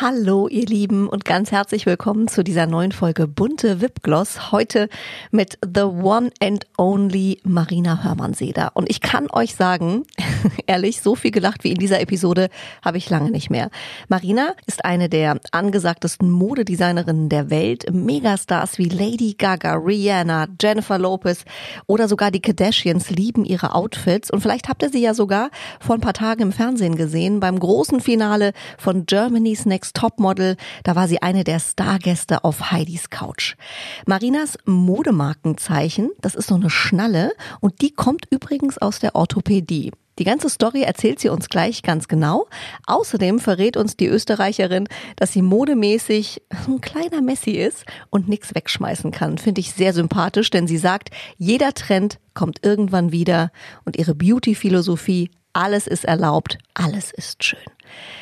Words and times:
Hallo 0.00 0.46
ihr 0.46 0.64
Lieben 0.64 1.08
und 1.08 1.24
ganz 1.24 1.50
herzlich 1.50 1.84
willkommen 1.84 2.28
zu 2.28 2.44
dieser 2.44 2.66
neuen 2.66 2.92
Folge 2.92 3.26
Bunte 3.26 3.80
Wipgloss. 3.80 4.52
Heute 4.52 4.88
mit 5.32 5.58
The 5.64 5.80
One 5.80 6.30
and 6.40 6.66
Only 6.76 7.40
Marina 7.42 8.04
Hörmann-Seder. 8.04 8.70
Und 8.74 8.88
ich 8.88 9.00
kann 9.00 9.28
euch 9.32 9.56
sagen, 9.56 10.04
ehrlich, 10.68 11.02
so 11.02 11.16
viel 11.16 11.32
gelacht 11.32 11.64
wie 11.64 11.72
in 11.72 11.78
dieser 11.78 12.00
Episode 12.00 12.48
habe 12.84 12.96
ich 12.96 13.10
lange 13.10 13.32
nicht 13.32 13.50
mehr. 13.50 13.70
Marina 14.06 14.52
ist 14.66 14.84
eine 14.84 15.08
der 15.08 15.40
angesagtesten 15.50 16.30
Modedesignerinnen 16.30 17.28
der 17.28 17.50
Welt. 17.50 17.92
Megastars 17.92 18.78
wie 18.78 18.88
Lady 18.88 19.34
Gaga, 19.36 19.74
Rihanna, 19.74 20.46
Jennifer 20.62 20.98
Lopez 20.98 21.44
oder 21.88 22.06
sogar 22.06 22.30
die 22.30 22.40
Kardashians 22.40 23.10
lieben 23.10 23.44
ihre 23.44 23.74
Outfits. 23.74 24.30
Und 24.30 24.42
vielleicht 24.42 24.68
habt 24.68 24.84
ihr 24.84 24.90
sie 24.90 25.02
ja 25.02 25.12
sogar 25.12 25.50
vor 25.80 25.96
ein 25.96 26.00
paar 26.00 26.14
Tagen 26.14 26.42
im 26.42 26.52
Fernsehen 26.52 26.94
gesehen 26.94 27.40
beim 27.40 27.58
großen 27.58 28.00
Finale 28.00 28.52
von 28.78 29.04
Germany's 29.04 29.66
Next 29.66 29.87
Next 29.88 29.96
Topmodel. 29.96 30.56
Da 30.84 30.96
war 30.96 31.08
sie 31.08 31.22
eine 31.22 31.44
der 31.44 31.60
Stargäste 31.60 32.44
auf 32.44 32.70
Heidis 32.70 33.10
Couch. 33.10 33.54
Marinas 34.06 34.58
Modemarkenzeichen, 34.66 36.10
das 36.20 36.34
ist 36.34 36.48
so 36.48 36.56
eine 36.56 36.70
Schnalle 36.70 37.32
und 37.60 37.80
die 37.80 37.92
kommt 37.92 38.26
übrigens 38.30 38.78
aus 38.78 38.98
der 38.98 39.14
Orthopädie. 39.14 39.92
Die 40.18 40.24
ganze 40.24 40.50
Story 40.50 40.82
erzählt 40.82 41.20
sie 41.20 41.28
uns 41.28 41.48
gleich 41.48 41.82
ganz 41.82 42.08
genau. 42.08 42.48
Außerdem 42.86 43.38
verrät 43.38 43.76
uns 43.76 43.96
die 43.96 44.08
Österreicherin, 44.08 44.88
dass 45.16 45.32
sie 45.32 45.42
modemäßig 45.42 46.42
ein 46.66 46.80
kleiner 46.80 47.22
Messi 47.22 47.52
ist 47.52 47.84
und 48.10 48.28
nichts 48.28 48.54
wegschmeißen 48.54 49.12
kann. 49.12 49.38
Finde 49.38 49.60
ich 49.60 49.72
sehr 49.72 49.92
sympathisch, 49.92 50.50
denn 50.50 50.66
sie 50.66 50.76
sagt, 50.76 51.10
jeder 51.38 51.72
Trend 51.72 52.18
kommt 52.34 52.64
irgendwann 52.64 53.12
wieder 53.12 53.52
und 53.84 53.96
ihre 53.96 54.14
Beauty-Philosophie, 54.14 55.30
alles 55.52 55.86
ist 55.86 56.04
erlaubt, 56.04 56.58
alles 56.74 57.10
ist 57.10 57.44
schön. 57.44 57.58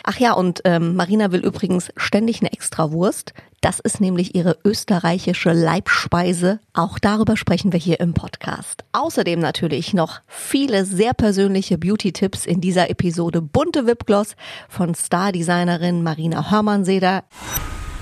Ach 0.04 0.18
ja, 0.18 0.32
und 0.32 0.60
ähm, 0.64 0.94
Marina 0.94 1.32
will 1.32 1.44
übrigens 1.44 1.90
ständig 1.96 2.40
eine 2.40 2.52
Extrawurst. 2.52 3.34
Das 3.60 3.80
ist 3.80 4.00
nämlich 4.00 4.34
ihre 4.34 4.58
österreichische 4.64 5.52
Leibspeise. 5.52 6.60
Auch 6.72 6.98
darüber 6.98 7.36
sprechen 7.36 7.72
wir 7.72 7.80
hier 7.80 8.00
im 8.00 8.14
Podcast. 8.14 8.84
Außerdem 8.92 9.40
natürlich 9.40 9.92
noch 9.92 10.20
viele 10.26 10.84
sehr 10.84 11.14
persönliche 11.14 11.78
Beauty-Tipps 11.78 12.46
in 12.46 12.60
dieser 12.60 12.90
Episode 12.90 13.42
Bunte 13.42 13.86
Wipgloss 13.86 14.36
von 14.68 14.94
Stardesignerin 14.94 16.02
Marina 16.02 16.50
Hörmann-Seder. 16.50 17.24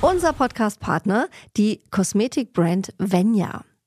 Unser 0.03 0.35
Podcast-Partner, 0.35 1.29
die 1.57 1.81
Kosmetikbrand 1.91 2.93
Venya. 2.99 3.65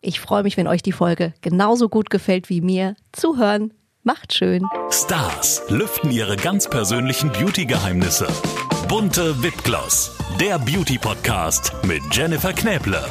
Ich 0.00 0.20
freue 0.20 0.42
mich, 0.42 0.56
wenn 0.56 0.68
euch 0.68 0.82
die 0.82 0.92
Folge 0.92 1.34
genauso 1.40 1.88
gut 1.88 2.10
gefällt 2.10 2.48
wie 2.48 2.60
mir. 2.60 2.94
Zuhören 3.12 3.74
macht 4.02 4.32
schön. 4.32 4.64
Stars 4.90 5.62
lüften 5.68 6.10
ihre 6.10 6.36
ganz 6.36 6.68
persönlichen 6.68 7.30
Beauty-Geheimnisse. 7.30 8.28
Bunte 8.88 9.42
Wipgloss, 9.42 10.16
der 10.40 10.58
Beauty-Podcast 10.58 11.72
mit 11.84 12.02
Jennifer 12.12 12.52
Knäble. 12.52 13.04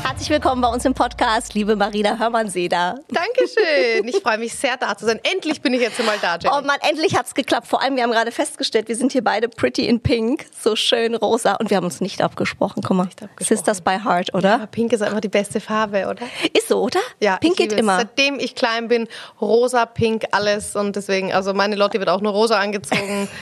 Herzlich 0.00 0.30
willkommen 0.30 0.62
bei 0.62 0.68
uns 0.68 0.84
im 0.84 0.94
Podcast, 0.94 1.52
liebe 1.54 1.76
Marina 1.76 2.18
Hörmann-Seder. 2.18 3.00
Dankeschön. 3.08 4.08
Ich 4.08 4.16
freue 4.22 4.38
mich 4.38 4.54
sehr, 4.54 4.76
da 4.76 4.96
zu 4.96 5.04
sein. 5.04 5.20
Endlich 5.22 5.60
bin 5.60 5.74
ich 5.74 5.80
jetzt 5.80 5.98
mal 6.04 6.16
da, 6.22 6.36
Jenny. 6.40 6.54
Oh 6.56 6.64
Mann, 6.66 6.78
endlich 6.88 7.16
hat's 7.16 7.34
geklappt. 7.34 7.66
Vor 7.66 7.82
allem, 7.82 7.96
wir 7.96 8.02
haben 8.02 8.10
gerade 8.12 8.32
festgestellt, 8.32 8.88
wir 8.88 8.96
sind 8.96 9.12
hier 9.12 9.22
beide 9.22 9.48
pretty 9.48 9.86
in 9.86 10.00
pink, 10.00 10.46
so 10.58 10.76
schön 10.76 11.14
rosa 11.14 11.54
und 11.56 11.70
wir 11.70 11.76
haben 11.76 11.84
uns 11.84 12.00
nicht 12.00 12.22
abgesprochen. 12.22 12.82
Guck 12.82 12.96
mal, 12.96 13.04
Nicht 13.04 13.22
abgesprochen. 13.22 13.56
Sisters 13.56 13.80
by 13.82 13.98
Heart, 14.02 14.32
oder? 14.34 14.58
Ja, 14.60 14.66
Pink 14.66 14.92
ist 14.92 15.02
einfach 15.02 15.20
die 15.20 15.28
beste 15.28 15.60
Farbe, 15.60 16.06
oder? 16.08 16.26
Ist 16.56 16.68
so, 16.68 16.80
oder? 16.80 17.00
Ja, 17.20 17.36
Pink 17.36 17.56
geht 17.56 17.72
es. 17.72 17.78
immer. 17.78 17.98
Seitdem 17.98 18.38
ich 18.38 18.54
klein 18.54 18.88
bin, 18.88 19.08
rosa, 19.40 19.84
pink, 19.84 20.24
alles 20.30 20.74
und 20.74 20.96
deswegen, 20.96 21.32
also 21.32 21.52
meine 21.52 21.76
Lotti 21.76 21.98
wird 21.98 22.08
auch 22.08 22.20
nur 22.20 22.32
rosa 22.32 22.58
angezogen. 22.58 23.28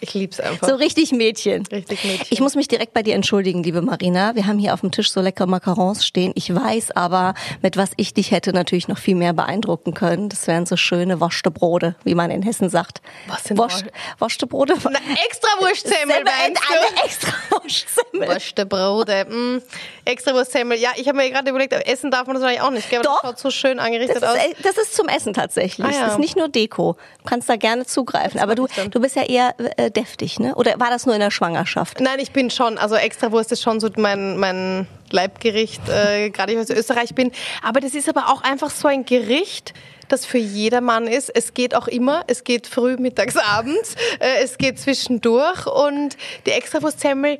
Ich 0.00 0.14
lieb's 0.14 0.40
einfach. 0.40 0.68
So 0.68 0.74
richtig 0.76 1.12
Mädchen. 1.12 1.66
Richtig 1.66 2.04
Mädchen. 2.04 2.26
Ich 2.30 2.40
muss 2.40 2.54
mich 2.54 2.68
direkt 2.68 2.92
bei 2.94 3.02
dir 3.02 3.14
entschuldigen, 3.14 3.62
liebe 3.62 3.82
Marina. 3.82 4.34
Wir 4.34 4.46
haben 4.46 4.58
hier 4.58 4.74
auf 4.74 4.80
dem 4.80 4.90
Tisch 4.90 5.10
so 5.10 5.20
leckere 5.20 5.46
Macarons 5.46 6.06
stehen. 6.06 6.32
Ich 6.34 6.54
weiß 6.54 6.92
aber, 6.96 7.34
mit 7.62 7.76
was 7.76 7.90
ich 7.96 8.14
dich 8.14 8.30
hätte 8.30 8.52
natürlich 8.52 8.88
noch 8.88 8.98
viel 8.98 9.14
mehr 9.14 9.32
beeindrucken 9.32 9.94
können. 9.94 10.28
Das 10.28 10.46
wären 10.46 10.66
so 10.66 10.76
schöne 10.76 11.20
waschte 11.20 11.50
Brote, 11.50 11.96
wie 12.04 12.14
man 12.14 12.30
in 12.30 12.42
Hessen 12.42 12.70
sagt. 12.70 13.00
Was 13.26 13.44
sind 13.44 13.58
Wasch, 13.58 13.82
waschte 14.18 14.46
Brote? 14.46 14.74
Eine 14.74 14.96
extra 15.26 15.48
Wurstsemmel, 15.60 16.16
Semmel, 16.16 16.24
meinst 16.24 16.62
du? 16.68 16.74
Eine 16.74 17.04
extra 17.04 17.32
Wurstsemmel. 17.50 18.28
Waschte 18.28 18.66
Brote. 18.66 19.24
Mm, 19.24 19.62
extra 20.04 20.32
Wurstsemmel. 20.34 20.78
Ja, 20.78 20.90
ich 20.96 21.08
habe 21.08 21.18
mir 21.18 21.30
gerade 21.30 21.50
überlegt, 21.50 21.72
essen 21.72 22.10
darf 22.10 22.26
man 22.26 22.36
das 22.36 22.44
eigentlich 22.44 22.60
auch 22.60 22.70
nicht, 22.70 22.88
gell? 22.90 23.02
Doch. 23.02 23.20
Das 23.22 23.30
schaut 23.30 23.38
so 23.38 23.50
schön 23.50 23.76
Das 23.78 23.86
angerichtet 23.86 24.16
ist, 24.18 24.24
aus. 24.24 24.36
äh, 24.36 24.54
das 24.62 24.76
ist 24.78 24.94
zum 24.94 25.08
Essen 25.08 25.34
tatsächlich. 25.34 25.86
Ah, 25.86 25.90
ja. 25.90 26.00
Das 26.04 26.12
ist 26.12 26.18
nicht 26.18 26.36
nur 26.36 26.48
Deko. 26.48 26.96
Du 27.22 27.24
kannst 27.28 27.48
da 27.48 27.56
gerne 27.56 27.84
zugreifen. 27.86 28.40
Aber 28.40 28.54
du, 28.54 28.66
du 28.90 29.00
bist 29.00 29.16
ja 29.16 29.22
eher 29.22 29.54
äh, 29.76 29.87
deftig, 29.90 30.38
ne? 30.38 30.54
Oder 30.54 30.78
war 30.78 30.90
das 30.90 31.06
nur 31.06 31.14
in 31.14 31.20
der 31.20 31.30
Schwangerschaft? 31.30 32.00
Nein, 32.00 32.18
ich 32.20 32.32
bin 32.32 32.50
schon, 32.50 32.78
also 32.78 32.94
Extrawurst 32.94 33.52
ist 33.52 33.62
schon 33.62 33.80
so 33.80 33.88
mein, 33.96 34.38
mein 34.38 34.86
Leibgericht, 35.10 35.88
äh, 35.88 36.30
gerade 36.30 36.52
ich 36.52 36.58
aus 36.58 36.70
Österreich 36.70 37.14
bin. 37.14 37.32
Aber 37.62 37.80
das 37.80 37.94
ist 37.94 38.08
aber 38.08 38.28
auch 38.28 38.42
einfach 38.42 38.70
so 38.70 38.88
ein 38.88 39.04
Gericht, 39.04 39.74
das 40.08 40.24
für 40.24 40.38
jedermann 40.38 41.06
ist. 41.06 41.28
Es 41.28 41.54
geht 41.54 41.74
auch 41.74 41.88
immer, 41.88 42.24
es 42.26 42.44
geht 42.44 42.66
früh, 42.66 42.96
mittags, 42.96 43.36
abends, 43.48 43.94
äh, 44.20 44.42
es 44.42 44.58
geht 44.58 44.78
zwischendurch 44.78 45.66
und 45.66 46.16
die 46.46 46.52
Extrawurstsemmel, 46.52 47.38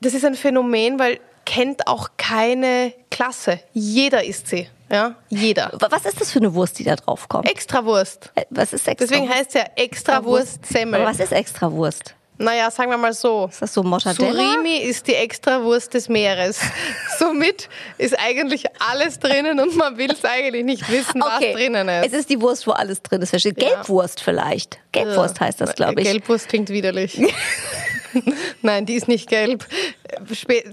das 0.00 0.14
ist 0.14 0.24
ein 0.24 0.34
Phänomen, 0.34 0.98
weil 0.98 1.20
kennt 1.44 1.86
auch 1.86 2.10
keine 2.16 2.92
Klasse. 3.10 3.60
Jeder 3.72 4.24
isst 4.24 4.48
sie, 4.48 4.68
ja, 4.92 5.14
jeder. 5.30 5.70
Was 5.90 6.04
ist 6.04 6.20
das 6.20 6.30
für 6.30 6.38
eine 6.38 6.52
Wurst, 6.54 6.78
die 6.78 6.84
da 6.84 6.96
drauf 6.96 7.28
kommt? 7.28 7.48
Extrawurst. 7.48 8.30
Äh, 8.34 8.44
Was 8.50 8.72
ist 8.72 8.86
extra? 8.86 9.06
Deswegen 9.06 9.28
heißt 9.28 9.48
es 9.48 9.54
ja 9.54 9.64
Extrawurstsemmel. 9.74 11.00
Aber 11.00 11.10
was 11.10 11.18
ist 11.18 11.32
Extrawurst? 11.32 12.14
Naja, 12.38 12.70
sagen 12.70 12.90
wir 12.90 12.98
mal 12.98 13.12
so. 13.12 13.48
Ist 13.50 13.62
das 13.62 13.72
so 13.72 13.82
Mortadella? 13.82 14.32
Surimi 14.32 14.78
ist 14.78 15.06
die 15.06 15.14
Extrawurst 15.14 15.94
des 15.94 16.08
Meeres. 16.08 16.60
Somit 17.18 17.68
ist 17.98 18.18
eigentlich 18.18 18.64
alles 18.90 19.18
drinnen 19.18 19.60
und 19.60 19.76
man 19.76 19.96
will 19.96 20.10
es 20.10 20.24
eigentlich 20.24 20.64
nicht 20.64 20.90
wissen, 20.90 21.20
was 21.20 21.40
drinnen 21.40 21.88
ist. 21.88 22.06
Es 22.08 22.12
ist 22.12 22.30
die 22.30 22.40
Wurst, 22.40 22.66
wo 22.66 22.72
alles 22.72 23.00
drin 23.02 23.22
ist. 23.22 23.30
Versteht? 23.30 23.62
Ja. 23.62 23.68
Gelbwurst 23.68 24.20
vielleicht. 24.20 24.78
Gelbwurst 24.92 25.40
heißt 25.40 25.60
das, 25.60 25.74
glaube 25.74 26.00
ich. 26.00 26.08
Gelbwurst 26.08 26.48
klingt 26.48 26.68
widerlich. 26.70 27.20
Nein, 28.62 28.86
die 28.86 28.94
ist 28.94 29.08
nicht 29.08 29.28
gelb. 29.28 29.66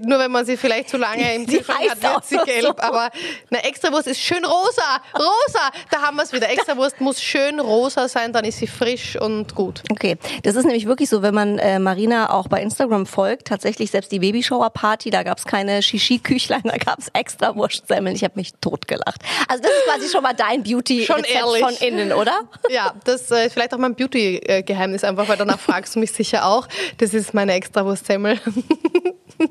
Nur 0.02 0.18
wenn 0.18 0.30
man 0.30 0.44
sie 0.44 0.56
vielleicht 0.56 0.88
zu 0.88 0.96
lange 0.96 1.34
im 1.34 1.46
Kühlschrank 1.48 1.90
hat, 1.90 2.02
wird 2.02 2.24
sie 2.24 2.36
gelb. 2.44 2.62
so. 2.62 2.74
Aber 2.78 3.10
eine 3.50 3.64
Extrawurst 3.64 4.06
ist 4.06 4.20
schön 4.20 4.44
rosa. 4.44 5.00
Rosa! 5.16 5.70
Da 5.90 6.02
haben 6.02 6.16
wir 6.16 6.22
es 6.22 6.32
wieder. 6.32 6.48
Extrawurst 6.48 7.00
muss 7.00 7.20
schön 7.22 7.60
rosa 7.60 8.08
sein, 8.08 8.32
dann 8.32 8.44
ist 8.44 8.58
sie 8.58 8.66
frisch 8.66 9.16
und 9.16 9.54
gut. 9.54 9.82
Okay, 9.90 10.16
das 10.42 10.56
ist 10.56 10.64
nämlich 10.64 10.86
wirklich 10.86 11.08
so, 11.08 11.22
wenn 11.22 11.34
man 11.34 11.58
äh, 11.58 11.78
Marina 11.78 12.30
auch 12.30 12.48
bei 12.48 12.60
Instagram 12.62 13.06
folgt, 13.06 13.48
tatsächlich 13.48 13.90
selbst 13.90 14.12
die 14.12 14.18
Babyshower-Party, 14.20 15.10
da 15.10 15.22
gab's 15.22 15.44
keine 15.44 15.82
Shishi-Küchlein, 15.82 16.62
da 16.64 16.76
gab's 16.76 17.08
extra 17.12 17.54
Wurstsemmeln. 17.56 18.14
Ich 18.16 18.24
habe 18.24 18.34
mich 18.36 18.52
totgelacht. 18.60 19.22
Also 19.48 19.62
das 19.62 19.72
ist 19.72 19.84
quasi 19.84 20.08
schon 20.12 20.22
mal 20.22 20.34
dein 20.34 20.62
beauty 20.62 21.04
Schon 21.04 21.24
ehrlich. 21.24 21.62
von 21.62 21.74
innen, 21.86 22.12
oder? 22.12 22.40
Ja, 22.68 22.94
das 23.04 23.30
äh, 23.30 23.46
ist 23.46 23.52
vielleicht 23.54 23.74
auch 23.74 23.78
mein 23.78 23.94
Beauty-Geheimnis 23.94 25.04
einfach, 25.04 25.28
weil 25.28 25.36
danach 25.36 25.58
fragst 25.60 25.94
du 25.96 26.00
mich 26.00 26.12
sicher 26.12 26.46
auch. 26.46 26.68
Das 26.98 27.14
ist 27.14 27.34
meine 27.34 27.52
Extrawurstsemmel. 27.54 28.38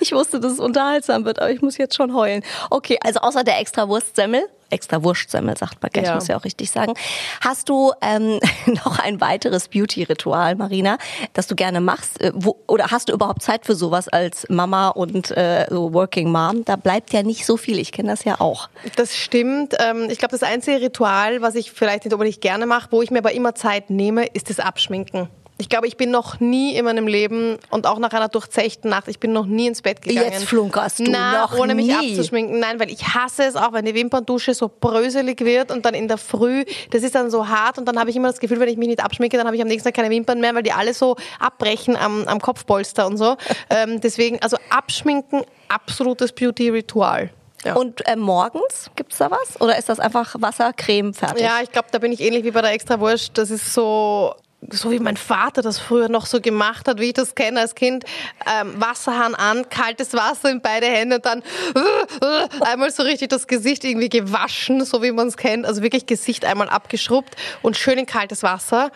Ich 0.00 0.12
wusste, 0.12 0.40
dass 0.40 0.52
es 0.52 0.58
unterhaltsam 0.58 1.26
wird, 1.26 1.38
aber 1.38 1.50
ich 1.50 1.60
muss 1.60 1.76
jetzt 1.76 1.94
schon 1.94 2.14
heulen. 2.14 2.42
Okay, 2.70 2.98
also 3.04 3.20
außer 3.20 3.44
der 3.44 3.60
extra 3.60 3.88
Wurstsemmel, 3.90 4.42
extra 4.70 5.02
Wurstsemmel 5.02 5.54
sagt 5.58 5.82
man, 5.82 5.90
gell? 5.92 6.02
ich 6.02 6.08
Ja. 6.08 6.14
muss 6.14 6.28
ja 6.28 6.38
auch 6.38 6.44
richtig 6.44 6.70
sagen, 6.70 6.94
hast 7.42 7.68
du 7.68 7.92
ähm, 8.00 8.40
noch 8.66 8.98
ein 8.98 9.20
weiteres 9.20 9.68
Beauty-Ritual, 9.68 10.54
Marina, 10.56 10.96
das 11.34 11.46
du 11.46 11.54
gerne 11.56 11.82
machst? 11.82 12.22
Äh, 12.22 12.32
Wo, 12.34 12.56
oder 12.66 12.86
hast 12.90 13.10
du 13.10 13.12
überhaupt 13.12 13.42
Zeit 13.42 13.66
für 13.66 13.74
sowas 13.74 14.08
als 14.08 14.46
Mama 14.48 14.88
und 14.88 15.30
äh, 15.32 15.66
so 15.68 15.92
Working 15.92 16.32
Mom? 16.32 16.64
Da 16.64 16.76
bleibt 16.76 17.12
ja 17.12 17.22
nicht 17.22 17.44
so 17.44 17.58
viel. 17.58 17.78
Ich 17.78 17.92
kenne 17.92 18.08
das 18.08 18.24
ja 18.24 18.40
auch. 18.40 18.70
Das 18.96 19.14
stimmt. 19.14 19.74
Ähm, 19.78 20.08
Ich 20.10 20.18
glaube, 20.18 20.32
das 20.32 20.42
einzige 20.42 20.80
Ritual, 20.80 21.42
was 21.42 21.54
ich 21.54 21.70
vielleicht 21.70 22.06
nicht 22.06 22.14
unbedingt 22.14 22.40
gerne 22.40 22.64
mache, 22.64 22.88
wo 22.92 23.02
ich 23.02 23.10
mir 23.10 23.18
aber 23.18 23.32
immer 23.32 23.54
Zeit 23.54 23.90
nehme, 23.90 24.24
ist 24.24 24.48
das 24.48 24.58
Abschminken. 24.58 25.28
Ich 25.56 25.68
glaube, 25.68 25.86
ich 25.86 25.96
bin 25.96 26.10
noch 26.10 26.40
nie 26.40 26.74
in 26.74 26.84
meinem 26.84 27.06
Leben 27.06 27.58
und 27.70 27.86
auch 27.86 28.00
nach 28.00 28.12
einer 28.12 28.28
durchzechten 28.28 28.90
Nacht, 28.90 29.06
ich 29.06 29.20
bin 29.20 29.32
noch 29.32 29.46
nie 29.46 29.68
ins 29.68 29.82
Bett 29.82 30.02
gegangen. 30.02 30.32
Jetzt 30.32 30.46
flunkerst 30.46 30.98
du, 30.98 31.04
Na, 31.08 31.42
noch 31.42 31.56
ohne 31.56 31.76
mich 31.76 31.86
nie. 31.86 31.94
abzuschminken. 31.94 32.58
Nein, 32.58 32.80
weil 32.80 32.90
ich 32.90 33.06
hasse 33.14 33.44
es 33.44 33.54
auch, 33.54 33.72
wenn 33.72 33.84
die 33.84 33.94
Wimperndusche 33.94 34.52
so 34.52 34.68
bröselig 34.68 35.40
wird 35.44 35.70
und 35.70 35.86
dann 35.86 35.94
in 35.94 36.08
der 36.08 36.18
Früh, 36.18 36.64
das 36.90 37.04
ist 37.04 37.14
dann 37.14 37.30
so 37.30 37.48
hart 37.48 37.78
und 37.78 37.86
dann 37.86 38.00
habe 38.00 38.10
ich 38.10 38.16
immer 38.16 38.28
das 38.28 38.40
Gefühl, 38.40 38.58
wenn 38.58 38.68
ich 38.68 38.76
mich 38.76 38.88
nicht 38.88 39.02
abschminke, 39.02 39.36
dann 39.36 39.46
habe 39.46 39.54
ich 39.54 39.62
am 39.62 39.68
nächsten 39.68 39.86
Tag 39.86 39.94
keine 39.94 40.10
Wimpern 40.10 40.40
mehr, 40.40 40.56
weil 40.56 40.64
die 40.64 40.72
alle 40.72 40.92
so 40.92 41.16
abbrechen 41.38 41.96
am, 41.96 42.26
am 42.26 42.40
Kopfpolster 42.40 43.06
und 43.06 43.16
so. 43.16 43.36
ähm, 43.70 44.00
deswegen, 44.00 44.42
also 44.42 44.56
abschminken, 44.70 45.42
absolutes 45.68 46.32
Beauty-Ritual. 46.32 47.30
Ja. 47.64 47.74
Und 47.74 48.06
äh, 48.06 48.16
morgens 48.16 48.90
gibt's 48.96 49.18
da 49.18 49.30
was? 49.30 49.60
Oder 49.60 49.78
ist 49.78 49.88
das 49.88 49.98
einfach 50.00 50.34
Wasser, 50.38 50.72
Creme, 50.72 51.14
fertig? 51.14 51.42
Ja, 51.42 51.60
ich 51.62 51.72
glaube, 51.72 51.88
da 51.92 51.98
bin 51.98 52.12
ich 52.12 52.20
ähnlich 52.20 52.44
wie 52.44 52.50
bei 52.50 52.60
der 52.60 52.72
Extrawurst. 52.72 53.38
Das 53.38 53.50
ist 53.50 53.72
so, 53.72 54.34
so 54.70 54.90
wie 54.90 54.98
mein 54.98 55.16
Vater 55.16 55.62
das 55.62 55.78
früher 55.78 56.08
noch 56.08 56.26
so 56.26 56.40
gemacht 56.40 56.88
hat, 56.88 57.00
wie 57.00 57.06
ich 57.06 57.12
das 57.14 57.34
kenne 57.34 57.60
als 57.60 57.74
Kind. 57.74 58.04
Ähm, 58.46 58.74
Wasserhahn 58.80 59.34
an, 59.34 59.68
kaltes 59.68 60.12
Wasser 60.14 60.50
in 60.50 60.60
beide 60.60 60.86
Hände 60.86 61.16
und 61.16 61.26
dann 61.26 61.42
äh, 61.42 62.24
äh, 62.24 62.48
einmal 62.60 62.90
so 62.90 63.02
richtig 63.02 63.28
das 63.28 63.46
Gesicht 63.46 63.84
irgendwie 63.84 64.08
gewaschen, 64.08 64.84
so 64.84 65.02
wie 65.02 65.12
man 65.12 65.28
es 65.28 65.36
kennt. 65.36 65.66
Also 65.66 65.82
wirklich 65.82 66.06
Gesicht 66.06 66.44
einmal 66.44 66.68
abgeschrubbt 66.68 67.36
und 67.62 67.76
schön 67.76 67.98
in 67.98 68.06
kaltes 68.06 68.42
Wasser. 68.42 68.90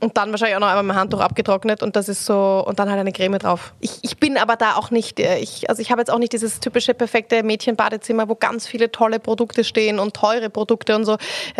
Und 0.00 0.16
dann 0.16 0.32
wahrscheinlich 0.32 0.56
auch 0.56 0.60
noch 0.60 0.66
einmal 0.66 0.82
mein 0.82 0.96
Handtuch 0.96 1.20
abgetrocknet 1.20 1.80
und 1.80 1.94
das 1.94 2.08
ist 2.08 2.26
so, 2.26 2.64
und 2.66 2.80
dann 2.80 2.90
halt 2.90 2.98
eine 2.98 3.12
Creme 3.12 3.38
drauf. 3.38 3.72
Ich, 3.78 4.00
ich 4.02 4.18
bin 4.18 4.36
aber 4.36 4.56
da 4.56 4.74
auch 4.74 4.90
nicht, 4.90 5.20
äh, 5.20 5.38
ich, 5.38 5.70
also 5.70 5.80
ich 5.80 5.92
habe 5.92 6.00
jetzt 6.00 6.10
auch 6.10 6.18
nicht 6.18 6.32
dieses 6.32 6.58
typische 6.58 6.92
perfekte 6.92 7.44
Mädchenbadezimmer, 7.44 8.28
wo 8.28 8.34
ganz 8.34 8.66
viele 8.66 8.90
tolle 8.90 9.20
Produkte 9.20 9.62
stehen 9.62 10.00
und 10.00 10.14
teure 10.14 10.50
Produkte 10.50 10.96
und 10.96 11.04
so. 11.04 11.18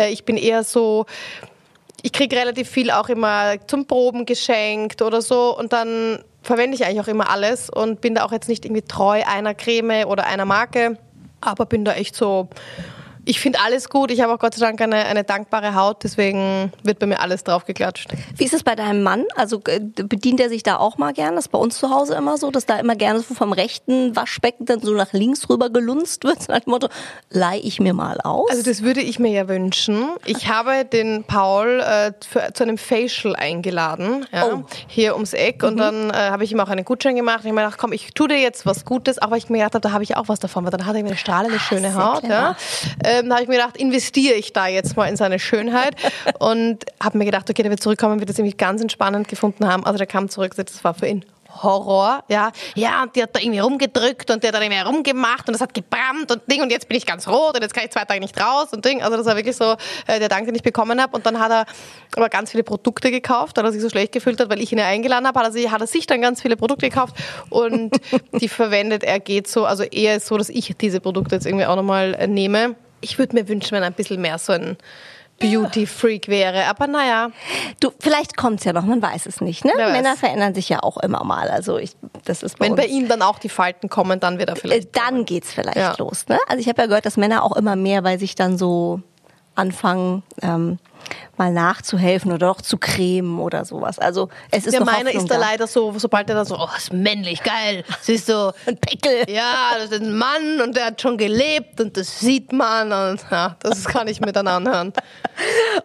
Ich 0.09 0.25
bin 0.25 0.35
eher 0.35 0.65
so, 0.65 1.05
ich 2.03 2.11
kriege 2.11 2.35
relativ 2.35 2.69
viel 2.69 2.91
auch 2.91 3.09
immer 3.09 3.55
zum 3.65 3.87
Proben 3.87 4.25
geschenkt 4.25 5.01
oder 5.01 5.21
so. 5.21 5.57
Und 5.57 5.73
dann 5.73 6.19
verwende 6.43 6.75
ich 6.75 6.85
eigentlich 6.85 6.99
auch 6.99 7.07
immer 7.07 7.29
alles 7.29 7.69
und 7.69 8.01
bin 8.01 8.15
da 8.15 8.25
auch 8.25 8.33
jetzt 8.33 8.49
nicht 8.49 8.65
irgendwie 8.65 8.81
treu 8.81 9.23
einer 9.25 9.55
Creme 9.55 10.05
oder 10.05 10.27
einer 10.27 10.45
Marke, 10.45 10.97
aber 11.39 11.65
bin 11.65 11.85
da 11.85 11.93
echt 11.93 12.15
so, 12.15 12.49
ich 13.25 13.39
finde 13.39 13.59
alles 13.63 13.89
gut. 13.89 14.11
Ich 14.11 14.21
habe 14.21 14.33
auch 14.33 14.39
Gott 14.39 14.55
sei 14.55 14.65
Dank 14.65 14.81
eine, 14.81 15.05
eine 15.05 15.23
dankbare 15.23 15.75
Haut, 15.75 16.03
deswegen 16.03 16.71
wird 16.83 16.99
bei 16.99 17.05
mir 17.05 17.19
alles 17.19 17.43
draufgeklatscht. 17.43 18.09
Wie 18.35 18.43
ist 18.45 18.53
es 18.53 18.63
bei 18.63 18.75
deinem 18.75 19.03
Mann? 19.03 19.25
Also 19.35 19.61
äh, 19.67 19.79
bedient 19.79 20.39
er 20.39 20.49
sich 20.49 20.63
da 20.63 20.77
auch 20.77 20.97
mal 20.97 21.13
gern? 21.13 21.35
Das 21.35 21.45
ist 21.45 21.51
bei 21.51 21.57
uns 21.57 21.77
zu 21.77 21.89
Hause 21.89 22.15
immer 22.15 22.37
so, 22.37 22.51
dass 22.51 22.65
da 22.65 22.77
immer 22.79 22.95
gerne 22.95 23.19
so 23.19 23.33
vom 23.33 23.53
rechten 23.53 24.15
Waschbecken 24.15 24.65
dann 24.65 24.79
so 24.81 24.93
nach 24.93 25.13
links 25.13 25.49
rüber 25.49 25.69
gelunzt 25.69 26.23
wird. 26.23 26.41
So 26.43 26.51
nach 26.51 26.59
dem 26.61 26.71
Motto, 26.71 26.87
leih 27.29 27.59
ich 27.63 27.79
mir 27.79 27.93
mal 27.93 28.19
aus. 28.21 28.49
Also 28.49 28.63
das 28.63 28.81
würde 28.83 29.01
ich 29.01 29.19
mir 29.19 29.31
ja 29.31 29.47
wünschen. 29.47 30.09
Ich 30.25 30.47
habe 30.49 30.85
den 30.85 31.23
Paul 31.23 31.79
äh, 31.81 32.11
für, 32.27 32.53
zu 32.53 32.63
einem 32.63 32.77
Facial 32.77 33.35
eingeladen, 33.35 34.25
ja, 34.31 34.43
Oh. 34.45 34.63
hier 34.87 35.13
ums 35.15 35.33
Eck. 35.33 35.63
Und 35.63 35.77
dann 35.77 36.09
äh, 36.09 36.13
habe 36.13 36.43
ich 36.43 36.51
ihm 36.51 36.59
auch 36.59 36.67
einen 36.69 36.83
Gutschein 36.85 37.15
gemacht. 37.15 37.39
Ich 37.41 37.45
habe 37.45 37.55
mir 37.55 37.61
gedacht, 37.61 37.77
komm, 37.79 37.93
ich 37.93 38.13
tue 38.13 38.27
dir 38.27 38.37
jetzt 38.39 38.65
was 38.65 38.83
Gutes, 38.85 39.21
auch 39.21 39.31
weil 39.31 39.37
ich 39.37 39.49
mir 39.49 39.59
gedacht 39.59 39.75
habe, 39.75 39.81
da 39.81 39.91
habe 39.91 40.03
ich 40.03 40.17
auch 40.17 40.27
was 40.27 40.39
davon, 40.39 40.63
weil 40.65 40.71
dann 40.71 40.85
hat 40.85 40.95
er 40.95 40.99
eine 40.99 41.15
strahlende, 41.15 41.59
schöne 41.59 41.91
sehr 41.91 41.95
Haut. 41.95 42.23
Ja. 42.23 42.55
Ähm, 43.13 43.29
da 43.29 43.35
habe 43.35 43.43
ich 43.43 43.49
mir 43.49 43.57
gedacht, 43.57 43.77
investiere 43.77 44.35
ich 44.35 44.53
da 44.53 44.67
jetzt 44.67 44.97
mal 44.97 45.07
in 45.07 45.15
seine 45.15 45.39
Schönheit. 45.39 45.95
und 46.39 46.85
habe 47.01 47.17
mir 47.17 47.25
gedacht, 47.25 47.49
okay, 47.49 47.61
der 47.61 47.71
wird 47.71 47.81
zurückkommen, 47.81 48.19
wird 48.19 48.29
das 48.29 48.39
irgendwie 48.39 48.57
ganz 48.57 48.81
entspannend 48.81 49.27
gefunden 49.27 49.67
haben. 49.67 49.85
Also 49.85 49.97
der 49.97 50.07
kam 50.07 50.29
zurück, 50.29 50.53
das 50.55 50.83
war 50.83 50.93
für 50.93 51.07
ihn 51.07 51.25
Horror, 51.61 52.23
ja. 52.29 52.51
Ja, 52.75 53.03
und 53.03 53.15
die 53.15 53.21
hat 53.21 53.35
da 53.35 53.39
irgendwie 53.39 53.59
rumgedrückt 53.59 54.31
und 54.31 54.41
der 54.41 54.47
hat 54.47 54.55
dann 54.55 54.63
irgendwie 54.63 54.81
rumgemacht 54.81 55.47
und 55.47 55.53
das 55.53 55.61
hat 55.61 55.73
gebrannt 55.73 56.31
und 56.31 56.41
Ding 56.51 56.61
und 56.61 56.71
jetzt 56.71 56.87
bin 56.87 56.97
ich 56.97 57.05
ganz 57.05 57.27
rot 57.27 57.55
und 57.55 57.61
jetzt 57.61 57.73
kann 57.73 57.83
ich 57.83 57.91
zwei 57.91 58.05
Tage 58.05 58.19
nicht 58.19 58.39
raus 58.41 58.69
und 58.71 58.83
Ding. 58.83 59.03
Also 59.03 59.17
das 59.17 59.25
war 59.25 59.35
wirklich 59.35 59.55
so 59.55 59.75
äh, 60.07 60.19
der 60.19 60.29
Dank, 60.29 60.45
den 60.45 60.55
ich 60.55 60.63
bekommen 60.63 60.99
habe. 60.99 61.15
Und 61.15 61.25
dann 61.25 61.39
hat 61.39 61.51
er 61.51 61.65
aber 62.15 62.29
ganz 62.29 62.51
viele 62.51 62.63
Produkte 62.63 63.11
gekauft, 63.11 63.57
weil 63.57 63.65
er 63.65 63.71
sich 63.71 63.81
so 63.81 63.89
schlecht 63.89 64.11
gefühlt 64.11 64.39
hat, 64.39 64.49
weil 64.49 64.61
ich 64.61 64.71
ihn 64.71 64.79
ja 64.79 64.85
eingeladen 64.85 65.27
habe, 65.27 65.39
hat 65.39 65.47
er, 65.47 65.51
sich, 65.51 65.69
hat 65.69 65.81
er 65.81 65.87
sich 65.87 66.07
dann 66.07 66.21
ganz 66.21 66.41
viele 66.41 66.57
Produkte 66.57 66.89
gekauft 66.89 67.15
und 67.49 67.91
die 68.39 68.49
verwendet 68.49 69.03
er 69.03 69.19
geht 69.19 69.47
so, 69.47 69.65
also 69.65 69.83
eher 69.83 70.19
so, 70.19 70.37
dass 70.37 70.49
ich 70.49 70.75
diese 70.77 70.99
Produkte 70.99 71.35
jetzt 71.35 71.45
irgendwie 71.45 71.65
auch 71.65 71.75
nochmal 71.75 72.15
äh, 72.15 72.27
nehme. 72.27 72.75
Ich 73.03 73.19
würde 73.19 73.35
mir 73.35 73.47
wünschen, 73.47 73.71
wenn 73.71 73.83
er 73.83 73.87
ein 73.87 73.93
bisschen 73.93 74.21
mehr 74.21 74.37
so 74.37 74.53
ein 74.53 74.77
Beauty-Freak 75.39 76.27
wäre, 76.27 76.65
aber 76.65 76.87
naja. 76.87 77.29
du, 77.79 77.91
vielleicht 77.99 78.37
kommt's 78.37 78.63
ja 78.63 78.71
noch, 78.73 78.83
man 78.85 79.01
weiß 79.01 79.25
es 79.25 79.41
nicht. 79.41 79.65
Ne? 79.65 79.73
Männer 79.75 80.15
verändern 80.15 80.53
sich 80.53 80.69
ja 80.69 80.81
auch 80.83 80.97
immer 80.97 81.23
mal. 81.23 81.49
Also 81.49 81.77
ich, 81.77 81.95
das 82.23 82.43
ist 82.43 82.59
bei 82.59 82.67
Wenn 82.67 82.75
bei 82.75 82.85
ihm 82.85 83.07
dann 83.07 83.21
auch 83.21 83.39
die 83.39 83.49
Falten 83.49 83.89
kommen, 83.89 84.19
dann 84.19 84.37
wird 84.39 84.49
er 84.49 84.55
Äh, 84.55 84.59
vielleicht. 84.59 84.95
dann 84.95 85.25
geht's 85.25 85.51
vielleicht 85.51 85.75
Ja. 85.77 85.95
los. 85.97 86.27
Ne? 86.29 86.37
Also 86.47 86.61
ich 86.61 86.69
habe 86.69 86.81
ja 86.81 86.87
gehört, 86.87 87.05
dass 87.05 87.17
Männer 87.17 87.43
auch 87.43 87.55
immer 87.57 87.75
mehr 87.75 88.01
bei 88.03 88.17
sich 88.17 88.35
dann 88.35 88.57
so 88.57 89.01
anfangen, 89.55 90.23
ähm, 90.41 90.79
mal 91.37 91.51
nachzuhelfen 91.51 92.31
oder 92.31 92.51
auch 92.51 92.61
zu 92.61 92.77
cremen 92.77 93.39
oder 93.39 93.65
sowas. 93.65 93.99
Also 93.99 94.29
es 94.51 94.65
ist 94.65 94.79
meiner 94.79 95.09
Hoffnung 95.09 95.23
ist 95.23 95.31
da 95.31 95.37
leider 95.37 95.67
so, 95.67 95.93
sobald 95.97 96.29
er 96.29 96.35
da 96.35 96.45
so, 96.45 96.57
oh, 96.57 96.69
ist 96.77 96.93
männlich, 96.93 97.41
geil. 97.43 97.83
Siehst 98.01 98.29
du, 98.29 98.53
ein 98.65 98.77
Pickel. 98.77 99.23
ja, 99.27 99.71
das 99.77 99.91
ist 99.91 100.01
ein 100.01 100.15
Mann 100.15 100.61
und 100.61 100.75
der 100.75 100.87
hat 100.87 101.01
schon 101.01 101.17
gelebt 101.17 101.79
und 101.81 101.97
das 101.97 102.19
sieht 102.19 102.51
man 102.53 102.91
und 102.91 103.21
ja, 103.31 103.55
das 103.59 103.85
kann 103.85 104.07
ich 104.07 104.21
mir 104.21 104.31
dann 104.31 104.47
anhören. 104.47 104.93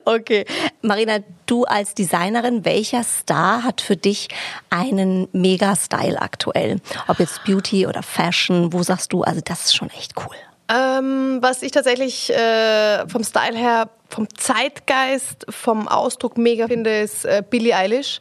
Okay. 0.05 0.45
Marina, 0.83 1.19
du 1.47 1.65
als 1.65 1.95
Designerin, 1.95 2.65
welcher 2.65 3.03
Star 3.05 3.63
hat 3.65 3.81
für 3.81 3.97
dich 3.97 4.29
einen 4.71 5.29
Mega-Style 5.33 6.21
aktuell? 6.21 6.81
Ob 7.09 7.19
jetzt 7.19 7.45
Beauty 7.45 7.87
oder 7.87 8.03
Fashion, 8.03 8.73
wo 8.73 8.83
sagst 8.83 9.13
du, 9.13 9.23
also 9.23 9.41
das 9.43 9.67
ist 9.67 9.77
schon 9.77 9.91
echt 9.91 10.15
cool. 10.19 10.37
Ähm, 10.71 11.39
was 11.41 11.63
ich 11.63 11.73
tatsächlich 11.73 12.31
äh, 12.31 13.09
vom 13.09 13.25
Style 13.25 13.57
her, 13.57 13.89
vom 14.11 14.27
Zeitgeist, 14.37 15.47
vom 15.49 15.89
Ausdruck 15.89 16.37
mega 16.37 16.67
finde, 16.67 17.01
ist 17.01 17.25
äh, 17.25 17.43
Billie 17.49 17.75
Eilish. 17.75 18.21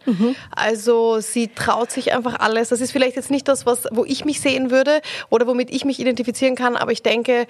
Also 0.56 1.20
sie 1.20 1.50
traut 1.50 1.92
sich 1.92 2.14
einfach 2.14 2.40
alles. 2.40 2.70
Das 2.70 2.82
ist 2.82 2.92
vielleicht 2.92 3.16
jetzt 3.16 3.32
nicht 3.32 3.48
das, 3.48 3.66
was, 3.66 3.88
wo 3.92 4.06
ich 4.06 4.26
mich 4.26 4.42
sehen 4.42 4.72
würde 4.72 5.02
oder 5.30 5.48
womit 5.48 5.72
ich 5.72 5.86
mich 5.86 6.00
identifizieren 6.00 6.56
kann, 6.56 6.76
aber 6.78 6.92
ich 6.92 7.04
denke, 7.04 7.48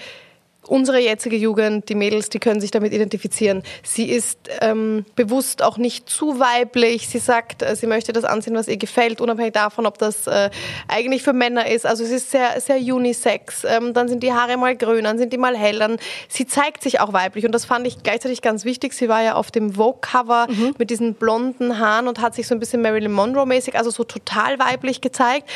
unsere 0.68 1.00
jetzige 1.00 1.36
Jugend, 1.36 1.90
die 1.90 1.96
Mädels, 1.96 2.30
die 2.30 2.40
können 2.40 2.62
sich 2.62 2.72
damit 2.72 2.94
identifizieren. 2.94 3.64
Sie 3.84 4.10
ist 4.10 4.40
ähm, 4.62 5.06
bewusst 5.16 5.64
auch 5.64 5.78
nicht 5.78 6.10
zu 6.10 6.40
weiblich. 6.40 7.08
Sie 7.08 7.19
sagt, 7.19 7.62
äh, 7.62 7.75
sie 7.75 7.88
möchte 7.88 8.14
das 8.14 8.24
anziehen, 8.24 8.56
was 8.56 8.68
ihr 8.68 8.78
gefällt, 8.78 9.22
unabhängig 9.22 9.54
davon, 9.54 9.86
ob 9.86 9.98
das 9.98 10.28
äh, 10.28 10.50
eigentlich 10.88 11.24
für 11.24 11.34
Männer 11.34 11.68
ist. 11.68 11.86
Also 11.86 12.04
es 12.04 12.12
ist 12.12 12.31
sehr, 12.31 12.60
sehr 12.62 12.78
unisex. 12.78 13.64
Ähm, 13.64 13.94
dann 13.94 14.08
sind 14.08 14.24
die 14.24 14.34
Haare 14.34 14.58
mal 14.58 14.75
grün, 14.75 15.06
dann 15.06 15.18
sind 15.18 15.34
die 15.34 15.38
mal 15.38 15.58
hell. 15.58 15.80
Dann, 15.80 15.98
sie 16.28 16.46
zeigt 16.46 16.84
sich 16.84 17.00
auch 17.00 17.13
weiblich 17.13 17.46
und 17.46 17.52
das 17.52 17.66
fand 17.66 17.88
ich 17.88 18.04
gleichzeitig 18.04 18.42
ganz 18.42 18.66
wichtig. 18.66 18.94
Sie 18.94 19.10
war 19.10 19.24
ja 19.24 19.36
auf 19.36 19.52
dem 19.52 19.74
Vogue-Cover 19.74 20.48
mit 20.78 20.90
diesen 20.90 21.13
blonden 21.13 21.80
Haaren 21.80 22.08
und 22.08 22.22
hat 22.22 22.36
sich 22.36 22.48
so 22.48 22.56
ein 22.56 22.60
bisschen 22.60 22.82
Marilyn 22.82 23.12
Monroe-mäßig, 23.12 23.75
also 23.77 23.89
so 23.89 24.03
total 24.03 24.60
weiblich 24.60 25.01
gezeigt. 25.01 25.50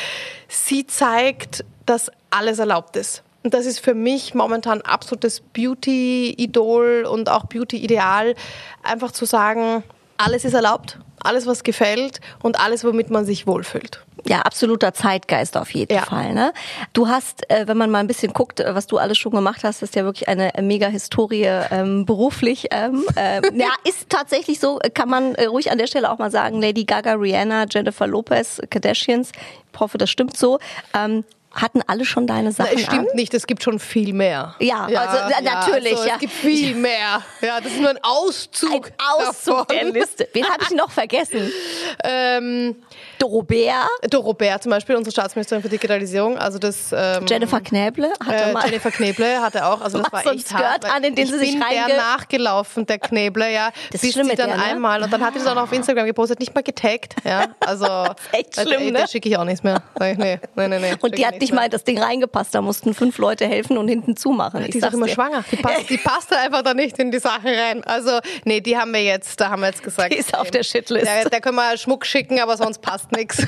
Sie 0.48 0.86
zeigt, 0.86 1.64
dass 1.86 2.10
alles 2.30 2.58
erlaubt 2.58 2.96
ist. 2.96 3.22
Und 3.42 3.54
das 3.54 3.66
ist 3.66 3.80
für 3.80 3.94
mich 3.94 4.34
momentan 4.34 4.82
absolutes 4.82 5.40
Beauty-Idol 5.40 7.06
und 7.10 7.28
auch 7.28 7.44
Beauty-Ideal, 7.44 8.34
einfach 8.82 9.12
zu 9.12 9.24
sagen, 9.24 9.82
alles 10.16 10.44
ist 10.44 10.54
erlaubt, 10.54 10.98
alles, 11.24 11.46
was 11.46 11.64
gefällt 11.64 12.20
und 12.42 12.60
alles, 12.60 12.84
womit 12.84 13.10
man 13.10 13.24
sich 13.24 13.46
wohlfühlt. 13.46 14.04
Ja, 14.24 14.42
absoluter 14.42 14.94
Zeitgeist 14.94 15.56
auf 15.56 15.72
jeden 15.74 15.92
Ja. 15.92 16.02
Fall. 16.02 16.32
Ne? 16.32 16.52
Du 16.92 17.08
hast, 17.08 17.50
äh, 17.50 17.66
wenn 17.66 17.76
man 17.76 17.90
mal 17.90 17.98
ein 17.98 18.06
bisschen 18.06 18.32
guckt, 18.32 18.60
äh, 18.60 18.72
was 18.74 18.86
du 18.86 18.98
alles 18.98 19.18
schon 19.18 19.32
gemacht 19.32 19.64
hast, 19.64 19.82
ist 19.82 19.96
ja 19.96 20.04
wirklich 20.04 20.28
eine 20.28 20.52
mega 20.60 20.86
Historie 20.86 21.44
ähm, 21.70 22.06
beruflich. 22.06 22.68
Ähm, 22.70 23.04
äh, 23.16 23.40
ja, 23.58 23.70
ist 23.84 24.08
tatsächlich 24.08 24.60
so, 24.60 24.78
kann 24.94 25.08
man 25.08 25.34
äh, 25.34 25.46
ruhig 25.46 25.72
an 25.72 25.78
der 25.78 25.88
Stelle 25.88 26.10
auch 26.10 26.18
mal 26.18 26.30
sagen, 26.30 26.60
Lady 26.60 26.84
Gaga, 26.84 27.14
Rihanna, 27.14 27.66
Jennifer 27.68 28.06
Lopez, 28.06 28.60
Kardashians, 28.70 29.32
ich 29.72 29.80
hoffe, 29.80 29.98
das 29.98 30.10
stimmt 30.10 30.36
so. 30.36 30.60
Ähm, 30.94 31.24
hatten 31.54 31.82
alle 31.86 32.04
schon 32.04 32.26
deine 32.26 32.52
Sachen 32.52 32.70
Na, 32.72 32.78
es 32.80 32.86
stimmt 32.86 33.10
an? 33.10 33.16
nicht, 33.16 33.34
es 33.34 33.46
gibt 33.46 33.62
schon 33.62 33.78
viel 33.78 34.12
mehr. 34.12 34.54
Ja, 34.58 34.84
also, 34.86 34.96
na, 34.96 35.40
natürlich, 35.40 35.92
also, 35.92 36.08
ja. 36.08 36.14
Es 36.14 36.20
gibt 36.20 36.32
viel 36.32 36.74
mehr. 36.74 37.22
Ja, 37.40 37.60
das 37.60 37.72
ist 37.72 37.80
nur 37.80 37.90
ein 37.90 37.98
Auszug. 38.02 38.86
Ein 38.86 39.26
Auszug 39.28 39.68
davon. 39.68 39.92
der 39.92 39.92
Liste. 39.92 40.28
Wen 40.32 40.44
habe 40.48 40.62
ich 40.62 40.70
noch 40.70 40.90
vergessen? 40.90 41.52
Ähm, 42.04 42.76
Dorobert, 43.22 43.88
Dorobert 44.10 44.64
zum 44.64 44.70
Beispiel, 44.70 44.96
unsere 44.96 45.12
Staatsministerin 45.12 45.62
für 45.62 45.68
Digitalisierung. 45.68 46.36
Also 46.38 46.58
das 46.58 46.92
ähm, 46.92 47.24
Jennifer 47.26 47.60
Knäble 47.60 48.12
hatte 48.18 48.34
äh, 48.34 48.52
mal. 48.52 48.64
Jennifer 48.64 48.90
Kneble 48.90 49.40
hatte 49.40 49.64
auch, 49.64 49.80
also 49.80 49.98
das 49.98 50.12
war 50.12 50.26
echt 50.26 50.48
Skirt 50.48 50.60
hart. 50.60 50.84
an, 50.84 51.04
in 51.04 51.14
den 51.14 51.24
ich 51.24 51.30
sie 51.30 51.38
sich 51.38 51.52
bin 51.52 51.60
der 51.60 51.96
nachgelaufen, 51.96 52.84
der 52.84 52.98
Kneble, 52.98 53.52
ja. 53.52 53.70
Das 53.92 54.02
ist 54.02 54.14
schlimm 54.14 54.28
sie 54.28 54.34
dann 54.34 54.48
der, 54.48 54.56
ne? 54.56 54.64
einmal 54.64 55.04
und 55.04 55.12
dann 55.12 55.24
hat 55.24 55.34
sie 55.34 55.38
das 55.38 55.48
auch 55.48 55.54
noch 55.54 55.62
auf 55.62 55.72
Instagram 55.72 56.06
gepostet, 56.06 56.40
nicht 56.40 56.52
mal 56.52 56.62
getaggt, 56.62 57.14
ja. 57.24 57.46
Also 57.60 57.86
echt 58.32 58.58
also, 58.58 58.70
schlimm, 58.70 58.82
ey, 58.82 58.90
ne? 58.90 58.98
Der 58.98 59.06
schicke 59.06 59.28
ich 59.28 59.36
auch 59.36 59.44
nichts 59.44 59.62
mehr. 59.62 59.80
Nee, 60.00 60.14
nee, 60.14 60.38
nee, 60.56 60.78
nee, 60.80 60.94
Und 61.00 61.16
die 61.16 61.24
hat 61.24 61.40
nicht 61.40 61.52
mal 61.52 61.68
das 61.68 61.84
Ding 61.84 62.02
reingepasst. 62.02 62.52
Da 62.56 62.60
mussten 62.60 62.92
fünf 62.92 63.18
Leute 63.18 63.46
helfen 63.46 63.78
und 63.78 63.86
hinten 63.86 64.16
zumachen. 64.16 64.64
Die 64.64 64.78
ist 64.78 64.84
auch 64.84 64.92
immer 64.92 65.06
dir. 65.06 65.14
schwanger. 65.14 65.44
Die 65.48 65.56
passt, 65.56 65.90
die 65.90 65.98
passt 65.98 66.32
da 66.32 66.40
einfach 66.40 66.62
da 66.62 66.74
nicht 66.74 66.98
in 66.98 67.12
die 67.12 67.20
Sache 67.20 67.46
rein. 67.46 67.84
Also, 67.84 68.18
nee, 68.44 68.60
die 68.60 68.76
haben 68.76 68.92
wir 68.92 69.04
jetzt, 69.04 69.40
da 69.40 69.50
haben 69.50 69.60
wir 69.60 69.68
jetzt 69.68 69.84
gesagt. 69.84 70.12
Die 70.12 70.18
ist 70.18 70.36
auf 70.36 70.50
der 70.50 70.64
Shitlist. 70.64 71.06
Da, 71.06 71.28
da 71.28 71.38
können 71.38 71.54
wir 71.54 71.76
Schmuck 71.78 72.04
schicken, 72.04 72.40
aber 72.40 72.56
sonst 72.56 72.82
passt 72.82 73.11
nichts. 73.16 73.46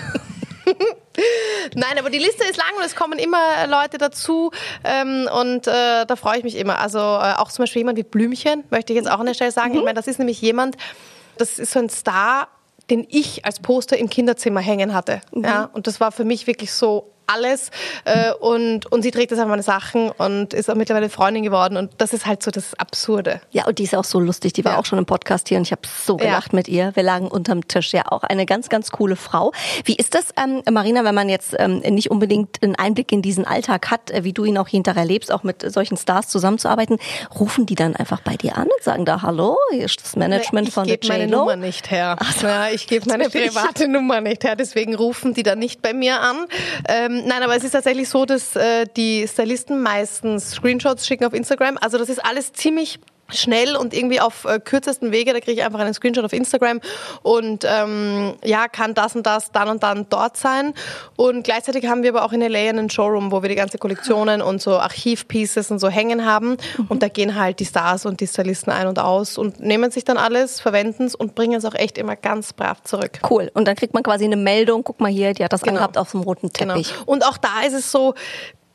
Nein, 1.75 1.99
aber 1.99 2.11
die 2.11 2.19
Liste 2.19 2.45
ist 2.45 2.57
lang 2.57 2.77
und 2.77 2.85
es 2.85 2.97
kommen 2.97 3.19
immer 3.19 3.67
Leute 3.69 3.99
dazu 3.99 4.51
ähm, 4.83 5.29
und 5.33 5.67
äh, 5.67 6.05
da 6.07 6.17
freue 6.17 6.39
ich 6.39 6.45
mich 6.45 6.57
immer. 6.57 6.79
Also 6.79 6.99
äh, 6.99 7.35
auch 7.37 7.51
zum 7.51 7.63
Beispiel 7.63 7.81
jemand 7.81 7.99
wie 7.99 8.03
Blümchen, 8.03 8.65
möchte 8.71 8.93
ich 8.93 8.97
jetzt 8.97 9.11
auch 9.11 9.21
an 9.21 9.27
der 9.27 9.35
Stelle 9.35 9.53
sagen. 9.53 9.73
Mhm. 9.73 9.79
Ich 9.79 9.85
meine, 9.85 9.95
das 9.95 10.07
ist 10.07 10.19
nämlich 10.19 10.41
jemand, 10.41 10.77
das 11.39 11.59
ist 11.59 11.73
so 11.73 11.79
ein 11.79 11.89
Star, 11.89 12.49
den 12.91 13.07
ich 13.09 13.45
als 13.45 13.61
Poster 13.61 13.97
im 13.97 14.11
Kinderzimmer 14.11 14.61
hängen 14.61 14.95
hatte. 14.95 15.21
Mhm. 15.33 15.45
Ja, 15.45 15.71
und 15.73 15.87
das 15.87 16.01
war 16.01 16.13
für 16.13 16.25
mich 16.25 16.47
wirklich 16.47 16.73
so 16.73 17.14
alles 17.27 17.71
äh, 18.05 18.33
und, 18.33 18.91
und 18.93 19.03
sie 19.03 19.11
trägt 19.11 19.31
jetzt 19.31 19.41
an 19.41 19.49
meine 19.49 19.63
Sachen 19.63 20.11
und 20.11 20.53
ist 20.55 20.71
auch 20.71 20.75
mittlerweile 20.75 21.09
Freundin 21.09 21.43
geworden 21.43 21.77
und 21.77 21.93
das 21.99 22.13
ist 22.13 22.27
halt 22.27 22.43
so 22.43 22.51
das 22.51 22.75
Absurde. 22.79 23.41
Ja, 23.51 23.67
und 23.67 23.79
die 23.79 23.85
ist 23.85 23.95
auch 23.95 24.05
so 24.05 24.21
lustig. 24.21 24.53
Die 24.53 24.65
war 24.65 24.73
Ja. 24.73 24.79
auch 24.79 24.85
schon 24.87 24.99
im 24.99 25.07
Podcast 25.07 25.49
hier 25.49 25.59
und 25.59 25.65
ich 25.65 25.73
habe 25.73 25.83
so 26.05 26.19
Ja. 26.19 26.25
gelacht 26.27 26.53
mit 26.53 26.69
ihr. 26.69 26.93
Wir 26.95 27.03
lagen 27.03 27.29
unterm 27.29 27.67
Tisch. 27.69 27.93
Ja, 27.93 28.11
auch 28.11 28.23
eine 28.25 28.47
ganz, 28.47 28.69
ganz 28.69 28.91
coole 28.91 29.17
Frau. 29.17 29.53
Wie 29.85 29.95
ist 29.97 30.15
das, 30.15 30.27
ähm, 30.43 30.63
Marina, 30.73 31.05
wenn 31.05 31.15
man 31.15 31.29
jetzt 31.29 31.55
ähm, 31.59 31.79
nicht 31.79 32.11
unbedingt 32.11 32.63
einen 32.63 32.75
Einblick 32.77 33.13
in 33.13 33.23
diesen 33.23 33.47
Alltag 33.47 33.91
hat, 33.91 34.11
äh, 34.11 34.25
wie 34.25 34.33
du 34.33 34.45
ihn 34.45 34.59
auch 34.59 34.69
hinterher 34.69 35.05
lebst, 35.05 35.33
auch 35.33 35.43
mit 35.43 35.71
solchen 35.71 35.97
Stars 35.97 36.29
zusammenzuarbeiten, 36.29 36.99
rufen 37.39 37.67
die 37.67 37.75
dann 37.75 37.97
einfach 37.97 38.21
bei 38.21 38.37
dir 38.37 38.57
an 38.57 38.65
und 38.65 38.83
sagen 38.83 39.05
da, 39.05 39.23
hallo, 39.23 39.57
hier 39.71 39.85
ist 39.85 40.03
das 40.03 40.17
Management 40.17 40.69
ich 40.69 40.75
von 40.75 40.87
der 40.87 40.97
gebe 40.99 41.13
meine? 41.13 41.27
Nummer 41.29 41.57
nicht 41.57 41.91
her. 41.91 42.17
Ja, 42.43 42.69
ich 42.69 42.87
gebe 42.87 43.09
meine 43.09 43.25
private 43.31 43.89
Nummer 43.89 44.21
nicht 44.21 44.45
her, 44.45 44.57
deswegen 44.57 44.95
rufen 44.95 45.35
die 45.35 45.43
dann 45.43 45.59
nicht 45.59 45.81
bei 45.83 45.93
mir 45.95 46.21
an. 46.21 46.47
Ähm, 46.89 47.14
nein, 47.27 47.43
aber 47.43 47.57
es 47.57 47.65
ist 47.65 47.73
tatsächlich 47.73 48.09
so, 48.09 48.25
dass 48.25 48.57
äh, 48.57 48.87
die 48.97 49.27
Stylisten 49.29 49.83
meistens 49.83 50.53
Screenshots 50.53 51.07
schicken 51.07 51.25
auf 51.25 51.33
Instagram. 51.33 51.79
Also 51.81 51.99
das 51.99 52.09
ist 52.09 52.25
alles 52.25 52.53
ziemlich 52.53 52.99
schnell 53.39 53.77
und 53.77 53.95
irgendwie 53.95 54.21
auf 54.21 54.45
äh, 54.45 54.59
kürzesten 54.61 55.13
Wege, 55.13 55.33
da 55.33 55.41
kriege 55.41 55.53
ich 55.61 55.65
einfach 55.65 55.81
einen 55.81 55.95
Screenshot 55.95 56.25
auf 56.25 56.33
Instagram 56.33 56.81
und 57.23 57.65
ähm, 57.69 58.35
ja, 58.45 58.69
kann 58.69 58.95
das 58.95 59.15
und 59.17 59.27
das 59.27 59.53
dann 59.53 59.69
und 59.69 59.83
dann 59.83 60.07
dort 60.09 60.37
sein. 60.37 60.75
Und 61.17 61.45
gleichzeitig 61.45 61.87
haben 61.87 62.03
wir 62.03 62.11
aber 62.11 62.25
auch 62.25 62.33
in 62.33 62.41
LA 62.41 62.69
einen 62.71 62.91
Showroom, 62.91 63.31
wo 63.33 63.43
wir 63.43 63.49
die 63.49 63.55
ganze 63.55 63.79
Kollektionen 63.79 64.43
und 64.43 64.61
so 64.63 64.79
Archivpieces 64.79 65.71
und 65.71 65.79
so 65.79 65.89
hängen 65.89 66.25
haben. 66.25 66.57
Und 66.89 67.03
da 67.03 67.09
gehen 67.09 67.35
halt 67.39 67.61
die 67.61 67.67
Stars 67.67 68.07
und 68.07 68.21
die 68.21 68.27
Stylisten 68.27 68.73
ein 68.73 68.87
und 68.87 68.99
aus 68.99 69.39
und 69.39 69.61
nehmen 69.61 69.91
sich 69.91 70.05
dann 70.05 70.17
alles, 70.17 70.61
verwenden 70.61 71.05
es 71.05 71.15
und 71.15 71.35
bringen 71.35 71.55
es 71.55 71.65
auch 71.65 71.75
echt 71.75 71.99
immer 71.99 72.17
ganz 72.17 72.53
brav 72.53 72.83
zurück. 72.85 73.21
Cool. 73.29 73.51
Und 73.55 73.67
dann 73.67 73.77
kriegt 73.77 73.95
man 73.95 74.03
quasi 74.03 74.25
eine 74.25 74.37
Meldung, 74.37 74.85
guck 74.85 75.01
mal 75.01 75.11
hier, 75.11 75.35
die 75.35 75.45
hat 75.45 75.53
das 75.53 75.63
Genau. 75.63 75.77
angehabt 75.77 75.99
auf 75.99 76.11
dem 76.13 76.21
roten 76.21 76.51
Genau. 76.53 76.75
Teppich. 76.75 76.93
Und 77.07 77.25
auch 77.27 77.37
da 77.39 77.63
ist 77.67 77.73
es 77.75 77.91
so, 77.91 78.15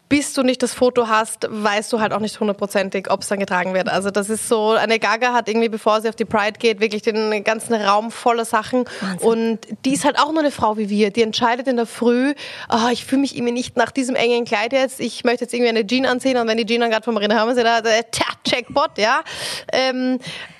bis 0.09 0.33
du 0.33 0.41
nicht 0.41 0.63
das 0.63 0.73
Foto 0.73 1.07
hast, 1.07 1.47
weißt 1.49 1.93
du 1.93 1.99
halt 1.99 2.13
auch 2.13 2.19
nicht 2.19 2.39
hundertprozentig, 2.39 3.11
ob 3.11 3.21
es 3.21 3.27
dann 3.27 3.39
getragen 3.39 3.75
wird. 3.75 3.87
Also 3.87 4.09
das 4.09 4.29
ist 4.31 4.49
so, 4.49 4.71
eine 4.71 4.97
Gaga 4.97 5.33
hat 5.33 5.47
irgendwie, 5.47 5.69
bevor 5.69 6.01
sie 6.01 6.09
auf 6.09 6.15
die 6.15 6.25
Pride 6.25 6.57
geht, 6.57 6.79
wirklich 6.81 7.03
den 7.03 7.43
ganzen 7.43 7.75
Raum 7.75 8.09
voller 8.09 8.43
Sachen. 8.43 8.85
Und 9.21 9.59
die 9.85 9.93
ist 9.93 10.05
halt 10.05 10.17
auch 10.17 10.31
nur 10.31 10.39
eine 10.39 10.51
Frau 10.51 10.77
wie 10.77 10.89
wir. 10.89 11.11
Die 11.11 11.21
entscheidet 11.21 11.67
in 11.67 11.75
der 11.75 11.85
Früh, 11.85 12.33
oh, 12.69 12.89
ich 12.91 13.05
fühle 13.05 13.21
mich 13.21 13.35
irgendwie 13.35 13.53
nicht 13.53 13.77
nach 13.77 13.91
diesem 13.91 14.15
engen 14.15 14.45
Kleid 14.45 14.73
jetzt. 14.73 14.99
Ich 14.99 15.23
möchte 15.23 15.45
jetzt 15.45 15.53
irgendwie 15.53 15.69
eine 15.69 15.85
Jean 15.85 16.07
anziehen 16.07 16.37
und 16.37 16.47
wenn 16.47 16.57
die 16.57 16.65
Jean 16.65 16.81
dann 16.81 16.89
gerade 16.89 17.03
von 17.03 17.13
Marina 17.13 17.47
ist, 17.47 17.57
da, 17.57 17.77
äh, 17.79 18.03
tja, 18.09 18.25
Checkpot, 18.43 18.97
ja. 18.97 19.21
Ähm, 19.71 20.19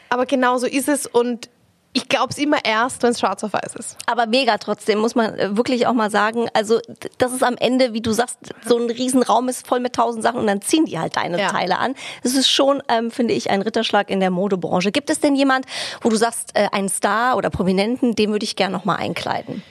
aber 0.10 0.28
genau 0.28 0.58
so 0.60 0.68
ist 0.68 0.88
es 0.88 1.08
und 1.08 1.50
ich 1.94 2.08
glaube 2.08 2.28
es 2.30 2.38
immer 2.38 2.64
erst, 2.64 3.02
wenn 3.04 3.12
es 3.12 3.20
schwarz 3.20 3.44
auf 3.44 3.54
weiß 3.54 3.76
ist. 3.76 3.98
Aber 4.06 4.28
mega 4.28 4.58
trotzdem, 4.58 5.00
muss 5.00 5.16
man 5.16 5.38
äh, 5.38 5.58
wirklich 5.58 5.88
auch 5.88 5.94
mal 5.94 6.12
sagen. 6.12 6.48
Also, 6.54 6.80
das 7.18 7.34
ist 7.34 7.44
am 7.44 7.58
Ende, 7.58 7.94
wie 7.94 8.02
du 8.02 8.12
sagst, 8.12 8.38
so 8.66 8.78
ein 8.78 8.90
Riesenraum 8.90 9.50
ist 9.50 9.68
voll 9.68 9.80
mit 9.80 9.94
tausend 9.94 10.24
Sachen 10.24 10.40
und 10.40 10.48
dann 10.48 10.62
ziehen 10.62 10.86
die 10.86 11.00
halt 11.00 11.16
deine 11.18 11.40
Ja. 11.40 11.50
Teile 11.50 11.80
an. 11.80 11.96
Das 12.24 12.36
ist 12.36 12.50
schon, 12.50 12.84
ähm, 12.90 13.10
finde 13.12 13.34
ich, 13.34 13.50
ein 13.50 13.62
Ritterschlag 13.62 14.10
in 14.10 14.20
der 14.20 14.30
Modebranche. 14.30 14.92
Gibt 14.92 15.10
es 15.10 15.20
denn 15.20 15.36
jemand, 15.36 15.66
wo 16.02 16.10
du 16.10 16.16
sagst, 16.16 16.52
äh, 16.54 16.68
einen 16.72 16.90
Star 16.90 17.38
oder 17.38 17.50
Prominenten, 17.50 18.16
den 18.16 18.32
würde 18.32 18.44
ich 18.44 18.56
gerne 18.56 18.74
noch 18.76 18.86
mal 18.86 18.96
einkleiden? 18.96 19.64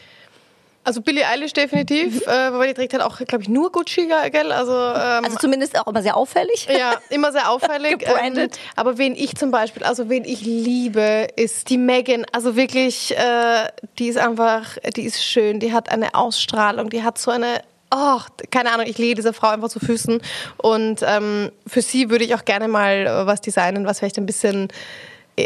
Also 0.84 1.02
Billie 1.02 1.26
Eilish 1.26 1.52
definitiv, 1.52 2.14
Mhm. 2.26 2.32
äh, 2.32 2.52
weil 2.58 2.68
die 2.68 2.74
trägt 2.74 2.94
halt 2.94 3.02
auch, 3.02 3.18
glaube 3.18 3.42
ich, 3.42 3.48
nur 3.50 3.70
Gucci, 3.70 4.08
gell? 4.30 4.52
Also, 4.52 4.72
ähm, 4.72 5.24
Also 5.24 5.36
zumindest 5.38 5.78
auch 5.78 5.86
immer 5.86 6.02
sehr 6.02 6.16
auffällig. 6.16 6.66
ja, 6.70 6.94
immer 7.10 7.30
sehr 7.30 7.50
auffällig. 7.50 7.98
Gebrandet. 7.98 8.56
Ähm, 8.56 8.62
aber 8.76 8.96
wen 8.96 9.14
ich 9.14 9.34
zum 9.36 9.50
Beispiel, 9.50 9.82
also 9.84 10.08
wen 10.08 10.24
ich 10.24 10.40
liebe, 10.40 11.28
ist 11.36 11.68
die 11.68 11.76
Megan. 11.76 12.24
Also 12.32 12.56
wirklich, 12.56 13.14
äh, 13.18 13.66
die 13.98 14.08
ist 14.08 14.16
einfach, 14.18 14.78
die 14.96 15.02
ist 15.02 15.22
schön, 15.22 15.60
die 15.60 15.72
hat 15.74 15.90
eine 15.90 16.14
Ausstrahlung, 16.14 16.88
die 16.90 17.02
hat 17.02 17.18
so 17.18 17.30
eine 17.30 17.60
Oh, 17.90 18.20
keine 18.50 18.70
Ahnung, 18.72 18.84
ich 18.86 18.98
lege 18.98 19.14
dieser 19.14 19.32
Frau 19.32 19.48
einfach 19.48 19.70
zu 19.70 19.80
Füßen. 19.80 20.20
Und 20.58 21.00
ähm, 21.02 21.50
für 21.66 21.80
sie 21.80 22.10
würde 22.10 22.22
ich 22.22 22.34
auch 22.34 22.44
gerne 22.44 22.68
mal 22.68 23.06
äh, 23.06 23.26
was 23.26 23.40
designen, 23.40 23.86
was 23.86 23.98
vielleicht 24.00 24.18
ein 24.18 24.26
bisschen, 24.26 24.68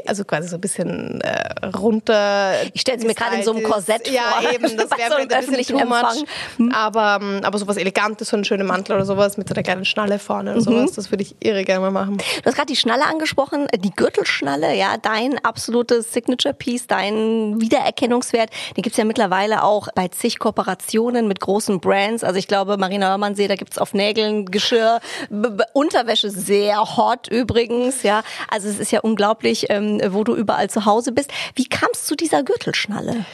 also 0.07 0.25
quasi 0.25 0.49
so 0.49 0.57
ein 0.57 0.61
bisschen 0.61 1.21
äh, 1.21 1.67
runter. 1.67 2.55
Ich 2.73 2.81
stelle 2.83 2.99
sie 3.01 3.07
mir 3.07 3.15
gerade 3.15 3.37
in 3.37 3.43
so 3.43 3.53
einem. 3.53 3.63
Korsett 3.63 4.09
ja, 4.11 4.23
vor. 4.41 4.53
eben, 4.53 4.77
das 4.77 4.91
wäre 4.99 5.11
so 5.11 5.17
ein 5.17 5.29
bisschen 5.29 5.79
too 5.79 5.87
much. 5.87 6.25
Hm. 6.57 6.73
Aber, 6.73 7.19
ähm, 7.23 7.41
aber 7.43 7.59
sowas 7.59 7.77
Elegantes, 7.77 8.29
so 8.29 8.37
einen 8.37 8.45
schönen 8.45 8.67
Mantel 8.67 8.97
oder 8.97 9.05
sowas 9.05 9.37
mit 9.37 9.49
so 9.49 9.55
einer 9.55 9.63
kleinen 9.63 9.85
Schnalle 9.85 10.19
vorne 10.19 10.53
oder 10.53 10.61
Mhm. 10.61 10.65
sowas, 10.65 10.93
das 10.93 11.11
würde 11.11 11.23
ich 11.23 11.37
irre 11.41 11.65
gerne 11.65 11.81
mal 11.81 11.91
machen. 11.91 12.19
Du 12.19 12.45
hast 12.47 12.55
gerade 12.55 12.67
die 12.67 12.77
Schnalle 12.77 13.05
angesprochen, 13.05 13.69
äh, 13.71 13.79
die 13.79 13.91
Gürtelschnalle, 13.91 14.75
ja, 14.75 14.97
dein 14.97 15.39
absolutes 15.45 16.13
Signature-Piece, 16.13 16.87
dein 16.87 17.61
Wiedererkennungswert. 17.61 18.51
Den 18.77 18.83
gibt's 18.83 18.99
ja 18.99 19.05
mittlerweile 19.05 19.63
auch 19.65 19.89
bei 19.95 20.09
zig 20.09 20.39
Kooperationen 20.39 21.29
mit 21.29 21.41
großen 21.41 21.81
Brands. 21.81 22.25
Also 22.25 22.39
ich 22.39 22.49
glaube, 22.49 22.77
Marina 22.77 23.09
Hörmannsee, 23.09 23.49
da 23.49 23.57
gibt's 23.57 23.79
auf 23.79 23.95
Nägeln, 23.95 24.47
Geschirr, 24.47 25.01
B 25.31 25.49
B 25.51 25.63
Unterwäsche 25.75 26.31
sehr 26.31 26.97
hot 26.97 27.29
übrigens, 27.29 28.03
ja. 28.03 28.23
Also 28.51 28.69
es 28.69 28.79
ist 28.79 28.93
ja 28.93 29.01
unglaublich, 29.01 29.67
ähm, 29.71 29.82
wo 30.11 30.25
du 30.25 30.35
überall 30.35 30.71
zu 30.71 30.85
Hause 30.85 31.13
bist. 31.13 31.33
Wie 31.55 31.67
kam's 31.67 32.05
zu 32.05 32.17
dieser 32.17 32.43
Gürtelschnalle? 32.43 33.25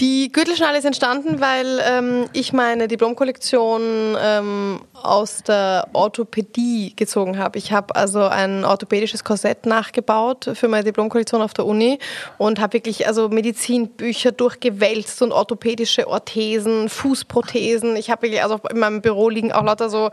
Die 0.00 0.32
Gürtelschnalle 0.32 0.78
ist 0.78 0.84
entstanden, 0.84 1.40
weil 1.40 1.80
ähm, 1.86 2.24
ich 2.32 2.52
meine 2.52 2.88
Diplomkollektion 2.88 4.16
ähm, 4.18 4.80
aus 4.94 5.42
der 5.42 5.86
Orthopädie 5.92 6.94
gezogen 6.96 7.38
habe. 7.38 7.58
Ich 7.58 7.72
habe 7.72 7.94
also 7.94 8.22
ein 8.22 8.64
orthopädisches 8.64 9.22
Korsett 9.22 9.66
nachgebaut 9.66 10.50
für 10.54 10.68
meine 10.68 10.84
Diplomkollektion 10.84 11.42
auf 11.42 11.52
der 11.52 11.66
Uni 11.66 11.98
und 12.38 12.58
habe 12.58 12.72
wirklich 12.72 13.06
also 13.06 13.28
Medizinbücher 13.28 14.32
durchgewälzt 14.32 15.20
und 15.20 15.30
orthopädische 15.30 16.08
Orthesen, 16.08 16.88
Fußprothesen. 16.88 17.94
Ich 17.96 18.10
habe 18.10 18.22
wirklich 18.22 18.42
also 18.42 18.60
in 18.70 18.78
meinem 18.78 19.02
Büro 19.02 19.28
liegen 19.28 19.52
auch 19.52 19.62
lauter 19.62 19.90
so 19.90 20.10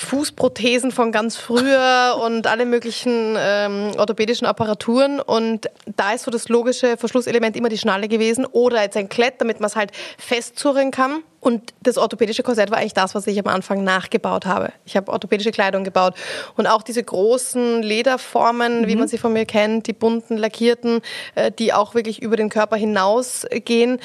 Fußprothesen 0.00 0.92
von 0.92 1.10
ganz 1.10 1.36
früher 1.36 2.16
und 2.24 2.46
alle 2.46 2.66
möglichen 2.66 3.34
ähm, 3.36 3.90
orthopädischen 3.98 4.46
Apparaturen. 4.46 5.20
Und 5.20 5.68
da 5.96 6.12
ist 6.12 6.22
so 6.22 6.30
das 6.30 6.48
logische 6.48 6.96
Verschlusselement 6.96 7.56
immer 7.56 7.68
die 7.68 7.78
Schnalle 7.78 8.06
gewesen 8.06 8.46
oder 8.46 8.80
jetzt 8.80 8.96
ein 8.96 9.08
Klett, 9.08 9.40
damit 9.40 9.58
man 9.58 9.66
es 9.66 9.74
halt 9.74 9.90
festzurren 10.16 10.92
kann. 10.92 11.24
Und 11.40 11.74
das 11.82 11.98
orthopädische 11.98 12.44
Korsett 12.44 12.70
war 12.70 12.78
eigentlich 12.78 12.94
das, 12.94 13.16
was 13.16 13.26
ich 13.26 13.40
am 13.40 13.48
Anfang 13.48 13.82
nachgebaut 13.82 14.46
habe. 14.46 14.72
Ich 14.86 14.96
habe 14.96 15.10
orthopädische 15.10 15.50
Kleidung 15.50 15.82
gebaut. 15.82 16.14
Und 16.56 16.68
auch 16.68 16.84
diese 16.84 17.02
großen 17.02 17.82
Lederformen, 17.82 18.86
wie 18.86 18.94
man 18.94 19.08
sie 19.08 19.18
von 19.18 19.32
mir 19.32 19.46
kennt, 19.46 19.88
die 19.88 19.92
bunten, 19.94 20.36
lackierten, 20.36 21.00
äh, 21.34 21.50
die 21.50 21.72
auch 21.72 21.94
wirklich 21.96 22.22
über 22.22 22.36
den 22.36 22.50
Körper 22.50 22.76
hinausgehen, 22.76 23.98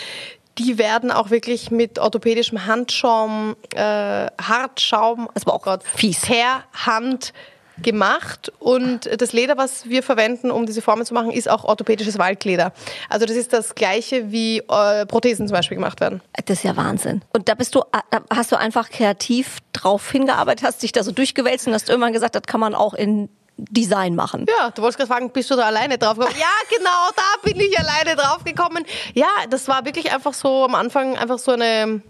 die 0.57 0.77
werden 0.77 1.12
auch 1.12 1.29
wirklich 1.29 1.72
mit 1.72 2.00
orthopädischem 2.00 2.65
Handschaum, 2.65 3.55
äh, 3.75 4.27
Hartschaum, 4.41 5.29
war 5.45 5.53
auch 5.53 5.63
Gott, 5.63 5.81
fies. 5.95 6.22
per 6.22 6.63
Hand 6.74 7.33
gemacht 7.81 8.51
und 8.60 9.10
das 9.19 9.33
Leder, 9.33 9.57
was 9.57 9.89
wir 9.89 10.03
verwenden, 10.03 10.51
um 10.51 10.65
diese 10.65 10.81
Formen 10.81 11.05
zu 11.05 11.13
machen, 11.13 11.31
ist 11.31 11.50
auch 11.50 11.63
orthopädisches 11.63 12.19
Waldleder. 12.19 12.72
Also 13.10 13.25
das 13.25 13.36
ist 13.36 13.51
das 13.51 13.74
gleiche, 13.74 14.31
wie 14.31 14.60
äh, 14.60 15.05
Prothesen 15.07 15.48
zum 15.48 15.55
Beispiel 15.55 15.75
gemacht 15.75 16.00
werden. 16.00 16.22
Das 16.45 16.57
ist 16.57 16.63
ja 16.63 16.77
Wahnsinn. 16.77 17.24
Und 17.33 17.50
da 17.50 17.55
bist 17.55 17.74
du, 17.74 17.81
da 18.12 18.22
hast 18.29 18.51
du 18.51 18.57
einfach 18.57 18.89
kreativ 18.89 19.57
drauf 19.74 20.12
hingearbeitet, 20.12 20.65
hast 20.65 20.83
dich 20.83 20.91
da 20.91 21.03
so 21.03 21.12
durchgewälzt 21.12 21.67
und 21.67 21.74
hast 21.74 21.89
irgendwann 21.89 22.13
gesagt, 22.13 22.36
das 22.36 22.43
kann 22.43 22.60
man 22.60 22.75
auch 22.75 22.93
in 22.93 23.29
Design 23.57 24.15
machen. 24.15 24.45
Ja, 24.50 24.72
du 24.72 24.81
wolltest 24.81 24.98
gerade 24.98 25.12
fragen, 25.12 25.29
bist 25.29 25.50
du 25.51 25.55
da 25.55 25.63
alleine 25.63 25.98
drauf 25.98 26.17
gekommen? 26.17 26.36
Ja, 26.39 26.75
genau, 26.75 27.10
da 27.15 27.50
bin 27.50 27.60
ich 27.60 27.77
alleine 27.77 28.15
drauf 28.15 28.43
gekommen. 28.43 28.86
Ja, 29.13 29.29
das 29.50 29.67
war 29.67 29.86
wirklich 29.86 30.12
einfach 30.12 30.33
so 30.33 30.65
am 30.65 30.75
Anfang 30.75 31.17
einfach 31.17 31.39
so 31.39 31.51
eine 31.51 32.01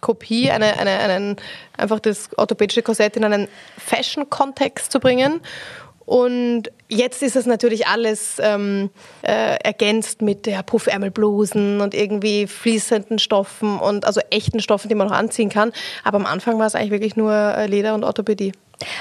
Kopie, 0.00 0.50
eine, 0.50 0.78
eine, 0.78 0.90
einen, 0.98 1.36
einfach 1.76 2.00
das 2.00 2.30
orthopädische 2.36 2.82
Korsett 2.82 3.16
in 3.16 3.24
einen 3.24 3.48
Fashion-Kontext 3.78 4.92
zu 4.92 5.00
bringen. 5.00 5.40
Und 6.04 6.70
jetzt 6.88 7.22
ist 7.22 7.36
es 7.36 7.44
natürlich 7.44 7.86
alles 7.86 8.36
ähm, 8.40 8.88
äh, 9.20 9.56
ergänzt 9.62 10.22
mit 10.22 10.46
der 10.46 10.62
Puffärmelblusen 10.62 11.82
und 11.82 11.94
irgendwie 11.94 12.46
fließenden 12.46 13.18
Stoffen 13.18 13.78
und 13.78 14.06
also 14.06 14.22
echten 14.30 14.60
Stoffen, 14.60 14.88
die 14.88 14.94
man 14.94 15.08
noch 15.08 15.14
anziehen 15.14 15.50
kann. 15.50 15.70
Aber 16.04 16.16
am 16.16 16.24
Anfang 16.24 16.58
war 16.58 16.66
es 16.66 16.74
eigentlich 16.74 16.92
wirklich 16.92 17.16
nur 17.16 17.34
äh, 17.34 17.66
Leder 17.66 17.94
und 17.94 18.04
Orthopädie. 18.04 18.52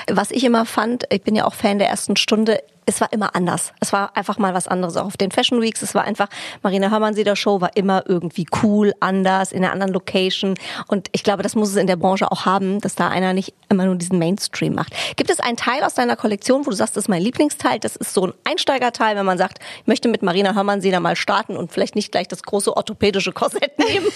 Was 0.08 0.32
ich 0.32 0.44
immer 0.44 0.66
fand, 0.66 1.06
ich 1.10 1.22
bin 1.24 1.36
ja 1.36 1.46
auch 1.46 1.54
Fan 1.54 1.80
der 1.80 1.90
ersten 1.90 2.16
Stunde, 2.16 2.64
es 2.88 3.02
war 3.02 3.12
immer 3.12 3.36
anders. 3.36 3.74
Es 3.82 3.92
war 3.92 4.16
einfach 4.16 4.38
mal 4.38 4.54
was 4.54 4.68
anderes. 4.68 4.96
Auch 4.96 5.06
auf 5.06 5.18
den 5.18 5.30
Fashion 5.30 5.62
Weeks, 5.62 5.82
es 5.82 5.94
war 5.94 6.06
einfach, 6.06 6.30
Marina 6.64 6.90
Hörmann-Seder 6.90 7.36
Show 7.36 7.60
war 7.60 7.76
immer 7.76 8.04
irgendwie 8.08 8.48
cool, 8.64 8.94
anders, 9.02 9.52
in 9.52 9.64
einer 9.64 9.74
anderen 9.74 9.92
Location. 9.92 10.56
Und 10.88 11.10
ich 11.12 11.24
glaube, 11.24 11.44
das 11.44 11.54
muss 11.54 11.70
es 11.70 11.76
in 11.76 11.86
der 11.86 11.98
Branche 11.98 12.32
auch 12.32 12.46
haben, 12.46 12.80
dass 12.80 12.96
da 12.96 13.10
einer 13.10 13.34
nicht 13.34 13.54
immer 13.70 13.86
nur 13.86 13.96
diesen 13.96 14.18
Mainstream 14.18 14.74
macht. 14.74 14.94
Gibt 15.18 15.30
es 15.30 15.42
einen 15.42 15.58
Teil 15.58 15.84
aus 15.84 15.96
deiner 15.96 16.16
Kollektion, 16.16 16.66
wo 16.66 16.70
du 16.70 16.78
sagst, 16.78 16.96
das 16.96 17.04
ist 17.04 17.10
mein 17.10 17.22
Lieblingsteil? 17.22 17.80
Das 17.80 17.98
ist 17.98 18.14
so 18.14 18.28
ein 18.28 18.34
Einsteigerteil, 18.46 19.18
wenn 19.18 19.26
man 19.26 19.38
sagt, 19.38 19.60
ich 19.82 19.88
möchte 19.88 20.08
mit 20.08 20.24
Marina 20.24 20.56
Hörmann-Seder 20.56 21.02
mal 21.02 21.18
starten 21.18 21.58
und 21.58 21.74
vielleicht 21.74 21.96
nicht 21.96 22.14
gleich 22.14 22.30
das 22.30 22.42
große 22.42 22.76
orthopädische 22.76 23.34
Korsett 23.34 23.78
nehmen. 23.80 24.08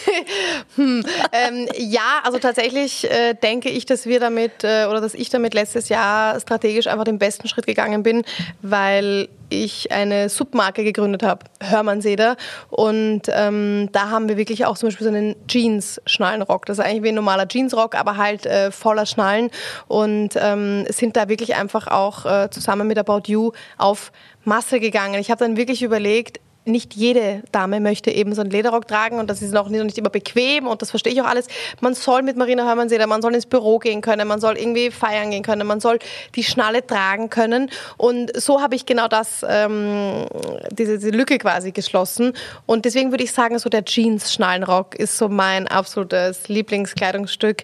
hm, 0.76 1.06
ähm, 1.34 1.68
ja, 1.78 2.22
also 2.24 2.40
tatsächlich 2.40 3.12
äh, 3.12 3.34
denke 3.34 3.70
ich, 3.70 3.86
dass 3.86 4.06
wir 4.06 4.22
damit 4.22 4.64
äh, 4.64 4.86
oder 4.86 5.02
dass 5.02 5.14
ich 5.14 5.30
damit 5.30 5.54
letztes 5.54 5.90
Jahr 5.90 6.40
strategisch 6.40 6.88
einfach 6.88 7.04
den 7.04 7.20
besten 7.20 7.50
Schritt 7.50 7.66
gegangen 7.66 8.04
bin, 8.04 8.24
weil 8.62 9.30
ich 9.50 9.92
eine 9.92 10.30
Submarke 10.30 10.84
gegründet 10.84 11.24
habe, 11.24 11.46
Hörmann-Seder. 11.62 12.38
Und 12.70 13.24
ähm, 13.30 13.90
da 13.92 14.10
haben 14.10 14.30
wir 14.30 14.38
wirklich 14.38 14.66
auch 14.66 14.78
zum 14.78 14.88
Beispiel 14.88 15.06
so 15.06 15.14
einen 15.14 15.36
Jeans-Schnallenrock. 15.48 16.66
Das 16.66 16.80
ist 16.80 16.86
eigentlich 16.86 17.04
wie 17.04 17.10
ein 17.10 17.16
normaler 17.16 17.48
Jeansrock, 17.50 17.96
aber 17.96 18.18
halt 18.18 18.46
äh, 18.46 18.72
voller 18.72 19.06
Schnallen. 19.06 19.50
Und 19.88 20.36
ähm, 20.38 20.86
sind 20.90 21.18
da 21.18 21.28
wirklich 21.28 21.56
einfach 21.56 21.88
auch 21.88 22.26
äh, 22.26 22.50
zusammen 22.50 22.88
mit 22.88 22.98
About 22.98 23.24
You 23.26 23.52
auf 23.78 24.12
Masse 24.46 24.80
gegangen. 24.80 25.20
Ich 25.20 25.30
habe 25.30 25.44
dann 25.44 25.58
wirklich 25.58 25.84
überlegt, 25.84 26.40
nicht 26.66 26.96
jede 26.96 27.42
Dame 27.52 27.80
möchte 27.80 28.12
eben 28.12 28.36
so 28.36 28.42
einen 28.42 28.52
Lederrock 28.52 28.88
tragen 28.88 29.18
und 29.18 29.30
das 29.30 29.42
ist 29.42 29.56
auch 29.56 29.68
nicht, 29.68 29.98
immer 29.98 30.10
bequem 30.10 30.68
und 30.68 30.82
das 30.82 30.92
verstehe 30.92 31.12
ich 31.12 31.22
auch 31.22 31.26
alles. 31.28 31.48
Man 31.80 31.96
soll 31.96 32.22
mit 32.22 32.38
Marina 32.38 32.66
Hörmann-Seder, 32.66 33.08
man 33.08 33.22
soll 33.22 33.34
ins 33.34 33.48
Büro 33.48 33.80
gehen 33.80 34.02
können, 34.02 34.28
man 34.28 34.40
soll 34.40 34.58
irgendwie 34.58 34.92
feiern 34.92 35.32
gehen 35.32 35.44
können, 35.44 35.66
man 35.66 35.80
soll 35.80 35.98
die 36.36 36.44
Schnalle 36.44 36.86
tragen 36.86 37.30
können 37.30 37.72
und 37.98 38.40
so 38.40 38.62
habe 38.62 38.76
ich 38.76 38.86
genau 38.86 39.08
das, 39.08 39.44
ähm, 39.48 40.28
diese, 40.72 41.00
diese 41.00 41.10
Lücke 41.12 41.40
quasi 41.40 41.72
geschlossen 41.72 42.34
und 42.68 42.86
deswegen 42.86 43.12
würde 43.12 43.24
ich 43.24 43.32
sagen, 43.32 43.58
so 43.58 43.70
der 43.70 43.84
Jeans-Schnallenrock 43.84 44.96
ist 44.96 45.18
so 45.18 45.30
mein 45.30 45.68
absolutes 45.68 46.48
Lieblingskleidungsstück, 46.48 47.64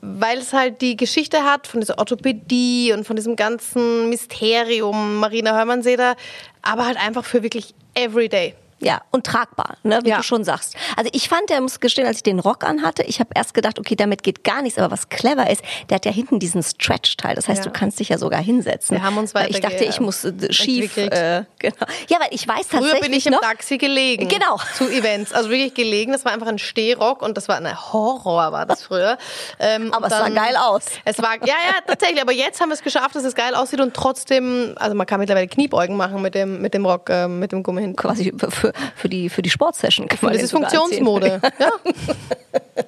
weil 0.00 0.38
es 0.38 0.52
halt 0.52 0.80
die 0.80 0.96
Geschichte 0.96 1.44
hat 1.44 1.66
von 1.66 1.80
dieser 1.80 1.98
Orthopädie 1.98 2.92
und 2.92 3.06
von 3.06 3.16
diesem 3.16 3.36
ganzen 3.36 4.10
Mysterium 4.10 5.16
Marina 5.16 5.56
Hörmann-Seder, 5.56 6.14
aber 6.62 6.86
halt 6.86 6.98
einfach 6.98 7.24
für 7.24 7.42
wirklich 7.42 7.74
every 7.98 8.28
day. 8.28 8.54
Ja, 8.80 9.02
und 9.10 9.26
tragbar, 9.26 9.76
ne, 9.82 10.00
wie 10.04 10.10
ja. 10.10 10.18
du 10.18 10.22
schon 10.22 10.44
sagst. 10.44 10.74
Also 10.96 11.10
ich 11.12 11.28
fand, 11.28 11.50
der 11.50 11.60
muss 11.60 11.80
gestehen, 11.80 12.06
als 12.06 12.18
ich 12.18 12.22
den 12.22 12.38
Rock 12.38 12.64
anhatte, 12.64 13.02
ich 13.02 13.18
habe 13.20 13.30
erst 13.34 13.54
gedacht, 13.54 13.78
okay, 13.78 13.96
damit 13.96 14.22
geht 14.22 14.44
gar 14.44 14.62
nichts, 14.62 14.78
aber 14.78 14.92
was 14.92 15.08
clever 15.08 15.50
ist, 15.50 15.62
der 15.90 15.96
hat 15.96 16.06
ja 16.06 16.12
hinten 16.12 16.38
diesen 16.38 16.62
Stretch-Teil. 16.62 17.34
Das 17.34 17.48
heißt, 17.48 17.64
ja. 17.64 17.70
du 17.70 17.70
kannst 17.70 17.98
dich 17.98 18.10
ja 18.10 18.18
sogar 18.18 18.40
hinsetzen. 18.40 18.96
Wir 18.96 19.02
haben 19.02 19.18
uns 19.18 19.34
weiter 19.34 19.50
Ich 19.50 19.60
dachte, 19.60 19.84
ich 19.84 20.00
muss 20.00 20.24
äh, 20.24 20.52
schief. 20.52 20.96
Äh, 20.96 21.44
genau. 21.58 21.74
Ja, 22.08 22.20
weil 22.20 22.28
ich 22.30 22.46
weiß 22.46 22.68
tatsächlich 22.68 22.90
Früher 22.90 23.00
bin 23.00 23.12
ich 23.12 23.26
im 23.26 23.32
noch, 23.32 23.40
Taxi 23.40 23.78
gelegen. 23.78 24.28
Genau. 24.28 24.58
Zu 24.76 24.88
Events. 24.88 25.32
Also 25.32 25.50
wirklich 25.50 25.74
gelegen. 25.74 26.12
Das 26.12 26.24
war 26.24 26.32
einfach 26.32 26.46
ein 26.46 26.58
Stehrock 26.58 27.22
und 27.22 27.36
das 27.36 27.48
war 27.48 27.56
ein 27.56 27.92
Horror, 27.92 28.52
war 28.52 28.66
das 28.66 28.82
früher. 28.82 29.18
Ähm, 29.58 29.92
aber 29.92 30.06
es 30.06 30.12
sah 30.12 30.28
geil 30.28 30.56
aus. 30.56 30.84
Es 31.04 31.20
war, 31.20 31.34
ja, 31.40 31.46
ja, 31.46 31.80
tatsächlich. 31.86 32.20
Aber 32.22 32.32
jetzt 32.32 32.60
haben 32.60 32.68
wir 32.68 32.74
es 32.74 32.82
geschafft, 32.82 33.14
dass 33.14 33.24
es 33.24 33.34
geil 33.34 33.54
aussieht 33.54 33.80
und 33.80 33.94
trotzdem, 33.94 34.74
also 34.78 34.94
man 34.94 35.06
kann 35.06 35.20
mittlerweile 35.20 35.48
Kniebeugen 35.48 35.96
machen 35.96 36.22
mit 36.22 36.34
dem, 36.34 36.60
mit 36.60 36.74
dem 36.74 36.86
Rock, 36.86 37.10
äh, 37.10 37.28
mit 37.28 37.52
dem 37.52 37.62
Gummi 37.62 37.80
hinten. 37.80 37.96
Quasi 37.96 38.32
für, 38.50 38.67
für 38.94 39.08
die, 39.08 39.28
für 39.28 39.42
die 39.42 39.50
Sportsession. 39.50 40.08
das 40.08 40.42
ist 40.42 40.52
Funktionsmode. 40.52 41.40
Ja. 41.58 42.84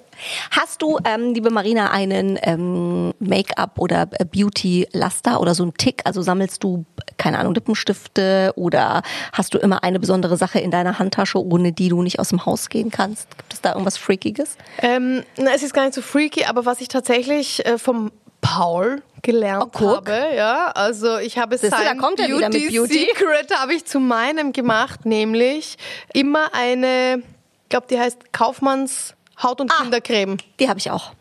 Hast 0.51 0.83
du, 0.83 0.99
ähm, 1.05 1.35
liebe 1.35 1.51
Marina, 1.51 1.91
einen 1.91 2.39
ähm, 2.43 3.13
Make-up 3.19 3.79
oder 3.79 4.07
Beauty-Laster 4.07 5.41
oder 5.41 5.55
so 5.55 5.63
einen 5.63 5.75
Tick? 5.75 6.03
Also 6.05 6.23
sammelst 6.23 6.63
du, 6.63 6.85
keine 7.17 7.39
Ahnung, 7.39 7.55
Lippenstifte 7.55 8.53
oder 8.57 9.03
hast 9.33 9.55
du 9.55 9.59
immer 9.59 9.83
eine 9.83 9.99
besondere 9.99 10.37
Sache 10.37 10.59
in 10.61 10.71
deiner 10.71 10.99
Handtasche, 10.99 11.45
ohne 11.45 11.73
die 11.73 11.89
du 11.89 12.03
nicht 12.03 12.19
aus 12.19 12.29
dem 12.29 12.45
Haus 12.47 12.69
gehen 12.69 12.91
kannst? 12.91 13.37
Gibt 13.37 13.53
es 13.55 13.61
da 13.61 13.73
irgendwas 13.73 13.97
Freakiges? 13.97 14.57
Ähm, 14.83 15.23
na, 15.37 15.53
es 15.55 15.63
ist 15.63 15.75
gar 15.75 15.85
nicht 15.85 15.95
so 15.95 16.03
freaky, 16.03 16.45
aber 16.45 16.67
was 16.67 16.81
ich 16.81 16.89
tatsächlich 16.89 17.65
äh, 17.67 17.79
vom 17.79 18.13
Paul 18.41 19.03
gelernt 19.23 19.75
oh, 19.81 19.97
habe. 19.97 20.29
Ja, 20.35 20.69
also 20.69 21.19
ich 21.19 21.39
habe 21.39 21.59
Siehst 21.59 21.73
sein 21.73 21.99
du, 21.99 22.17
Beauty, 22.17 22.69
Beauty 22.69 23.09
Secret 23.09 23.55
habe 23.57 23.75
ich 23.75 23.85
zu 23.85 24.01
meinem 24.01 24.53
gemacht, 24.53 25.05
nämlich 25.05 25.77
immer 26.13 26.55
eine, 26.55 27.19
ich 27.63 27.69
glaube, 27.69 27.87
die 27.89 27.99
heißt 27.99 28.33
Kaufmanns 28.33 29.15
Haut- 29.43 29.61
und 29.61 29.73
ah, 29.73 29.83
Kindercreme. 29.83 30.39
Die 30.59 30.69
habe 30.69 30.79
ich 30.79 30.91
auch. 30.91 31.13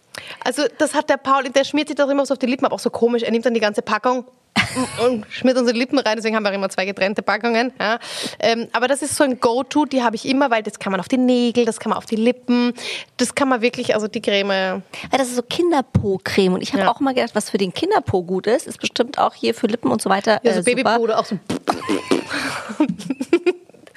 Also 0.44 0.64
das 0.78 0.94
hat 0.94 1.10
der 1.10 1.18
Paul, 1.18 1.44
der 1.44 1.64
schmiert 1.64 1.88
sich 1.88 1.98
doch 1.98 2.10
immer 2.10 2.26
so 2.26 2.34
auf 2.34 2.40
die 2.40 2.46
Lippen, 2.46 2.66
aber 2.66 2.76
auch 2.76 2.80
so 2.80 2.90
komisch. 2.90 3.24
Er 3.24 3.32
nimmt 3.32 3.46
dann 3.46 3.54
die 3.54 3.60
ganze 3.60 3.82
Packung 3.82 4.26
und 5.06 5.26
schmiert 5.30 5.58
unsere 5.58 5.78
Lippen 5.78 6.00
rein, 6.00 6.16
deswegen 6.16 6.36
haben 6.36 6.44
wir 6.44 6.50
auch 6.52 6.56
immer 6.56 6.70
zwei 6.70 6.86
getrennte 6.86 7.22
Packungen. 7.22 7.72
Ja. 7.80 8.00
Ähm, 8.40 8.68
aber 8.74 8.88
das 8.88 9.02
ist 9.02 9.16
so 9.16 9.24
ein 9.24 9.40
Go-To, 9.40 9.86
die 9.86 10.04
habe 10.04 10.16
ich 10.16 10.28
immer, 10.28 10.52
weil 10.52 10.64
das 10.64 10.80
kann 10.80 10.92
man 10.92 11.00
auf 11.00 11.08
die 11.08 11.18
Nägel, 11.18 11.66
das 11.66 11.80
kann 11.80 11.90
man 11.90 11.98
auf 11.98 12.06
die 12.06 12.16
Lippen, 12.16 12.74
das 13.18 13.36
kann 13.36 13.50
man 13.50 13.62
wirklich, 13.62 13.96
also 13.96 14.08
die 14.08 14.22
Creme. 14.22 14.50
Ja, 15.12 15.18
das 15.18 15.30
ist 15.30 15.36
so 15.36 15.44
Kinderpo-Creme 15.44 16.54
und 16.54 16.62
ich 16.62 16.74
habe 16.74 16.84
ja. 16.84 16.92
auch 16.92 17.00
mal 17.00 17.14
gedacht, 17.14 17.36
was 17.36 17.50
für 17.50 17.58
den 17.58 17.74
Kinderpo 17.74 18.24
gut 18.24 18.48
ist, 18.48 18.68
ist 18.68 18.80
bestimmt 18.80 19.18
auch 19.18 19.34
hier 19.34 19.54
für 19.54 19.68
Lippen 19.68 19.92
und 19.92 20.02
so 20.02 20.10
weiter. 20.10 20.40
Ja, 20.44 20.54
so 20.54 20.60
äh, 20.60 20.64
Babypo 20.64 20.98
oder 20.98 21.20
auch 21.20 21.26
so. 21.26 21.38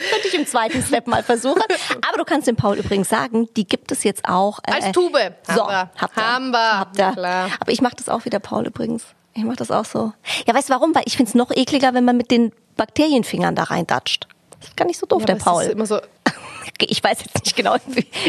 Könnte 0.10 0.28
ich 0.28 0.34
im 0.34 0.46
zweiten 0.46 0.82
Step 0.82 1.06
mal 1.06 1.22
versuchen. 1.22 1.62
Aber 2.08 2.18
du 2.18 2.24
kannst 2.24 2.46
dem 2.46 2.56
Paul 2.56 2.76
übrigens 2.76 3.08
sagen, 3.08 3.48
die 3.56 3.66
gibt 3.66 3.92
es 3.92 4.04
jetzt 4.04 4.28
auch. 4.28 4.58
Äh, 4.66 4.72
Als 4.72 4.92
Tube. 4.92 5.34
So, 5.46 5.70
habt 5.70 6.16
ihr. 6.16 6.26
Haben 6.26 6.50
wir. 6.50 6.78
Habt 6.80 6.98
ihr. 6.98 7.12
Klar. 7.12 7.50
Aber 7.60 7.72
ich 7.72 7.80
mache 7.80 7.96
das 7.96 8.08
auch 8.08 8.24
wie 8.24 8.30
der 8.30 8.40
Paul 8.40 8.66
übrigens. 8.66 9.04
Ich 9.34 9.44
mache 9.44 9.56
das 9.56 9.70
auch 9.70 9.84
so. 9.84 10.12
Ja, 10.46 10.54
weißt 10.54 10.68
du 10.68 10.74
warum? 10.74 10.94
Weil 10.94 11.04
ich 11.06 11.16
finde 11.16 11.30
es 11.30 11.34
noch 11.34 11.50
ekliger, 11.50 11.94
wenn 11.94 12.04
man 12.04 12.16
mit 12.16 12.30
den 12.30 12.52
Bakterienfingern 12.76 13.54
da 13.54 13.64
reindatscht. 13.64 14.26
Das 14.58 14.68
ist 14.68 14.76
gar 14.76 14.84
nicht 14.86 14.98
so 14.98 15.06
doof, 15.06 15.22
ja, 15.22 15.26
der 15.26 15.34
Paul. 15.36 15.62
Ist 15.62 15.72
immer 15.72 15.86
so 15.86 16.00
ich 16.80 17.02
weiß 17.02 17.18
jetzt 17.20 17.44
nicht 17.44 17.56
genau, 17.56 17.76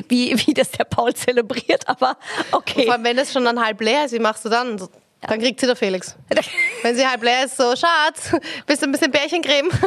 wie, 0.09 0.33
wie 0.45 0.53
das 0.53 0.71
der 0.71 0.85
Paul 0.85 1.13
zelebriert, 1.13 1.87
aber 1.87 2.17
okay. 2.51 2.85
Vor 2.85 2.93
allem, 2.93 3.03
wenn 3.03 3.17
es 3.17 3.31
schon 3.31 3.45
dann 3.45 3.63
halb 3.63 3.81
leer 3.81 4.05
ist, 4.05 4.13
wie 4.13 4.19
machst 4.19 4.45
du 4.45 4.49
dann? 4.49 4.81
Dann 5.21 5.39
kriegt 5.39 5.59
sie 5.59 5.67
der 5.67 5.75
Felix. 5.75 6.15
wenn 6.81 6.95
sie 6.95 7.07
halb 7.07 7.23
leer 7.23 7.45
ist, 7.45 7.57
so, 7.57 7.75
Schatz, 7.75 8.35
bist 8.65 8.81
du 8.81 8.87
ein 8.87 8.91
bisschen 8.91 9.11
Bärchencreme? 9.11 9.69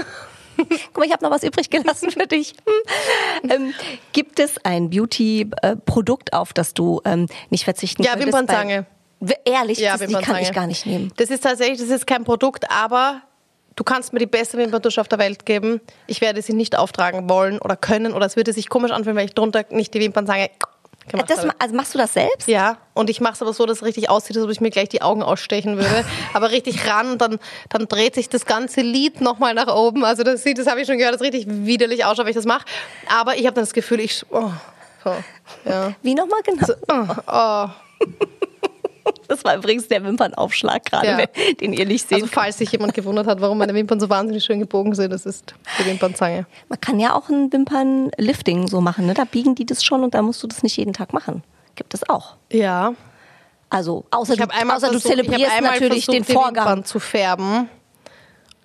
Guck 0.57 0.97
mal, 0.97 1.05
ich 1.05 1.13
habe 1.13 1.23
noch 1.23 1.31
was 1.31 1.43
übrig 1.43 1.69
gelassen 1.69 2.11
für 2.11 2.27
dich. 2.27 2.55
Hm. 3.43 3.51
Ähm, 3.51 3.75
gibt 4.13 4.41
es 4.41 4.55
ein 4.65 4.89
Beauty-Produkt, 4.89 6.33
auf 6.33 6.55
das 6.55 6.73
du 6.73 7.03
ähm, 7.05 7.27
nicht 7.51 7.65
verzichten 7.65 8.03
ja, 8.03 8.13
könntest? 8.13 8.33
Ja, 8.33 8.41
Wimpernzange. 8.41 8.87
Ehrlich, 9.45 9.79
ja, 9.79 9.97
das, 9.97 10.07
die 10.07 10.15
kann 10.15 10.43
ich 10.43 10.53
gar 10.53 10.67
nicht 10.67 10.85
nehmen. 10.85 11.13
Das 11.17 11.31
ist 11.31 11.43
tatsächlich, 11.43 11.81
das 11.81 11.89
ist 11.89 12.07
kein 12.07 12.25
Produkt, 12.25 12.71
aber 12.71 13.23
du 13.75 13.85
kannst 13.85 14.13
mir 14.13 14.19
die 14.19 14.27
beste 14.27 14.59
Wimperntusche 14.59 15.01
auf 15.01 15.09
der 15.09 15.19
Welt 15.19 15.47
geben. 15.47 15.81
Ich 16.07 16.21
werde 16.21 16.43
sie 16.43 16.53
nicht 16.53 16.77
auftragen 16.77 17.29
wollen 17.29 17.59
oder 17.59 17.77
können 17.77 18.13
oder 18.13 18.27
es 18.27 18.37
würde 18.37 18.53
sich 18.53 18.69
komisch 18.69 18.91
anfühlen, 18.91 19.17
wenn 19.17 19.27
ich 19.27 19.35
drunter 19.35 19.65
nicht 19.71 19.95
die 19.95 20.01
Wimpernzange 20.01 20.51
gemacht 21.09 21.31
das, 21.31 21.39
habe. 21.41 21.51
Also 21.59 21.75
machst 21.75 21.95
du 21.95 21.99
das 21.99 22.13
selbst? 22.13 22.49
Ja, 22.49 22.79
und 22.95 23.09
ich 23.11 23.21
mache 23.21 23.35
es 23.35 23.43
aber 23.43 23.53
so, 23.53 23.65
dass 23.65 23.79
es 23.79 23.85
richtig 23.85 24.11
aussieht, 24.11 24.37
als 24.37 24.45
ob 24.45 24.51
ich 24.51 24.61
mir 24.61 24.71
gleich 24.71 24.89
die 24.89 25.03
Augen 25.03 25.23
ausstechen 25.23 25.77
würde. 25.77 26.05
aber 26.35 26.51
richtig 26.51 26.87
ran, 26.87 27.19
dann, 27.19 27.39
dann 27.69 27.89
dreht 27.89 28.15
sich 28.15 28.29
das 28.29 28.45
ganze 28.45 28.81
Lied 28.81 29.21
nochmal 29.21 29.55
nach 29.55 29.75
oben. 29.75 30.05
Also 30.05 30.25
das 30.25 30.43
sieht, 30.43 30.59
das 30.59 30.67
habe 30.67 30.81
ich 30.81 30.87
schon 30.87 30.99
gehört, 30.99 31.15
das 31.15 31.23
richtig 31.23 31.47
widerlich 31.49 32.05
ausschaut, 32.05 32.27
wenn 32.27 32.31
ich 32.31 32.37
das 32.37 32.47
mache. 32.47 32.65
Aber 33.09 33.37
ich 33.37 33.47
habe 33.47 33.55
dann 33.55 33.65
das 33.65 33.73
Gefühl, 33.73 34.01
ich... 34.01 34.25
Oh, 34.31 34.51
so, 35.05 35.15
ja. 35.65 35.95
Wie 36.03 36.15
nochmal 36.15 36.41
genau? 36.43 36.67
So, 36.67 36.75
oh, 36.89 37.07
oh. 37.27 37.69
Das 39.29 39.45
war 39.45 39.57
übrigens 39.57 39.89
der 39.89 40.05
Wimpernaufschlag 40.05 40.85
gerade, 40.85 41.07
ja. 41.07 41.55
den 41.61 41.73
ihr 41.73 41.87
nicht 41.87 42.09
seht. 42.09 42.23
Also 42.23 42.27
falls 42.27 42.59
sich 42.59 42.71
jemand 42.71 42.95
gewundert 42.95 43.27
hat, 43.27 43.41
warum 43.41 43.59
meine 43.59 43.75
Wimpern 43.75 43.99
so 43.99 44.09
wahnsinnig 44.09 44.45
schön 44.45 44.61
gebogen 44.61 44.95
sind, 44.95 45.13
das 45.13 45.27
ist 45.27 45.55
die 45.81 45.87
Wimpernzange. 45.87 46.47
Man 46.69 46.81
kann 46.81 47.01
ja 47.01 47.15
auch 47.15 47.29
ein 47.29 47.53
Wimpernlifting 47.53 48.69
so 48.69 48.81
machen, 48.81 49.07
ne? 49.07 49.15
Da 49.15 49.25
biegen 49.25 49.55
die 49.55 49.67
das 49.67 49.85
schon 49.85 50.05
und 50.05 50.15
da 50.15 50.23
musst 50.23 50.43
du 50.43 50.47
das 50.47 50.63
nicht 50.63 50.77
jeden 50.77 50.93
Tag 50.93 51.13
machen. 51.13 51.43
Gibt 51.75 51.93
es 51.95 52.09
auch. 52.09 52.37
Ja. 52.53 52.95
Also 53.69 54.05
außer, 54.11 54.37
du, 54.37 54.45
außer 54.45 54.67
versucht, 54.67 54.95
du 54.95 54.99
zelebrierst 55.01 55.61
natürlich 55.61 56.05
versucht, 56.05 56.29
den 56.29 56.37
Vorgang. 56.37 56.67
Wimpern 56.67 56.85
zu 56.85 57.01
färben 57.01 57.69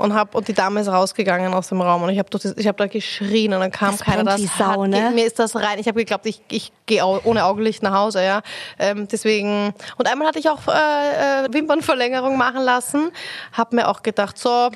und 0.02 0.14
hab 0.14 0.36
und 0.36 0.48
die 0.48 0.54
Dame 0.54 0.82
ist 0.82 0.88
rausgegangen 0.88 1.54
aus 1.54 1.70
dem 1.70 1.82
Raum 1.82 2.04
und 2.04 2.10
ich 2.10 2.20
habe 2.20 2.30
ich 2.58 2.68
habe 2.68 2.78
da 2.78 2.88
geschrien 2.88 3.54
und 3.54 3.60
dann 3.60 3.72
kam 3.72 3.92
das 3.92 4.02
keiner. 4.02 4.24
das 4.24 4.42
Sau, 4.58 4.86
ne? 4.86 5.12
mir 5.14 5.26
ist 5.26 5.40
das 5.40 5.56
rein. 5.56 5.80
Ich 5.80 5.88
habe 5.88 6.00
geglaubt 6.00 6.26
ich, 6.26 6.42
ich 6.50 6.72
gehe 6.86 7.06
ohne 7.06 7.46
Augenlicht 7.46 7.84
nach 7.84 7.94
Hause 7.94 8.24
ja. 8.24 8.42
Ähm, 8.80 9.08
deswegen 9.10 9.74
und 9.98 10.12
einmal 10.12 10.28
hatte 10.28 10.40
ich 10.40 10.50
auch 10.50 10.68
äh, 10.68 11.46
äh, 11.46 11.54
Wimpernverlängerung 11.54 12.38
machen 12.38 12.64
lassen. 12.64 13.12
Habe 13.54 13.76
mir 13.76 13.88
auch 13.88 14.04
gedacht 14.04 14.38
so 14.38 14.70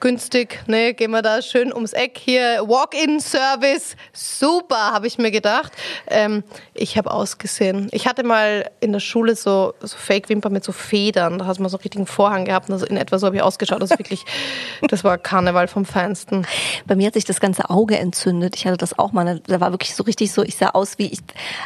günstig, 0.00 0.62
ne, 0.66 0.94
gehen 0.94 1.10
wir 1.10 1.22
da 1.22 1.42
schön 1.42 1.72
ums 1.72 1.92
Eck 1.92 2.18
hier, 2.18 2.62
Walk-in-Service, 2.66 3.96
super, 4.12 4.92
habe 4.92 5.06
ich 5.06 5.18
mir 5.18 5.30
gedacht. 5.30 5.72
Ähm, 6.08 6.44
ich 6.74 6.98
habe 6.98 7.10
ausgesehen. 7.10 7.88
Ich 7.92 8.06
hatte 8.06 8.24
mal 8.24 8.70
in 8.80 8.92
der 8.92 9.00
Schule 9.00 9.36
so, 9.36 9.74
so 9.80 9.96
Fake-Wimpern 9.96 10.52
mit 10.52 10.64
so 10.64 10.72
Federn, 10.72 11.38
da 11.38 11.46
hast 11.46 11.58
du 11.58 11.62
mal 11.62 11.68
so 11.68 11.76
einen 11.76 11.82
richtigen 11.82 12.06
Vorhang 12.06 12.44
gehabt, 12.44 12.70
also 12.70 12.86
in 12.86 12.96
etwa 12.96 13.18
so 13.18 13.26
habe 13.26 13.36
ich 13.36 13.42
ausgeschaut. 13.42 13.80
Das, 13.80 13.90
wirklich, 13.90 14.24
das 14.88 15.04
war 15.04 15.18
Karneval 15.18 15.68
vom 15.68 15.84
Feinsten. 15.84 16.46
Bei 16.86 16.96
mir 16.96 17.06
hat 17.06 17.14
sich 17.14 17.24
das 17.24 17.40
ganze 17.40 17.70
Auge 17.70 17.98
entzündet. 17.98 18.56
Ich 18.56 18.66
hatte 18.66 18.76
das 18.76 18.98
auch 18.98 19.12
mal. 19.12 19.40
Da 19.46 19.60
war 19.60 19.72
wirklich 19.72 19.94
so 19.94 20.02
richtig 20.02 20.32
so, 20.32 20.42
ich 20.42 20.56
sah 20.56 20.70
aus 20.70 20.98
wie 20.98 21.06
ich, 21.06 21.20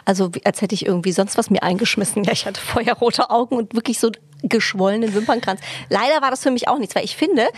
also 0.05 0.31
als 0.45 0.63
hätte 0.63 0.75
ich 0.75 0.87
irgendwie 0.87 1.13
sonst 1.13 1.39
was 1.39 1.51
mir 1.51 1.63
eingeschmissen. 1.63 2.25
Ja, 2.25 2.33
ich 2.33 2.47
hatte 2.47 2.61
feuerrote 2.61 3.31
Augen 3.31 3.57
und 3.57 3.75
wirklich 3.75 3.99
so 3.99 4.11
geschwollenen 4.43 5.15
Wimpernkranz. 5.15 5.61
Leider 5.89 6.23
war 6.23 6.31
das 6.31 6.43
für 6.43 6.51
mich 6.51 6.69
auch 6.69 6.79
nichts, 6.79 6.95
weil 6.95 7.05
ich 7.05 7.17
finde, 7.17 7.49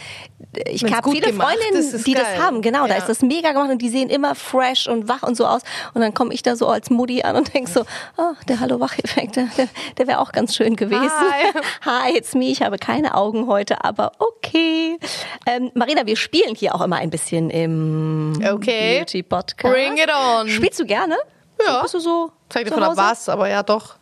ich 0.67 0.83
habe 0.93 1.11
viele 1.11 1.29
gemacht 1.31 1.57
Freundinnen, 1.61 2.03
die 2.05 2.13
geil. 2.13 2.25
das 2.37 2.43
haben. 2.45 2.61
Genau, 2.63 2.83
da 2.87 2.95
Ja. 2.95 2.97
ist 2.97 3.09
das 3.09 3.23
mega 3.23 3.53
gemacht 3.53 3.71
und 3.71 3.81
die 3.81 3.89
sehen 3.89 4.11
immer 4.11 4.35
fresh 4.35 4.89
und 4.89 5.09
wach 5.09 5.23
und 5.23 5.37
so 5.37 5.47
aus. 5.47 5.63
Und 5.95 6.01
dann 6.01 6.13
komme 6.15 6.35
ich 6.35 6.43
da 6.43 6.57
so 6.57 6.67
als 6.69 6.91
Mutti 6.91 7.23
an 7.23 7.37
und 7.37 7.55
denk 7.55 7.69
so, 7.69 7.83
oh, 8.17 8.33
der 8.49 8.59
Hallo-Wach-Effekt, 8.61 9.37
der, 9.37 9.49
der 9.99 10.07
wäre 10.09 10.19
auch 10.19 10.33
ganz 10.33 10.57
schön 10.57 10.75
gewesen. 10.77 11.11
Hi. 11.11 11.53
Hi, 12.11 12.17
it's 12.17 12.35
me. 12.35 12.47
Ich 12.47 12.63
habe 12.63 12.79
keine 12.79 13.15
Augen 13.15 13.47
heute, 13.47 13.85
aber 13.85 14.13
okay. 14.19 14.99
Ähm, 15.47 15.71
Marina, 15.75 16.07
wir 16.07 16.17
spielen 16.17 16.55
hier 16.55 16.75
auch 16.75 16.81
immer 16.81 16.97
ein 16.97 17.11
bisschen 17.11 17.51
im 17.51 18.33
Okay. 18.53 18.99
Beauty 18.99 19.23
Podcast. 19.23 19.73
Bring 19.73 19.99
it 19.99 20.11
on. 20.13 20.49
Spielst 20.49 20.81
du 20.81 20.85
gerne? 20.85 21.17
Ja. 21.65 21.75
So, 21.77 21.83
bist 21.83 21.95
du 21.95 21.99
so? 22.01 22.33
Zeig 22.49 22.67
dir 22.67 22.73
von 22.73 22.85
Hause? 22.85 22.97
was, 22.97 23.29
aber 23.29 23.49
ja 23.49 23.63
doch. 23.63 23.97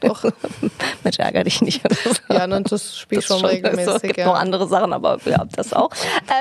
Doch. 0.00 0.24
Mensch, 1.04 1.18
ärger 1.18 1.44
dich 1.44 1.60
nicht. 1.62 1.82
so. 2.04 2.34
Ja, 2.34 2.46
ne, 2.46 2.62
das 2.62 2.98
spiel 2.98 3.18
Das 3.18 3.26
schon 3.26 3.44
regelmäßig. 3.44 3.94
Es 3.94 4.02
gibt 4.02 4.16
ja. 4.18 4.26
noch 4.26 4.34
andere 4.36 4.66
Sachen, 4.68 4.92
aber 4.92 5.18
ja, 5.24 5.44
das 5.56 5.72
auch. 5.72 5.90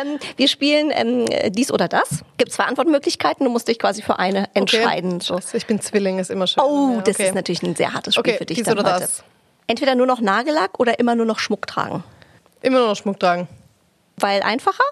ähm, 0.02 0.20
wir 0.36 0.48
spielen 0.48 0.92
ähm, 0.94 1.26
dies 1.54 1.72
oder 1.72 1.88
das. 1.88 2.24
Gibt 2.38 2.52
zwei 2.52 2.66
Antwortmöglichkeiten. 2.66 3.46
Du 3.46 3.52
musst 3.52 3.68
dich 3.68 3.80
quasi 3.80 4.02
für 4.02 4.20
eine 4.20 4.50
entscheiden. 4.54 5.22
So. 5.22 5.36
Scheiße, 5.36 5.58
Ich 5.58 5.68
bin 5.68 5.80
Zwilling, 5.82 6.20
ist 6.20 6.32
immer 6.32 6.48
schön. 6.48 6.64
Oh, 6.64 6.94
ja, 6.96 7.02
das 7.02 7.16
okay. 7.16 7.28
ist 7.28 7.36
natürlich 7.36 7.64
ein 7.64 7.76
sehr 7.76 7.94
hartes 7.94 8.16
Spiel 8.16 8.32
Okay, 8.34 8.38
für 8.38 8.46
dich 8.46 8.58
dies 8.58 8.66
dann 8.66 8.80
oder 8.80 8.94
heute. 8.94 9.02
das. 9.02 9.24
Entweder 9.68 9.96
nur 9.96 10.06
noch 10.06 10.22
Nagellack 10.22 10.80
oder 10.80 11.00
immer 11.00 11.16
nur 11.16 11.26
noch 11.26 11.40
Schmuck 11.40 11.66
tragen. 11.68 12.04
Immer 12.62 12.80
nur 12.80 12.88
noch 12.90 12.96
Schmuck 12.96 13.20
tragen. 13.20 13.48
Weil 14.18 14.42
einfacher? 14.44 14.84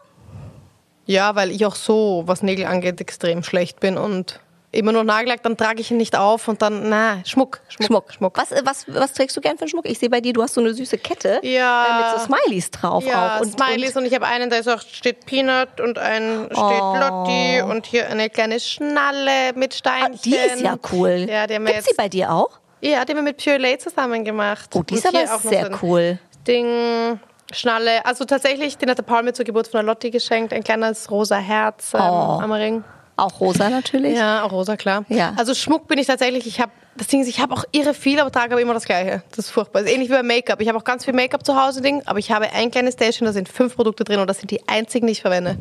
Ja, 1.06 1.36
weil 1.36 1.52
ich 1.52 1.66
auch 1.66 1.76
so, 1.76 2.24
was 2.26 2.44
Nägel 2.44 2.66
angeht, 2.66 3.02
extrem 3.02 3.44
schlecht 3.44 3.80
bin 3.80 3.98
und 3.98 4.40
immer 4.74 4.92
nur 4.92 5.04
Nagellack, 5.04 5.42
dann 5.44 5.56
trage 5.56 5.80
ich 5.82 5.92
ihn 5.92 5.98
nicht 5.98 6.18
auf 6.18 6.48
und 6.48 6.62
dann, 6.62 6.90
na, 6.90 7.20
Schmuck, 7.26 7.62
Schmuck, 7.70 7.86
Schmuck. 7.88 8.14
Schmuck. 8.14 8.38
Was, 8.38 8.52
was, 8.66 8.86
was 8.88 9.14
trägst 9.14 9.38
du 9.38 9.42
gern 9.42 9.56
für 9.58 9.62
einen 9.62 9.70
Schmuck? 9.70 9.86
Ich 9.88 10.00
sehe 10.00 10.10
bei 10.10 10.20
dir, 10.20 10.34
du 10.34 10.42
hast 10.44 10.56
so 10.56 10.62
eine 10.62 10.74
süße 10.74 10.98
Kette 10.98 11.40
Ja. 11.44 11.86
äh, 11.86 12.12
mit 12.14 12.20
so 12.20 12.26
Smileys 12.26 12.72
drauf 12.72 13.06
Ja, 13.06 13.38
auch. 13.38 13.42
Und, 13.42 13.52
Smileys 13.54 13.96
und, 13.96 14.06
ich 14.06 14.14
habe 14.14 14.26
einen, 14.26 14.50
da 14.50 14.58
ist 14.58 14.68
auch, 14.68 14.82
steht 14.82 15.26
Peanut 15.26 15.80
und 15.80 15.98
einen 16.00 16.46
steht 16.46 16.58
Oh. 16.58 16.96
Lotti 17.00 17.62
und 17.62 17.86
hier 17.86 18.10
eine 18.10 18.30
kleine 18.30 18.60
Schnalle 18.60 19.54
mit 19.56 19.66
Und, 19.66 19.74
Steinchen. 19.76 20.14
ah, 20.16 20.20
die 20.26 20.36
ist 20.36 20.62
ja 20.62 20.76
cool. 20.92 21.28
Ja, 21.30 21.48
die 21.48 21.56
haben 21.56 21.66
Gibt's 21.66 21.86
jetzt, 21.88 21.98
bei 21.98 22.10
dir 22.10 22.32
auch? 22.32 22.50
ja, 22.82 23.06
die 23.06 23.12
haben 23.14 23.20
wir 23.20 23.22
mit 23.24 23.44
Pure 23.44 23.58
Lay 23.58 23.78
zusammen 23.78 24.26
gemacht. 24.26 24.70
Oh, 24.74 24.84
die 24.84 24.96
ist 24.96 25.06
Und 25.06 25.10
aber 25.16 25.20
hier 25.20 25.36
auch 25.36 25.44
noch 25.44 25.50
sehr 25.52 25.66
so 25.72 25.78
cool. 25.84 26.20
Ding, 26.48 27.20
Schnalle. 27.52 28.06
Also 28.06 28.26
tatsächlich, 28.26 28.78
den 28.78 28.90
hat 28.90 28.98
der 28.98 29.04
Paul 29.04 29.24
mir 29.24 29.34
zur 29.34 29.46
Geburt 29.46 29.68
von 29.68 29.78
der 29.80 29.84
Lotti 29.84 30.10
geschenkt. 30.10 30.52
Ein 30.52 30.64
kleines 30.64 31.10
rosa 31.12 31.38
Herz 31.38 31.94
ähm, 31.94 32.00
Oh. 32.02 32.40
am 32.42 32.52
Ring. 32.52 32.84
Auch 33.16 33.40
rosa 33.40 33.70
natürlich. 33.70 34.16
Ja, 34.16 34.44
auch 34.44 34.52
rosa, 34.52 34.76
klar. 34.76 35.06
Ja. 35.10 35.34
Also 35.38 35.54
Schmuck 35.54 35.88
bin 35.88 36.00
ich 36.00 36.08
tatsächlich, 36.08 36.48
ich 36.48 36.60
habe, 36.60 36.72
das 36.96 37.08
Ding 37.08 37.22
ist, 37.22 37.28
ich 37.28 37.40
habe 37.40 37.54
auch 37.54 37.64
irre 37.72 37.94
viel, 37.94 38.20
aber 38.20 38.32
trage 38.32 38.54
aber 38.54 38.62
immer 38.62 38.74
das 38.74 38.86
Gleiche. 38.86 39.24
Das 39.30 39.46
ist 39.46 39.52
furchtbar. 39.52 39.82
Das 39.82 39.90
ist 39.90 39.96
ähnlich 39.96 40.10
wie 40.10 40.14
bei 40.16 40.24
Make-up. 40.24 40.60
Ich 40.62 40.68
habe 40.68 40.78
auch 40.78 40.84
ganz 40.84 41.06
viel 41.06 41.14
Make-up 41.14 41.46
zu 41.46 41.62
Hause, 41.62 41.82
Ding, 41.82 42.02
aber 42.06 42.20
ich 42.20 42.32
habe 42.32 42.52
ein 42.52 42.72
kleines 42.72 42.96
Station, 42.96 43.28
da 43.28 43.34
sind 43.34 43.50
fünf 43.50 43.76
Produkte 43.76 44.04
drin 44.04 44.20
und 44.20 44.28
das 44.28 44.40
sind 44.40 44.50
die 44.50 44.68
einzigen, 44.68 45.06
die 45.06 45.14
ich 45.14 45.22
verwende. 45.22 45.58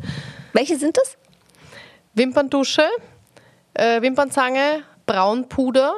Welche 0.53 0.77
sind 0.77 0.97
das? 0.97 1.17
Wimperntusche, 2.15 2.87
äh, 3.75 4.01
Wimpernzange, 4.01 4.83
Braunpuder. 5.05 5.93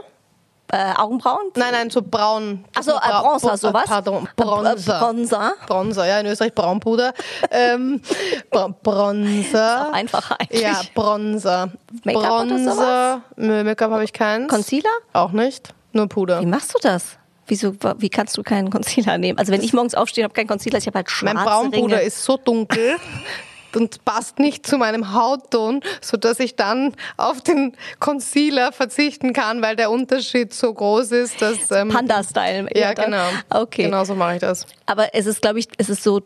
Äh, 0.76 0.94
Augenbrauen? 0.98 1.52
Nein, 1.56 1.72
nein, 1.72 1.90
so 1.90 2.02
braun. 2.02 2.66
Achso, 2.76 2.92
äh, 2.92 3.22
Bronzer, 3.22 3.48
Bra- 3.48 3.58
sowas? 3.58 3.84
Pardon, 3.88 4.26
Äh, 4.26 4.30
Bronzer. 4.44 5.00
Bronzer. 5.00 5.54
Bronzer, 5.68 6.06
ja, 6.06 6.20
in 6.20 6.26
Österreich 6.26 6.54
Braunpuder. 6.54 7.14
ähm, 7.50 8.02
Bra 8.50 8.68
Bronzer. 8.84 9.94
Einfacher 9.94 10.40
eigentlich. 10.40 10.62
Ja, 10.62 10.82
Bronzer. 10.94 11.70
Make-up 12.04 12.24
Bronzer. 12.48 13.22
Make-up 13.38 13.92
habe 13.92 14.04
ich 14.04 14.12
keins. 14.14 14.50
Concealer? 14.52 14.90
Auch 15.14 15.32
nicht. 15.32 15.74
Nur 15.94 16.08
Puder. 16.08 16.42
Wie 16.42 16.46
machst 16.46 16.74
du 16.74 16.80
das? 16.82 17.18
Wieso, 17.48 17.74
wie 18.00 18.10
kannst 18.10 18.36
du 18.38 18.44
keinen 18.44 18.70
Concealer 18.72 19.18
nehmen? 19.18 19.38
Also 19.38 19.52
wenn 19.52 19.62
ich 19.62 19.72
morgens 19.72 19.94
aufstehe 19.96 20.24
und 20.24 20.30
habe 20.32 20.34
keinen 20.34 20.48
Concealer, 20.48 20.80
ich 20.80 20.88
habe 20.88 20.98
halt 20.98 21.10
schwarze 21.12 21.36
Mein 21.36 21.46
Braunpuder 21.46 21.98
Ringe. 21.98 22.02
ist 22.08 22.24
so 22.24 22.38
dunkel 22.38 22.98
und 23.76 24.04
passt 24.06 24.40
nicht 24.40 24.66
zu 24.66 24.78
meinem 24.78 25.14
Hautton, 25.14 25.82
sodass 26.02 26.40
ich 26.40 26.56
dann 26.56 26.94
auf 27.18 27.42
den 27.42 27.76
Concealer 28.00 28.72
verzichten 28.72 29.34
kann, 29.34 29.62
weil 29.62 29.76
der 29.76 29.92
Unterschied 29.92 30.54
so 30.54 30.74
groß 30.74 31.12
ist, 31.12 31.42
dass... 31.42 31.72
Ähm, 31.72 31.90
Panda-Style. 31.90 32.68
ja, 32.76 32.94
dann. 32.94 33.06
genau. 33.06 33.28
Okay. 33.50 33.84
Genau 33.84 34.04
so 34.04 34.16
mache 34.16 34.36
ich 34.36 34.42
das. 34.42 34.66
Aber 34.86 35.14
es 35.14 35.26
ist, 35.26 35.42
glaube 35.42 35.60
ich, 35.60 35.68
es 35.78 35.90
ist 35.90 36.04
so 36.04 36.22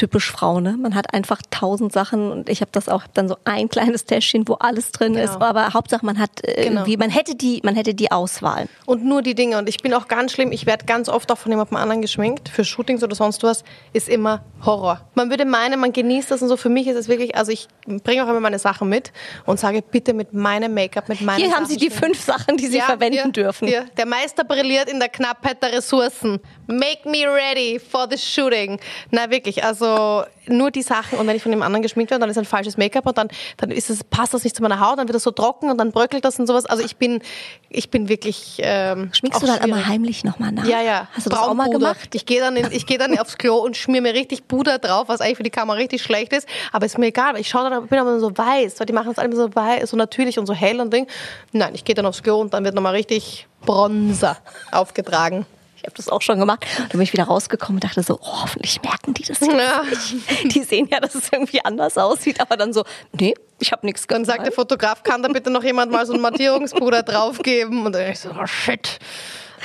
typisch 0.00 0.30
Frau, 0.32 0.60
ne? 0.60 0.76
Man 0.80 0.94
hat 0.94 1.12
einfach 1.12 1.42
tausend 1.50 1.92
Sachen 1.92 2.30
und 2.32 2.48
ich 2.48 2.62
habe 2.62 2.70
das 2.72 2.88
auch 2.88 3.02
hab 3.02 3.12
dann 3.14 3.28
so 3.28 3.36
ein 3.44 3.68
kleines 3.68 4.06
Täschchen, 4.06 4.48
wo 4.48 4.54
alles 4.54 4.92
drin 4.92 5.14
ist. 5.14 5.34
Genau. 5.34 5.44
Aber 5.44 5.74
Hauptsache 5.74 6.04
man 6.06 6.18
hat 6.18 6.30
äh, 6.42 6.64
Genau. 6.64 6.80
irgendwie, 6.80 6.96
man 6.96 7.10
hätte 7.10 7.34
die, 7.34 7.60
man 7.64 7.74
hätte 7.74 7.94
die 7.94 8.10
Auswahl. 8.10 8.66
Und 8.86 9.04
nur 9.04 9.20
die 9.22 9.34
Dinge. 9.34 9.58
Und 9.58 9.68
ich 9.68 9.78
bin 9.82 9.92
auch 9.92 10.08
ganz 10.08 10.32
schlimm. 10.32 10.52
Ich 10.52 10.64
werde 10.64 10.86
ganz 10.86 11.08
oft 11.08 11.30
auch 11.30 11.36
von 11.38 11.52
jemandem 11.52 11.76
anderen 11.76 12.00
geschminkt. 12.00 12.48
Für 12.48 12.64
Shootings 12.64 13.02
oder 13.02 13.14
sonst 13.14 13.42
was 13.42 13.62
ist 13.92 14.08
immer 14.08 14.42
Horror. 14.64 15.02
Man 15.14 15.28
würde 15.30 15.44
meinen, 15.44 15.78
man 15.80 15.92
genießt 15.92 16.30
das 16.30 16.40
und 16.42 16.48
so. 16.48 16.56
Für 16.56 16.70
mich 16.70 16.86
ist 16.86 16.96
es 16.96 17.08
wirklich, 17.08 17.36
also 17.36 17.52
ich 17.52 17.68
bringe 17.86 18.24
auch 18.24 18.28
immer 18.28 18.40
meine 18.40 18.58
Sachen 18.58 18.88
mit 18.88 19.12
und 19.44 19.60
sage, 19.60 19.82
bitte 19.82 20.14
mit 20.14 20.32
meinem 20.32 20.72
Make-up, 20.74 21.08
mit 21.10 21.20
meinen 21.20 21.38
Hier 21.38 21.48
haben 21.48 21.64
Sachen 21.64 21.66
Sie 21.66 21.76
die 21.76 21.86
schminken. 21.90 22.04
fünf 22.14 22.20
Sachen, 22.24 22.56
die 22.56 22.66
Sie 22.68 22.80
verwenden 22.80 23.20
hier, 23.22 23.32
dürfen. 23.32 23.68
Hier. 23.68 23.84
Der 23.98 24.06
Meister 24.06 24.44
brilliert 24.44 24.88
in 24.90 24.98
der 24.98 25.08
Knappheit 25.10 25.62
der 25.62 25.72
Ressourcen. 25.72 26.40
Make 26.70 27.08
me 27.08 27.26
ready 27.26 27.78
for 27.78 28.06
the 28.10 28.16
shooting. 28.16 28.78
Na 29.10 29.30
wirklich, 29.30 29.64
also 29.64 30.24
nur 30.46 30.70
die 30.70 30.82
Sachen 30.82 31.18
und 31.18 31.26
wenn 31.26 31.36
ich 31.36 31.42
von 31.42 31.52
dem 31.52 31.62
anderen 31.62 31.82
geschminkt 31.82 32.10
werde, 32.10 32.20
dann 32.20 32.30
ist 32.30 32.38
ein 32.38 32.44
falsches 32.44 32.76
Make-up 32.76 33.06
und 33.06 33.16
dann, 33.18 33.28
dann 33.56 33.70
ist 33.70 33.90
es, 33.90 34.02
passt 34.04 34.34
das 34.34 34.44
nicht 34.44 34.56
zu 34.56 34.62
meiner 34.62 34.80
Haut, 34.80 34.98
dann 34.98 35.06
wird 35.06 35.14
das 35.14 35.22
so 35.22 35.30
trocken 35.30 35.70
und 35.70 35.78
dann 35.78 35.92
bröckelt 35.92 36.24
das 36.24 36.38
und 36.38 36.46
sowas. 36.46 36.66
Also 36.66 36.84
ich 36.84 36.96
bin, 36.96 37.20
ich 37.68 37.90
bin 37.90 38.08
wirklich 38.08 38.58
ähm, 38.58 39.10
Schminkst 39.12 39.42
du 39.42 39.46
dann 39.46 39.58
immer 39.58 39.76
schwierig. 39.76 39.86
heimlich 39.86 40.24
nochmal 40.24 40.52
nach? 40.52 40.66
Ja, 40.66 40.80
ja. 40.82 41.08
Hast 41.12 41.26
du 41.26 41.30
das 41.30 41.38
auch 41.40 41.54
mal 41.54 41.70
gemacht? 41.70 42.14
Ich 42.14 42.26
gehe 42.26 42.40
dann, 42.40 42.56
in, 42.56 42.70
ich 42.72 42.86
gehe 42.86 42.98
dann 42.98 43.18
aufs 43.18 43.38
Klo 43.38 43.56
und 43.58 43.76
schmier 43.76 44.02
mir 44.02 44.14
richtig 44.14 44.48
Puder 44.48 44.78
drauf, 44.78 45.08
was 45.08 45.20
eigentlich 45.20 45.36
für 45.36 45.42
die 45.42 45.50
Kamera 45.50 45.76
richtig 45.76 46.02
schlecht 46.02 46.32
ist. 46.32 46.48
Aber 46.72 46.86
ist 46.86 46.98
mir 46.98 47.06
egal, 47.06 47.34
weil 47.34 47.40
ich 47.40 47.48
schaue 47.48 47.68
dann, 47.68 47.86
bin 47.86 47.98
aber 47.98 48.18
so 48.20 48.36
weiß, 48.36 48.80
weil 48.80 48.86
die 48.86 48.92
machen 48.92 49.08
das 49.08 49.18
alle 49.18 49.34
so 49.34 49.54
weiß, 49.54 49.90
so 49.90 49.96
natürlich 49.96 50.38
und 50.38 50.46
so 50.46 50.54
hell 50.54 50.80
und 50.80 50.92
Ding. 50.92 51.06
Nein, 51.52 51.74
ich 51.74 51.84
gehe 51.84 51.94
dann 51.94 52.06
aufs 52.06 52.22
Klo 52.22 52.40
und 52.40 52.54
dann 52.54 52.64
wird 52.64 52.74
nochmal 52.74 52.94
richtig 52.94 53.46
Bronzer 53.64 54.36
aufgetragen. 54.72 55.46
Ich 55.80 55.86
habe 55.86 55.96
das 55.96 56.08
auch 56.08 56.20
schon 56.22 56.38
gemacht. 56.38 56.64
Und 56.76 56.82
dann 56.84 56.88
bin 56.98 57.00
ich 57.02 57.12
wieder 57.12 57.24
rausgekommen 57.24 57.76
und 57.76 57.84
dachte 57.84 58.02
so, 58.02 58.18
oh, 58.22 58.42
hoffentlich 58.42 58.80
merken 58.82 59.14
die 59.14 59.22
das 59.24 59.40
jetzt 59.40 59.50
Ja. 59.50 59.82
nicht. 59.82 60.54
Die 60.54 60.62
sehen 60.62 60.88
ja, 60.90 61.00
dass 61.00 61.14
es 61.14 61.32
irgendwie 61.32 61.64
anders 61.64 61.96
aussieht, 61.98 62.40
aber 62.40 62.56
dann 62.56 62.72
so, 62.72 62.84
nee, 63.12 63.34
ich 63.58 63.72
habe 63.72 63.86
nichts 63.86 64.06
Dann 64.06 64.24
sagt 64.24 64.44
der 64.44 64.52
Fotograf, 64.52 65.02
kann 65.02 65.22
da 65.22 65.28
bitte 65.28 65.50
noch 65.50 65.64
jemand 65.64 65.90
mal 65.90 66.04
so 66.06 66.12
ein 66.14 66.20
Mattierungspuder 66.20 67.02
draufgeben? 67.04 67.86
Und 67.86 67.96
ich 67.96 68.20
so, 68.20 68.30
oh 68.30 68.46
shit. 68.46 68.98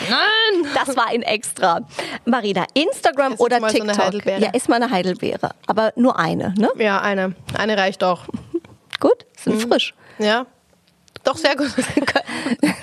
Nein! 0.09 0.69
Das 0.73 0.95
war 0.97 1.07
ein 1.07 1.21
Extra. 1.21 1.79
Marina, 2.25 2.65
Instagram 2.73 3.33
Ist 3.33 3.39
oder 3.39 3.59
mal 3.61 3.69
so 3.71 3.77
eine 3.81 3.87
TikTok? 3.93 4.05
Heidelbeere. 4.05 4.41
ja, 4.41 4.49
ist 4.51 4.67
mal 4.67 4.75
eine 4.75 4.89
Heidelbeere. 4.91 5.51
Aber 5.67 5.93
nur 5.95 6.19
eine, 6.19 6.53
ne? 6.57 6.69
Ja, 6.77 6.99
eine. 7.01 7.33
Eine 7.57 7.77
reicht 7.77 8.03
auch. 8.03 8.23
Gut, 8.99 9.25
sind 9.41 9.55
Mhm. 9.55 9.69
frisch. 9.69 9.93
Ja. 10.19 10.45
Doch, 11.23 11.37
sehr 11.37 11.55
gut. 11.55 11.69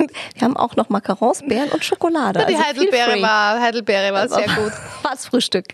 Wir 0.42 0.48
haben 0.48 0.56
auch 0.56 0.74
noch 0.74 0.88
Macarons, 0.88 1.44
Beeren 1.46 1.68
und 1.68 1.84
Schokolade. 1.84 2.40
Die 2.40 2.56
also 2.56 2.66
Heidelbeere 2.66 3.22
war, 3.22 3.60
Heidelbeere 3.60 4.12
war 4.12 4.28
sehr 4.28 4.48
gut. 4.48 4.72
War's 5.04 5.24
Frühstück. 5.24 5.66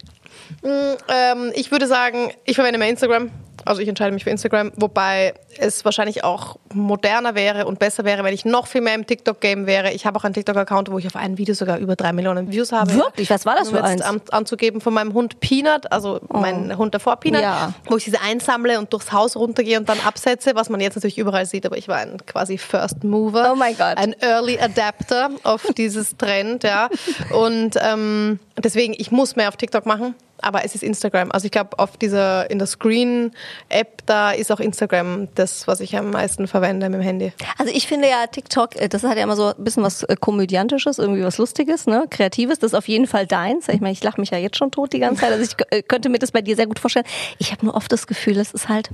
Ähm, 0.63 1.53
ich 1.55 1.71
würde 1.71 1.87
sagen, 1.87 2.35
ich 2.45 2.55
verwende 2.55 2.79
mehr 2.79 2.91
Instagram. 2.91 3.31
Also 3.69 3.83
ich 3.83 3.89
entscheide 3.89 4.13
mich 4.13 4.25
für 4.25 4.31
Instagram, 4.31 4.73
wobei 4.77 5.35
es 5.59 5.85
wahrscheinlich 5.85 6.25
auch 6.25 6.57
moderner 6.73 7.35
wäre 7.35 7.67
und 7.67 7.79
besser 7.79 8.05
wäre, 8.05 8.25
wenn 8.25 8.33
ich 8.33 8.45
noch 8.45 8.67
viel 8.67 8.81
mehr 8.81 8.95
im 8.95 9.07
TikTok-Game 9.07 9.67
wäre. 9.67 9.93
Ich 9.93 10.07
habe 10.07 10.19
auch 10.19 10.25
einen 10.25 10.35
TikTok-Account, 10.35 10.91
wo 10.91 10.99
ich 10.99 11.07
auf 11.07 11.17
ein 11.17 11.37
Video 11.39 11.55
sogar 11.55 11.79
über 11.79 11.95
drei 11.97 12.13
Millionen 12.13 12.51
Views 12.51 12.73
habe. 12.73 12.95
Wirklich? 12.95 13.29
Was 13.31 13.45
war 13.47 13.57
das 13.57 13.71
für 13.71 13.85
eins? 13.85 14.01
An, 14.03 14.21
anzugeben 14.31 14.81
von 14.81 14.95
meinem 14.95 15.13
Hund 15.13 15.41
Peanut, 15.41 15.93
also 15.93 16.21
mein 16.31 16.77
Hund 16.79 16.95
davor 16.95 17.17
Peanut, 17.17 17.43
Ja. 17.43 17.75
wo 17.87 17.97
ich 17.97 18.05
diese 18.05 18.21
einsammle 18.21 18.79
und 18.79 18.93
durchs 18.93 19.13
Haus 19.13 19.37
runtergehe 19.37 19.79
und 19.79 19.89
dann 19.89 20.01
absetze, 20.01 20.55
was 20.55 20.69
man 20.71 20.81
jetzt 20.81 20.95
natürlich 20.97 21.19
überall 21.19 21.45
sieht, 21.47 21.67
aber 21.67 21.77
ich 21.77 21.89
war 21.89 21.97
ein 21.99 22.17
quasi 22.27 22.57
First 22.59 23.05
Mover. 23.05 23.51
Oh 23.53 23.57
mein 23.57 23.77
Gott. 23.77 23.97
Ein 23.99 24.15
Early 24.21 24.59
Adapter 24.59 25.31
auf 25.43 25.67
dieses 25.77 26.17
Trend, 26.17 26.65
ja. 26.65 26.89
Und 27.33 27.73
ähm, 27.81 28.39
deswegen, 28.57 28.95
ich 28.97 29.11
muss 29.11 29.37
mehr 29.37 29.49
auf 29.49 29.57
TikTok 29.57 29.85
machen. 29.87 30.15
Aber 30.42 30.64
es 30.64 30.74
ist 30.74 30.83
Instagram. 30.83 31.31
Also 31.33 31.46
ich 31.46 31.51
glaube, 31.51 31.79
auf 31.79 31.96
dieser, 31.96 32.51
in 32.51 32.59
der 32.59 32.66
Screen-App, 32.66 34.03
da 34.07 34.31
ist 34.31 34.53
auch 34.53 34.61
Instagram 34.61 35.29
das, 35.35 35.66
was 35.66 35.81
ich 35.81 35.96
am 35.96 36.11
meisten 36.11 36.46
verwende 36.46 36.88
mit 36.88 37.01
dem 37.01 37.03
Handy. 37.03 37.33
Also 37.59 37.72
ich 37.74 37.87
finde 37.87 38.09
ja 38.09 38.27
TikTok, 38.27 38.77
äh, 38.77 38.88
das 38.88 39.03
hat 39.03 39.16
ja 39.16 39.24
immer 39.24 39.37
so 39.37 39.48
ein 39.48 39.64
bisschen 39.64 39.83
was 39.83 40.03
äh, 40.05 40.16
Komödiantisches, 40.18 40.98
irgendwie 40.98 41.22
was 41.22 41.38
Lustiges, 41.38 41.87
ne? 41.87 42.07
Kreatives. 42.09 42.59
Das 42.59 42.72
ist 42.72 42.79
auf 42.79 42.88
jeden 42.88 43.07
Fall 43.07 43.27
deins. 43.27 43.68
Ich 43.68 43.81
meine, 43.81 43.92
ich 43.92 44.03
lache 44.03 44.20
mich 44.20 44.31
ja 44.31 44.38
jetzt 44.38 44.57
schon 44.57 44.70
tot 44.70 44.92
die 44.92 45.01
ganze 45.01 45.22
Zeit. 45.22 45.33
Also 45.33 45.44
ich 45.44 45.57
äh, 45.70 45.83
könnte 45.83 46.09
mir 46.09 46.18
das 46.18 46.33
bei 46.33 46.42
dir 46.42 46.57
sehr 46.57 46.66
gut 46.66 46.79
vorstellen. 46.79 47.07
Ich 47.38 47.53
habe 47.53 47.64
nur 47.66 47.74
oft 47.74 47.90
das 47.90 48.07
Gefühl, 48.07 48.38
es 48.38 48.53
ist 48.53 48.68
halt, 48.68 48.90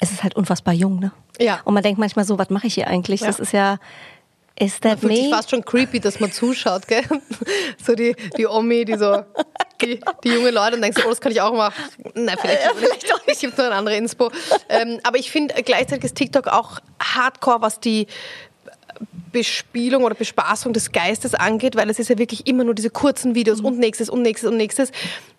es 0.00 0.12
ist 0.12 0.22
halt 0.22 0.36
unfassbar 0.36 0.74
jung, 0.74 0.98
ne? 0.98 1.12
Ja. 1.40 1.60
Und 1.64 1.74
man 1.74 1.82
denkt 1.82 1.98
manchmal 1.98 2.24
so, 2.24 2.38
was 2.38 2.50
mache 2.50 2.66
ich 2.66 2.74
hier 2.74 2.86
eigentlich? 2.86 3.20
Ja. 3.20 3.26
Das 3.26 3.40
ist 3.40 3.52
ja, 3.52 3.78
is 4.58 4.80
that 4.80 5.00
Fühlt 5.00 5.16
sich 5.16 5.24
me? 5.26 5.30
fast 5.30 5.50
schon 5.50 5.64
creepy, 5.64 6.00
dass 6.00 6.20
man 6.20 6.32
zuschaut, 6.32 6.86
gell? 6.86 7.02
So 7.84 7.94
die, 7.94 8.14
die 8.38 8.46
Omi, 8.46 8.84
die 8.84 8.96
so, 8.96 9.24
die, 9.82 10.00
die 10.22 10.28
junge 10.28 10.50
Leute 10.50 10.76
und 10.76 10.82
denkt 10.82 10.98
so, 10.98 11.04
oh, 11.04 11.10
das 11.10 11.20
kann 11.20 11.32
ich 11.32 11.40
auch 11.40 11.52
machen. 11.52 11.74
Nein, 12.14 12.36
vielleicht, 12.40 12.62
vielleicht 12.76 13.14
auch 13.14 13.26
nicht. 13.26 13.40
Gibt 13.40 13.58
noch 13.58 13.64
eine 13.66 13.74
andere 13.74 13.96
Inspo. 13.96 14.30
Ähm, 14.68 15.00
aber 15.02 15.18
ich 15.18 15.30
finde 15.30 15.54
gleichzeitig 15.62 16.04
ist 16.04 16.16
TikTok 16.16 16.48
auch 16.48 16.78
hardcore, 17.00 17.60
was 17.60 17.80
die 17.80 18.06
Bespielung 19.32 20.04
oder 20.04 20.14
Bespaßung 20.14 20.72
des 20.72 20.92
Geistes 20.92 21.34
angeht, 21.34 21.74
weil 21.74 21.90
es 21.90 21.98
ist 21.98 22.08
ja 22.08 22.18
wirklich 22.18 22.46
immer 22.46 22.62
nur 22.62 22.74
diese 22.74 22.90
kurzen 22.90 23.34
Videos 23.34 23.60
und 23.60 23.78
nächstes 23.78 24.08
und 24.08 24.22
nächstes 24.22 24.48
und 24.48 24.56
nächstes. 24.56 24.92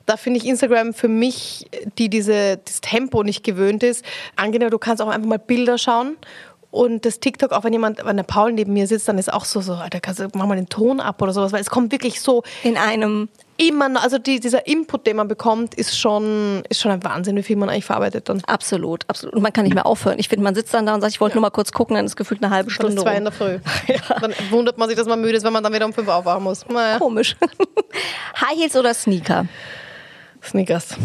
Da 0.05 0.17
finde 0.17 0.39
ich 0.39 0.45
Instagram 0.45 0.93
für 0.93 1.07
mich, 1.07 1.67
die 1.97 2.09
diese, 2.09 2.57
das 2.57 2.81
Tempo 2.81 3.23
nicht 3.23 3.43
gewöhnt 3.43 3.81
ist, 3.81 4.05
angenehmer. 4.35 4.69
Du 4.69 4.77
kannst 4.77 5.01
auch 5.01 5.07
einfach 5.07 5.27
mal 5.27 5.39
Bilder 5.39 5.77
schauen. 5.77 6.17
Und 6.75 7.05
das 7.05 7.21
TikTok, 7.21 7.53
auch 7.53 7.63
wenn 7.63 7.71
jemand, 7.71 8.03
wenn 8.03 8.17
der 8.17 8.23
Paul 8.23 8.51
neben 8.51 8.73
mir 8.73 8.85
sitzt, 8.85 9.07
dann 9.07 9.17
ist 9.17 9.31
auch 9.31 9.45
so, 9.45 9.61
so, 9.61 9.75
Alter, 9.75 10.01
kannst 10.01 10.19
du, 10.19 10.27
mach 10.33 10.45
mal 10.45 10.55
den 10.57 10.67
Ton 10.67 10.99
ab 10.99 11.21
oder 11.21 11.31
sowas, 11.31 11.53
weil 11.53 11.61
es 11.61 11.69
kommt 11.69 11.93
wirklich 11.93 12.19
so 12.19 12.43
In 12.63 12.75
einem, 12.75 13.29
immer, 13.55 13.87
noch- 13.87 14.03
also 14.03 14.17
die, 14.17 14.41
dieser 14.41 14.67
Input, 14.67 15.07
den 15.07 15.15
man 15.15 15.29
bekommt, 15.29 15.73
ist 15.75 15.97
schon, 15.97 16.63
ist 16.67 16.81
schon 16.81 16.91
ein 16.91 17.01
Wahnsinn, 17.05 17.37
wie 17.37 17.43
viel 17.43 17.55
man 17.55 17.69
eigentlich 17.69 17.85
verarbeitet 17.85 18.27
dann. 18.27 18.41
absolut, 18.45 19.05
absolut. 19.07 19.35
Und 19.35 19.41
man 19.41 19.53
kann 19.53 19.63
nicht 19.63 19.73
mehr 19.73 19.85
aufhören. 19.85 20.19
Ich 20.19 20.27
finde, 20.27 20.43
man 20.43 20.53
sitzt 20.53 20.73
dann 20.73 20.85
da 20.85 20.93
und 20.95 20.99
sagt, 20.99 21.13
ich 21.13 21.21
wollte 21.21 21.35
nur 21.37 21.43
mal 21.43 21.49
kurz 21.49 21.71
gucken, 21.71 21.95
dann 21.95 22.05
ist 22.05 22.17
gefühlt 22.17 22.43
eine 22.43 22.53
halbe 22.53 22.67
Dann 22.67 22.75
Stunde 22.75 22.95
ist 22.97 23.01
zwei 23.03 23.15
in 23.15 23.23
der 23.23 23.31
Früh. 23.31 23.59
Dann 24.19 24.33
wundert 24.49 24.77
man 24.77 24.89
sich, 24.89 24.97
dass 24.97 25.07
man 25.07 25.21
müde 25.21 25.37
ist, 25.37 25.45
wenn 25.45 25.53
man 25.53 25.63
dann 25.63 25.71
wieder 25.73 25.85
um 25.85 25.93
fünf 25.93 26.09
aufwachen 26.09 26.43
muss. 26.43 26.65
Naja. 26.67 26.97
Komisch. 26.97 27.37
High 28.41 28.57
Heels 28.59 28.75
oder 28.75 28.93
Sneaker? 28.93 29.45
Sneakers. 30.47 30.95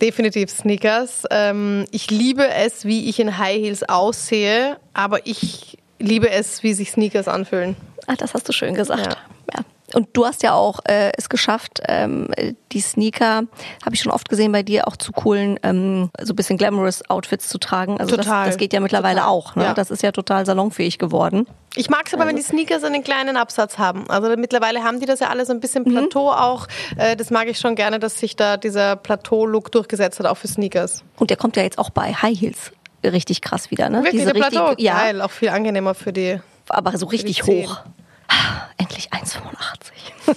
Definitiv 0.00 0.50
Sneakers. 0.50 1.24
Ähm, 1.30 1.86
ich 1.90 2.10
liebe 2.10 2.48
es, 2.48 2.84
wie 2.84 3.08
ich 3.08 3.20
in 3.20 3.38
High 3.38 3.60
Heels 3.60 3.88
aussehe, 3.88 4.78
aber 4.92 5.26
ich 5.26 5.78
liebe 5.98 6.30
es, 6.30 6.62
wie 6.62 6.74
sich 6.74 6.90
Sneakers 6.90 7.28
anfühlen. 7.28 7.76
Ah, 8.06 8.14
das 8.16 8.34
hast 8.34 8.48
du 8.48 8.52
schön 8.52 8.74
gesagt. 8.74 9.00
Ja. 9.06 9.64
Und 9.92 10.08
du 10.14 10.24
hast 10.26 10.42
ja 10.42 10.54
auch 10.54 10.80
äh, 10.84 11.12
es 11.16 11.28
geschafft, 11.28 11.80
ähm, 11.86 12.28
die 12.72 12.80
Sneaker, 12.80 13.44
habe 13.84 13.94
ich 13.94 14.00
schon 14.00 14.10
oft 14.12 14.28
gesehen 14.28 14.50
bei 14.50 14.62
dir, 14.62 14.88
auch 14.88 14.96
zu 14.96 15.12
coolen, 15.12 15.58
ähm, 15.62 16.10
so 16.20 16.32
ein 16.32 16.36
bisschen 16.36 16.58
glamorous 16.58 17.08
Outfits 17.08 17.48
zu 17.48 17.58
tragen. 17.58 18.00
Also 18.00 18.16
Total. 18.16 18.46
Das, 18.46 18.54
das 18.54 18.58
geht 18.58 18.72
ja 18.72 18.80
mittlerweile 18.80 19.20
Total. 19.20 19.30
auch. 19.30 19.56
Ne? 19.56 19.64
Ja. 19.64 19.74
Das 19.74 19.90
ist 19.90 20.02
ja 20.02 20.10
total 20.10 20.46
salonfähig 20.46 20.98
geworden. 20.98 21.46
Ich 21.76 21.90
mag 21.90 22.06
es 22.06 22.14
aber, 22.14 22.26
wenn 22.26 22.36
die 22.36 22.42
Sneakers 22.42 22.84
einen 22.84 23.02
kleinen 23.02 23.36
Absatz 23.36 23.78
haben. 23.78 24.08
Also 24.08 24.28
mittlerweile 24.36 24.84
haben 24.84 25.00
die 25.00 25.06
das 25.06 25.20
ja 25.20 25.28
alle 25.28 25.44
so 25.44 25.52
ein 25.52 25.60
bisschen 25.60 25.84
Plateau 25.84 26.30
auch. 26.30 26.68
Äh, 26.96 27.16
das 27.16 27.30
mag 27.30 27.48
ich 27.48 27.58
schon 27.58 27.74
gerne, 27.74 27.98
dass 27.98 28.18
sich 28.18 28.36
da 28.36 28.56
dieser 28.56 28.96
Plateau-Look 28.96 29.72
durchgesetzt 29.72 30.20
hat, 30.20 30.26
auch 30.26 30.36
für 30.36 30.48
Sneakers. 30.48 31.02
Und 31.16 31.30
der 31.30 31.36
kommt 31.36 31.56
ja 31.56 31.62
jetzt 31.62 31.78
auch 31.78 31.90
bei 31.90 32.14
High 32.14 32.40
Heels 32.40 32.72
richtig 33.04 33.40
krass 33.42 33.70
wieder. 33.70 33.88
Ne? 33.88 33.98
Wirklich, 33.98 34.22
Diese 34.22 34.32
der 34.32 34.40
Plateau. 34.40 34.66
richtig, 34.68 34.84
ja, 34.84 34.94
Geil, 35.00 35.20
auch 35.20 35.30
viel 35.30 35.48
angenehmer 35.48 35.94
für 35.94 36.12
die. 36.12 36.40
aber 36.68 36.96
so 36.96 37.06
richtig 37.06 37.44
hoch. 37.44 37.80
Ah, 38.28 38.68
Endlich 38.76 39.10
1,85. 39.12 40.36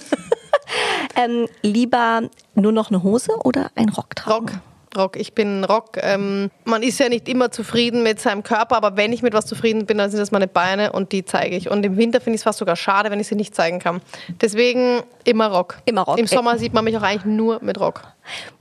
ähm, 1.16 1.48
lieber 1.62 2.22
nur 2.54 2.72
noch 2.72 2.90
eine 2.90 3.02
Hose 3.02 3.32
oder 3.44 3.70
ein 3.74 3.88
Rock 3.88 4.14
tragen? 4.16 4.48
Rock. 4.48 4.58
Rock. 4.98 5.16
Ich 5.16 5.34
bin 5.34 5.64
Rock. 5.64 5.96
Ähm, 6.00 6.50
man 6.64 6.82
ist 6.82 6.98
ja 7.00 7.08
nicht 7.08 7.28
immer 7.28 7.50
zufrieden 7.50 8.02
mit 8.02 8.20
seinem 8.20 8.42
Körper, 8.42 8.76
aber 8.76 8.96
wenn 8.96 9.12
ich 9.12 9.22
mit 9.22 9.32
was 9.32 9.46
zufrieden 9.46 9.86
bin, 9.86 9.98
dann 9.98 10.10
sind 10.10 10.20
das 10.20 10.30
meine 10.30 10.48
Beine 10.48 10.92
und 10.92 11.12
die 11.12 11.24
zeige 11.24 11.56
ich. 11.56 11.70
Und 11.70 11.84
im 11.86 11.96
Winter 11.96 12.20
finde 12.20 12.34
ich 12.34 12.40
es 12.40 12.44
fast 12.44 12.58
sogar 12.58 12.76
schade, 12.76 13.10
wenn 13.10 13.20
ich 13.20 13.28
sie 13.28 13.34
nicht 13.34 13.54
zeigen 13.54 13.78
kann. 13.78 14.00
Deswegen 14.40 15.02
immer 15.24 15.46
Rock. 15.46 15.78
Immer 15.84 16.02
Rock. 16.02 16.18
Im 16.18 16.26
Sommer 16.26 16.58
sieht 16.58 16.74
man 16.74 16.84
mich 16.84 16.96
auch 16.96 17.02
eigentlich 17.02 17.24
nur 17.24 17.62
mit 17.62 17.80
Rock. 17.80 18.02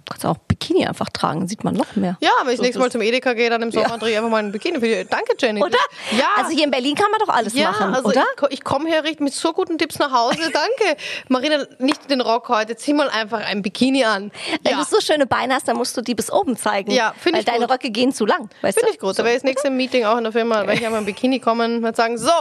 Du 0.07 0.11
kannst 0.13 0.25
auch 0.25 0.37
Bikini 0.47 0.87
einfach 0.87 1.09
tragen, 1.09 1.49
sieht 1.49 1.65
man 1.65 1.73
noch 1.73 1.97
mehr. 1.97 2.15
Ja, 2.21 2.29
wenn 2.45 2.51
ich 2.51 2.57
So 2.57 2.63
nächstes 2.63 2.81
Mal 2.81 2.89
zum 2.89 3.01
Edeka 3.01 3.33
gehe, 3.33 3.49
dann 3.49 3.61
im 3.61 3.73
Sommer 3.73 3.89
Ja. 3.89 3.97
drehe 3.97 4.11
ich 4.11 4.17
einfach 4.17 4.29
mal 4.29 4.37
einen 4.37 4.53
Bikini 4.53 4.79
für 4.79 4.87
die. 4.87 5.05
Danke, 5.09 5.33
Jenny. 5.37 5.61
Oder? 5.61 5.77
Ja. 6.17 6.27
Also 6.37 6.51
hier 6.51 6.63
in 6.63 6.71
Berlin 6.71 6.95
kann 6.95 7.11
man 7.11 7.19
doch 7.19 7.33
alles 7.33 7.53
ja, 7.53 7.71
machen, 7.71 7.93
also 7.93 8.07
oder? 8.07 8.23
ich, 8.43 8.59
ich 8.59 8.63
komme 8.63 8.87
hier 8.87 9.03
richtig 9.03 9.19
mit 9.19 9.33
so 9.33 9.51
guten 9.51 9.77
Tipps 9.77 9.99
nach 9.99 10.13
Hause. 10.13 10.37
Danke. 10.53 10.97
Marina, 11.27 11.65
nicht 11.79 12.09
den 12.09 12.21
Rock 12.21 12.47
heute. 12.47 12.77
Zieh 12.77 12.93
mal 12.93 13.09
einfach 13.09 13.39
ein 13.45 13.61
Bikini 13.61 14.05
an. 14.05 14.31
Wenn 14.63 14.71
Ja. 14.71 14.77
du 14.79 14.85
so 14.85 15.01
schöne 15.01 15.27
Beine 15.27 15.55
hast, 15.55 15.67
dann 15.67 15.75
musst 15.75 15.97
du 15.97 16.01
die 16.01 16.15
bis 16.15 16.31
oben 16.31 16.55
zeigen. 16.55 16.89
Ja, 16.91 17.13
find 17.19 17.33
Weil 17.33 17.39
ich 17.41 17.45
deine 17.45 17.65
gut. 17.65 17.71
Röcke 17.71 17.89
gehen 17.91 18.13
zu 18.13 18.25
lang. 18.25 18.49
Weißt 18.61 18.79
Finde 18.79 18.93
ich 18.93 18.99
gut. 18.99 19.19
Da 19.19 19.25
werde 19.25 19.31
ich 19.35 19.41
das 19.41 19.43
nächste 19.43 19.69
Meeting 19.71 20.05
auch 20.05 20.17
in 20.17 20.23
der 20.23 20.31
Firma, 20.31 20.65
wenn 20.65 20.77
ich 20.77 20.85
einmal 20.85 21.01
im 21.01 21.05
Bikini 21.05 21.39
kommen 21.41 21.83
und 21.83 21.95
sagen, 21.97 22.17
so, 22.17 22.31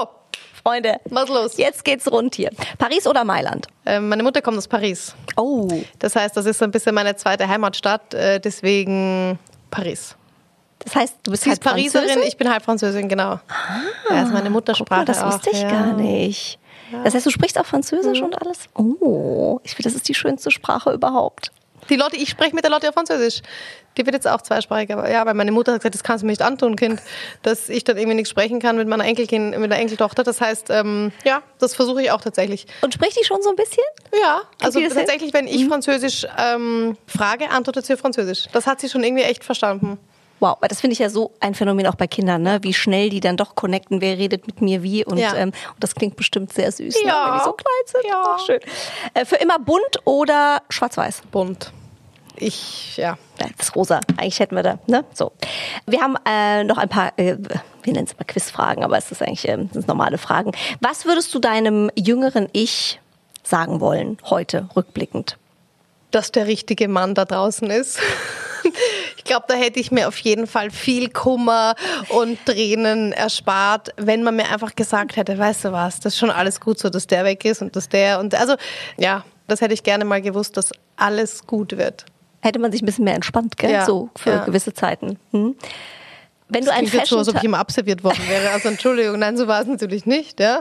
Freunde, 0.66 0.98
was 1.04 1.28
los? 1.28 1.56
jetzt 1.58 1.84
geht's 1.84 2.10
rund 2.10 2.34
hier. 2.34 2.50
Paris 2.76 3.06
oder 3.06 3.24
Mailand? 3.24 3.68
Ähm, 3.84 4.08
meine 4.08 4.24
Mutter 4.24 4.42
kommt 4.42 4.58
aus 4.58 4.66
Paris. 4.66 5.14
Oh, 5.36 5.68
Das 6.00 6.16
heißt, 6.16 6.36
das 6.36 6.44
ist 6.44 6.58
so 6.58 6.64
ein 6.64 6.72
bisschen 6.72 6.92
meine 6.92 7.14
zweite 7.14 7.46
Heimatstadt, 7.46 8.12
äh, 8.14 8.40
deswegen 8.40 9.38
Paris. 9.70 10.16
das 10.80 10.96
heißt, 10.96 11.18
du 11.22 11.30
bist 11.30 11.44
Sie 11.44 11.50
ist 11.50 11.62
Pariserin, 11.62 12.08
Französin? 12.08 12.28
ich 12.28 12.36
bin 12.36 12.50
halb 12.50 12.64
Französin, 12.64 13.08
genau. 13.08 13.38
ja, 14.10 14.22
ist 14.24 14.32
meine 14.32 14.50
Muttersprache 14.50 15.02
mal, 15.02 15.04
das 15.04 15.24
wusste 15.24 15.50
auch, 15.50 15.54
ich 15.54 15.62
ja. 15.62 15.70
gar 15.70 15.92
nicht. 15.92 16.58
Das 17.04 17.14
heißt, 17.14 17.26
du 17.26 17.30
sprichst 17.30 17.60
auch 17.60 17.66
Französisch 17.66 18.20
und 18.20 18.34
alles? 18.42 18.64
Oh, 18.74 19.60
ich 19.62 19.76
finde, 19.76 19.88
das 19.88 19.94
ist 19.94 20.08
die 20.08 20.14
schönste 20.14 20.50
Sprache 20.50 20.90
überhaupt. 20.90 21.52
Die 21.90 21.96
Lotte, 21.96 22.16
ich 22.16 22.28
spreche 22.28 22.56
mit 22.56 22.64
der 22.64 22.72
Lotte 22.72 22.88
auf 22.88 22.94
Französisch. 22.94 23.40
Die 23.96 24.04
wird 24.04 24.14
jetzt 24.14 24.28
auch 24.28 24.42
zweisprachig, 24.42 24.92
aber 24.92 25.10
ja, 25.10 25.24
weil 25.26 25.34
meine 25.34 25.52
Mutter 25.52 25.72
hat 25.72 25.80
gesagt, 25.80 25.94
das 25.94 26.02
kannst 26.02 26.22
du 26.22 26.26
mir 26.26 26.32
nicht 26.32 26.42
antun, 26.42 26.76
Kind, 26.76 27.00
dass 27.42 27.68
ich 27.68 27.84
dann 27.84 27.96
irgendwie 27.96 28.16
nichts 28.16 28.30
sprechen 28.30 28.60
kann 28.60 28.76
mit 28.76 28.88
meiner 28.88 29.04
Enkelkind, 29.04 29.58
mit 29.58 29.70
der 29.70 29.78
Enkeltochter. 29.78 30.22
Das 30.22 30.40
heißt, 30.40 30.70
ähm, 30.70 31.12
ja, 31.24 31.42
das 31.58 31.74
versuche 31.74 32.02
ich 32.02 32.10
auch 32.10 32.20
tatsächlich. 32.20 32.66
Und 32.82 32.92
spricht 32.94 33.18
die 33.20 33.24
schon 33.24 33.42
so 33.42 33.50
ein 33.50 33.56
bisschen? 33.56 33.84
Ja, 34.20 34.42
also 34.62 34.80
das 34.80 34.88
hin? 34.92 34.98
tatsächlich, 34.98 35.32
wenn 35.32 35.46
ich 35.46 35.66
Französisch 35.66 36.26
ähm, 36.38 36.96
frage, 37.06 37.50
antwortet 37.50 37.86
sie 37.86 37.96
Französisch. 37.96 38.46
Das 38.52 38.66
hat 38.66 38.80
sie 38.80 38.88
schon 38.88 39.02
irgendwie 39.02 39.22
echt 39.24 39.44
verstanden. 39.44 39.98
Wow, 40.38 40.58
aber 40.58 40.68
das 40.68 40.82
finde 40.82 40.92
ich 40.92 40.98
ja 40.98 41.08
so 41.08 41.32
ein 41.40 41.54
Phänomen 41.54 41.86
auch 41.86 41.94
bei 41.94 42.06
Kindern, 42.06 42.42
ne? 42.42 42.58
wie 42.60 42.74
schnell 42.74 43.08
die 43.08 43.20
dann 43.20 43.38
doch 43.38 43.54
connecten, 43.54 44.02
wer 44.02 44.18
redet 44.18 44.46
mit 44.46 44.60
mir 44.60 44.82
wie 44.82 45.02
und, 45.02 45.16
Ja. 45.16 45.34
ähm, 45.34 45.48
und 45.48 45.82
das 45.82 45.94
klingt 45.94 46.16
bestimmt 46.16 46.52
sehr 46.52 46.70
süß, 46.70 46.94
ne? 47.02 47.08
Ja. 47.08 47.26
wenn 47.32 47.38
die 47.38 47.44
so 47.44 47.52
klein 47.52 47.72
sind. 47.86 48.04
Ja. 48.06 48.22
Ach, 48.26 48.44
schön. 48.44 48.60
Äh, 49.14 49.24
für 49.24 49.36
immer 49.36 49.58
bunt 49.58 50.00
oder 50.04 50.60
schwarz-weiß? 50.68 51.22
Bunt. 51.32 51.72
Ich, 52.36 52.96
ja. 52.96 53.16
Das 53.38 53.68
ist 53.68 53.76
rosa. 53.76 54.00
Eigentlich 54.16 54.40
hätten 54.40 54.56
wir 54.56 54.62
da, 54.62 54.78
ne? 54.86 55.04
So. 55.12 55.32
Wir 55.86 56.00
haben 56.00 56.16
äh, 56.26 56.64
noch 56.64 56.78
ein 56.78 56.88
paar, 56.88 57.12
äh, 57.18 57.36
wir 57.82 57.92
nennen 57.92 58.06
es 58.06 58.16
mal 58.18 58.24
Quizfragen, 58.24 58.84
aber 58.84 58.98
es 58.98 59.10
ist 59.10 59.22
eigentlich 59.22 59.42
das 59.42 59.72
sind 59.72 59.88
normale 59.88 60.18
Fragen. 60.18 60.52
Was 60.80 61.04
würdest 61.04 61.34
du 61.34 61.38
deinem 61.38 61.90
jüngeren 61.94 62.48
Ich 62.52 63.00
sagen 63.42 63.80
wollen, 63.80 64.18
heute, 64.24 64.68
rückblickend? 64.74 65.36
dass 66.10 66.32
der 66.32 66.46
richtige 66.46 66.88
Mann 66.88 67.14
da 67.14 67.24
draußen 67.24 67.70
ist. 67.70 67.98
Ich 69.16 69.22
glaube, 69.22 69.44
da 69.48 69.54
hätte 69.54 69.78
ich 69.78 69.92
mir 69.92 70.08
auf 70.08 70.18
jeden 70.18 70.46
Fall 70.46 70.70
viel 70.70 71.08
Kummer 71.08 71.74
und 72.08 72.38
Tränen 72.46 73.12
erspart, 73.12 73.90
wenn 73.96 74.22
man 74.22 74.34
mir 74.34 74.50
einfach 74.50 74.74
gesagt 74.74 75.16
hätte, 75.16 75.38
weißt 75.38 75.66
du 75.66 75.72
was, 75.72 76.00
das 76.00 76.14
ist 76.14 76.18
schon 76.18 76.30
alles 76.30 76.60
gut 76.60 76.78
so, 76.78 76.88
dass 76.88 77.06
der 77.06 77.24
weg 77.24 77.44
ist 77.44 77.62
und 77.62 77.76
dass 77.76 77.88
der 77.88 78.18
und 78.18 78.34
also 78.34 78.54
ja, 78.96 79.24
das 79.46 79.60
hätte 79.60 79.74
ich 79.74 79.82
gerne 79.82 80.04
mal 80.04 80.20
gewusst, 80.22 80.56
dass 80.56 80.70
alles 80.96 81.46
gut 81.46 81.76
wird. 81.76 82.06
Hätte 82.42 82.58
man 82.58 82.70
sich 82.72 82.82
ein 82.82 82.86
bisschen 82.86 83.04
mehr 83.04 83.14
entspannt, 83.14 83.56
gell? 83.56 83.70
Ja, 83.72 83.84
So 83.84 84.10
für 84.16 84.30
ja. 84.30 84.44
gewisse 84.44 84.72
Zeiten. 84.74 85.18
Hm? 85.32 85.54
Wenn 86.48 86.60
du 86.60 86.66
Das 86.66 86.76
ein 86.76 86.84
klingt 86.86 86.92
jetzt 86.94 87.08
so, 87.08 87.16
Fashion 87.16 87.18
als 87.18 87.28
ob 87.30 87.36
ich 87.38 87.44
immer 87.44 87.58
abserviert 87.58 88.04
worden 88.04 88.20
wäre. 88.28 88.50
Also 88.50 88.68
Entschuldigung, 88.68 89.18
nein, 89.18 89.36
so 89.36 89.48
war 89.48 89.60
es 89.62 89.66
natürlich 89.66 90.06
nicht, 90.06 90.38
ja. 90.38 90.60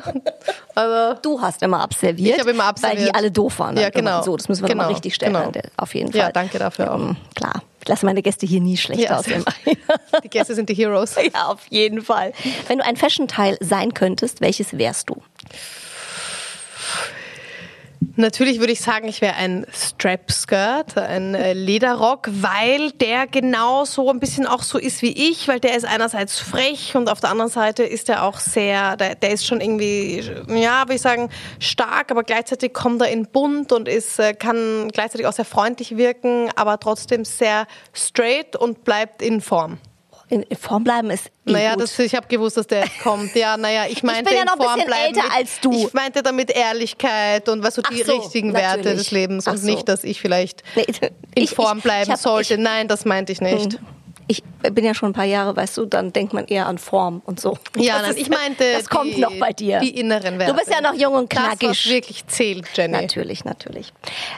Also 0.74 1.20
Du 1.22 1.40
hast 1.42 1.62
immer 1.62 1.80
absolviert. 1.82 2.34
Ich 2.36 2.40
habe 2.40 2.50
immer 2.52 2.64
Weil 2.64 2.70
absolviert. 2.70 3.10
die 3.10 3.14
alle 3.14 3.30
doof 3.30 3.60
waren. 3.60 3.78
Ja, 3.78 3.84
halt 3.84 3.94
genau. 3.94 4.24
So, 4.24 4.36
das 4.36 4.50
müssen 4.50 4.64
wir 4.64 4.70
Genau, 4.70 4.82
nochmal 4.84 4.94
richtig 4.94 5.14
stellen. 5.14 5.34
genau. 5.34 5.52
Auf 5.78 5.94
jeden 5.94 6.12
Fall. 6.12 6.22
Ja, 6.22 6.32
danke 6.32 6.58
dafür 6.58 6.92
auch. 6.92 7.00
Ähm, 7.00 7.18
klar. 7.36 7.62
Ich 7.84 7.88
lasse 7.88 8.04
meine 8.08 8.24
Gäste 8.24 8.48
hier 8.48 8.62
nie 8.62 8.78
schlecht 8.78 9.02
Ja, 9.02 9.20
aussehen. 9.20 9.46
die 10.24 10.30
Gäste 10.30 10.56
sind 10.56 10.70
die 10.70 10.74
Heroes. 10.74 11.18
ja, 11.18 11.46
auf 11.50 11.68
jeden 11.68 12.02
Fall. 12.02 12.34
Wenn 12.68 12.80
du 12.80 12.86
ein 12.86 12.96
Fashion-Teil 12.96 13.58
sein 13.60 13.94
könntest, 13.94 14.42
welches 14.42 14.76
wärst 14.80 15.12
du? 15.12 15.22
Natürlich 18.18 18.60
würde 18.60 18.72
ich 18.72 18.80
sagen, 18.80 19.10
ich 19.10 19.20
wäre 19.20 19.36
ein 19.36 19.66
Strap-Skirt, 19.74 20.98
ein 20.98 21.36
äh, 21.36 21.52
Lederrock, 21.52 22.30
weil 22.32 22.92
der 22.92 23.28
genau 23.28 23.84
so 23.84 24.10
ein 24.10 24.22
bisschen 24.22 24.48
auch 24.48 24.64
so 24.64 24.78
ist 24.78 25.02
wie 25.02 25.12
ich, 25.12 25.50
weil 25.50 25.60
der 25.60 25.76
ist 25.76 25.86
einerseits 25.86 26.40
frech 26.40 26.96
und 26.96 27.10
auf 27.10 27.20
der 27.20 27.32
anderen 27.32 27.52
Seite 27.52 27.84
ist 27.84 28.08
er 28.08 28.24
auch 28.24 28.40
sehr, 28.40 28.96
der, 28.96 29.16
der 29.16 29.32
ist 29.32 29.46
schon 29.46 29.60
irgendwie, 29.60 30.24
ja, 30.48 30.84
würde 30.84 30.96
ich 30.96 31.02
sagen, 31.02 31.30
stark, 31.60 32.10
aber 32.10 32.24
gleichzeitig 32.24 32.74
kommt 32.74 33.02
er 33.02 33.10
in 33.10 33.26
bunt 33.26 33.74
und 33.74 33.90
ist, 33.90 34.18
äh, 34.20 34.34
kann 34.34 34.88
gleichzeitig 34.94 35.28
auch 35.28 35.34
sehr 35.34 35.44
freundlich 35.44 35.98
wirken, 35.98 36.50
aber 36.56 36.80
trotzdem 36.80 37.26
sehr 37.26 37.68
straight 37.94 38.56
und 38.56 38.86
bleibt 38.86 39.22
in 39.22 39.42
Form. 39.42 39.78
In, 40.28 40.42
in 40.44 40.58
Form 40.58 40.84
bleiben 40.84 41.12
ist 41.12 41.28
eh 41.46 41.52
Naja, 41.52 41.74
gut. 41.74 41.84
das, 41.84 42.00
ich 42.00 42.16
habe 42.16 42.28
gewusst, 42.28 42.58
dass 42.58 42.66
der 42.68 42.86
kommt. 43.04 43.36
Ja, 43.36 43.58
naja, 43.58 43.86
ich 43.88 44.02
meinte 44.02 44.34
ja 44.34 44.40
in 44.42 44.46
noch 44.48 44.54
ein 44.54 44.60
Form 44.60 44.74
bisschen 44.76 44.88
bleiben 44.88 45.16
älter 45.16 45.24
mit, 45.24 45.34
als 45.38 45.60
du. 45.62 45.72
Ich 45.72 45.94
meinte 45.94 46.24
damit 46.24 46.50
Ehrlichkeit 46.52 47.48
und 47.48 47.64
was 47.64 47.76
so 47.76 47.82
die 47.84 48.02
Ach 48.04 48.08
so, 48.08 48.16
richtigen 48.18 48.54
Werte 48.54 48.78
natürlich. 48.78 48.98
des 48.98 49.12
Lebens 49.12 49.48
Ach 49.48 49.52
und 49.54 49.58
so. 49.60 49.66
nicht, 49.68 49.88
dass 49.88 50.04
ich 50.04 50.20
vielleicht 50.20 50.64
Nee, 50.76 50.86
in 51.00 51.12
ich- 51.44 51.52
Form 51.52 51.78
ich- 51.78 51.84
bleiben 51.84 52.12
ich 52.12 52.18
sollte. 52.20 52.56
ich- 52.56 52.60
Nein, 52.60 52.88
das 52.88 53.06
meinte 53.06 53.32
ich 53.34 53.42
nicht. 53.42 53.80
ich 54.28 54.42
bin 54.74 54.84
ja 54.84 54.96
schon 54.96 55.10
ein 55.12 55.14
paar 55.14 55.26
Jahre, 55.26 55.56
weißt 55.56 55.78
du, 55.78 55.86
dann 55.86 56.12
denkt 56.12 56.34
man 56.34 56.46
eher 56.46 56.66
an 56.66 56.80
Form 56.80 57.22
und 57.28 57.40
so. 57.40 57.60
Ja, 57.78 58.00
Das 58.00 58.10
ist- 58.12 58.18
ich 58.18 58.30
meinte 58.30 58.64
Das 58.74 58.90
kommt 58.90 59.16
die- 59.16 59.22
noch 59.22 59.38
bei 59.38 59.54
dir. 59.54 59.80
die 59.80 59.96
inneren 60.00 60.40
Werte. 60.40 60.54
Du 60.54 60.58
bist 60.58 60.72
ja 60.72 60.82
noch 60.82 60.96
jung 61.00 61.14
und 61.14 61.32
Das, 61.32 61.40
was 61.44 61.60
knackig. 61.60 61.88
wirklich 61.88 62.26
zählt, 62.26 62.66
Jenny. 62.74 62.94
Natürlich, 63.00 63.46
natürlich. 63.46 63.94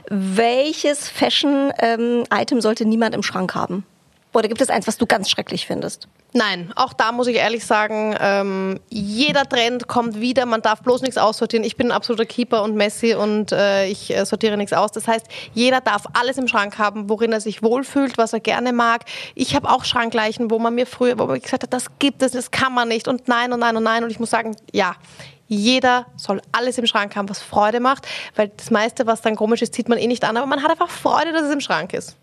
Welches 0.09 1.07
Fashion-Item 1.07 2.59
sollte 2.59 2.83
niemand 2.85 3.15
im 3.15 3.23
Schrank 3.23 3.55
haben? 3.55 3.85
Oder 4.33 4.47
gibt 4.47 4.61
es 4.61 4.69
eins, 4.69 4.87
was 4.87 4.97
du 4.97 5.05
ganz 5.05 5.29
schrecklich 5.29 5.65
findest? 5.65 6.07
Nein, 6.33 6.71
auch 6.75 6.93
da 6.93 7.11
muss 7.11 7.27
ich 7.27 7.37
ehrlich 7.37 7.65
sagen, 7.65 8.15
ähm, 8.19 8.79
jeder 8.89 9.47
Trend 9.47 9.87
kommt 9.87 10.19
wieder, 10.19 10.45
man 10.45 10.61
darf 10.61 10.81
bloß 10.81 11.01
nichts 11.01 11.17
aussortieren. 11.17 11.65
Ich 11.65 11.77
bin 11.77 11.87
ein 11.87 11.91
absoluter 11.91 12.25
Keeper 12.25 12.61
und 12.63 12.75
Messi 12.75 13.15
und 13.15 13.51
äh, 13.51 13.87
ich 13.87 14.15
äh, 14.15 14.25
sortiere 14.25 14.57
nichts 14.57 14.73
aus. 14.73 14.91
Das 14.91 15.07
heißt, 15.07 15.25
jeder 15.53 15.81
darf 15.81 16.03
alles 16.13 16.37
im 16.37 16.47
Schrank 16.47 16.77
haben, 16.77 17.09
worin 17.09 17.31
er 17.31 17.41
sich 17.41 17.63
wohlfühlt, 17.63 18.17
was 18.17 18.33
er 18.33 18.41
gerne 18.41 18.73
mag. 18.73 19.05
Ich 19.33 19.55
habe 19.55 19.69
auch 19.69 19.85
Schrankleichen, 19.85 20.51
wo 20.51 20.59
man 20.59 20.75
mir 20.75 20.85
früher 20.85 21.17
wo 21.17 21.25
man 21.25 21.39
gesagt 21.41 21.63
hat, 21.63 21.73
das 21.73 21.97
gibt 21.97 22.21
es, 22.21 22.33
das 22.33 22.51
kann 22.51 22.73
man 22.73 22.89
nicht 22.89 23.07
und 23.07 23.27
nein 23.27 23.53
und 23.53 23.61
nein 23.61 23.75
und 23.77 23.83
nein. 23.83 24.03
Und 24.03 24.11
ich 24.11 24.19
muss 24.19 24.29
sagen, 24.29 24.55
ja, 24.71 24.95
jeder 25.47 26.05
soll 26.17 26.41
alles 26.51 26.77
im 26.77 26.85
Schrank 26.85 27.15
haben, 27.15 27.29
was 27.29 27.41
Freude 27.41 27.79
macht, 27.79 28.05
weil 28.35 28.49
das 28.49 28.69
meiste, 28.69 29.07
was 29.07 29.21
dann 29.21 29.35
komisch 29.35 29.61
ist, 29.61 29.73
zieht 29.73 29.87
man 29.89 29.97
eh 29.97 30.07
nicht 30.07 30.25
an, 30.25 30.35
aber 30.35 30.45
man 30.45 30.61
hat 30.61 30.69
einfach 30.69 30.89
Freude, 30.89 31.31
dass 31.31 31.43
es 31.43 31.53
im 31.53 31.61
Schrank 31.61 31.93
ist. 31.93 32.17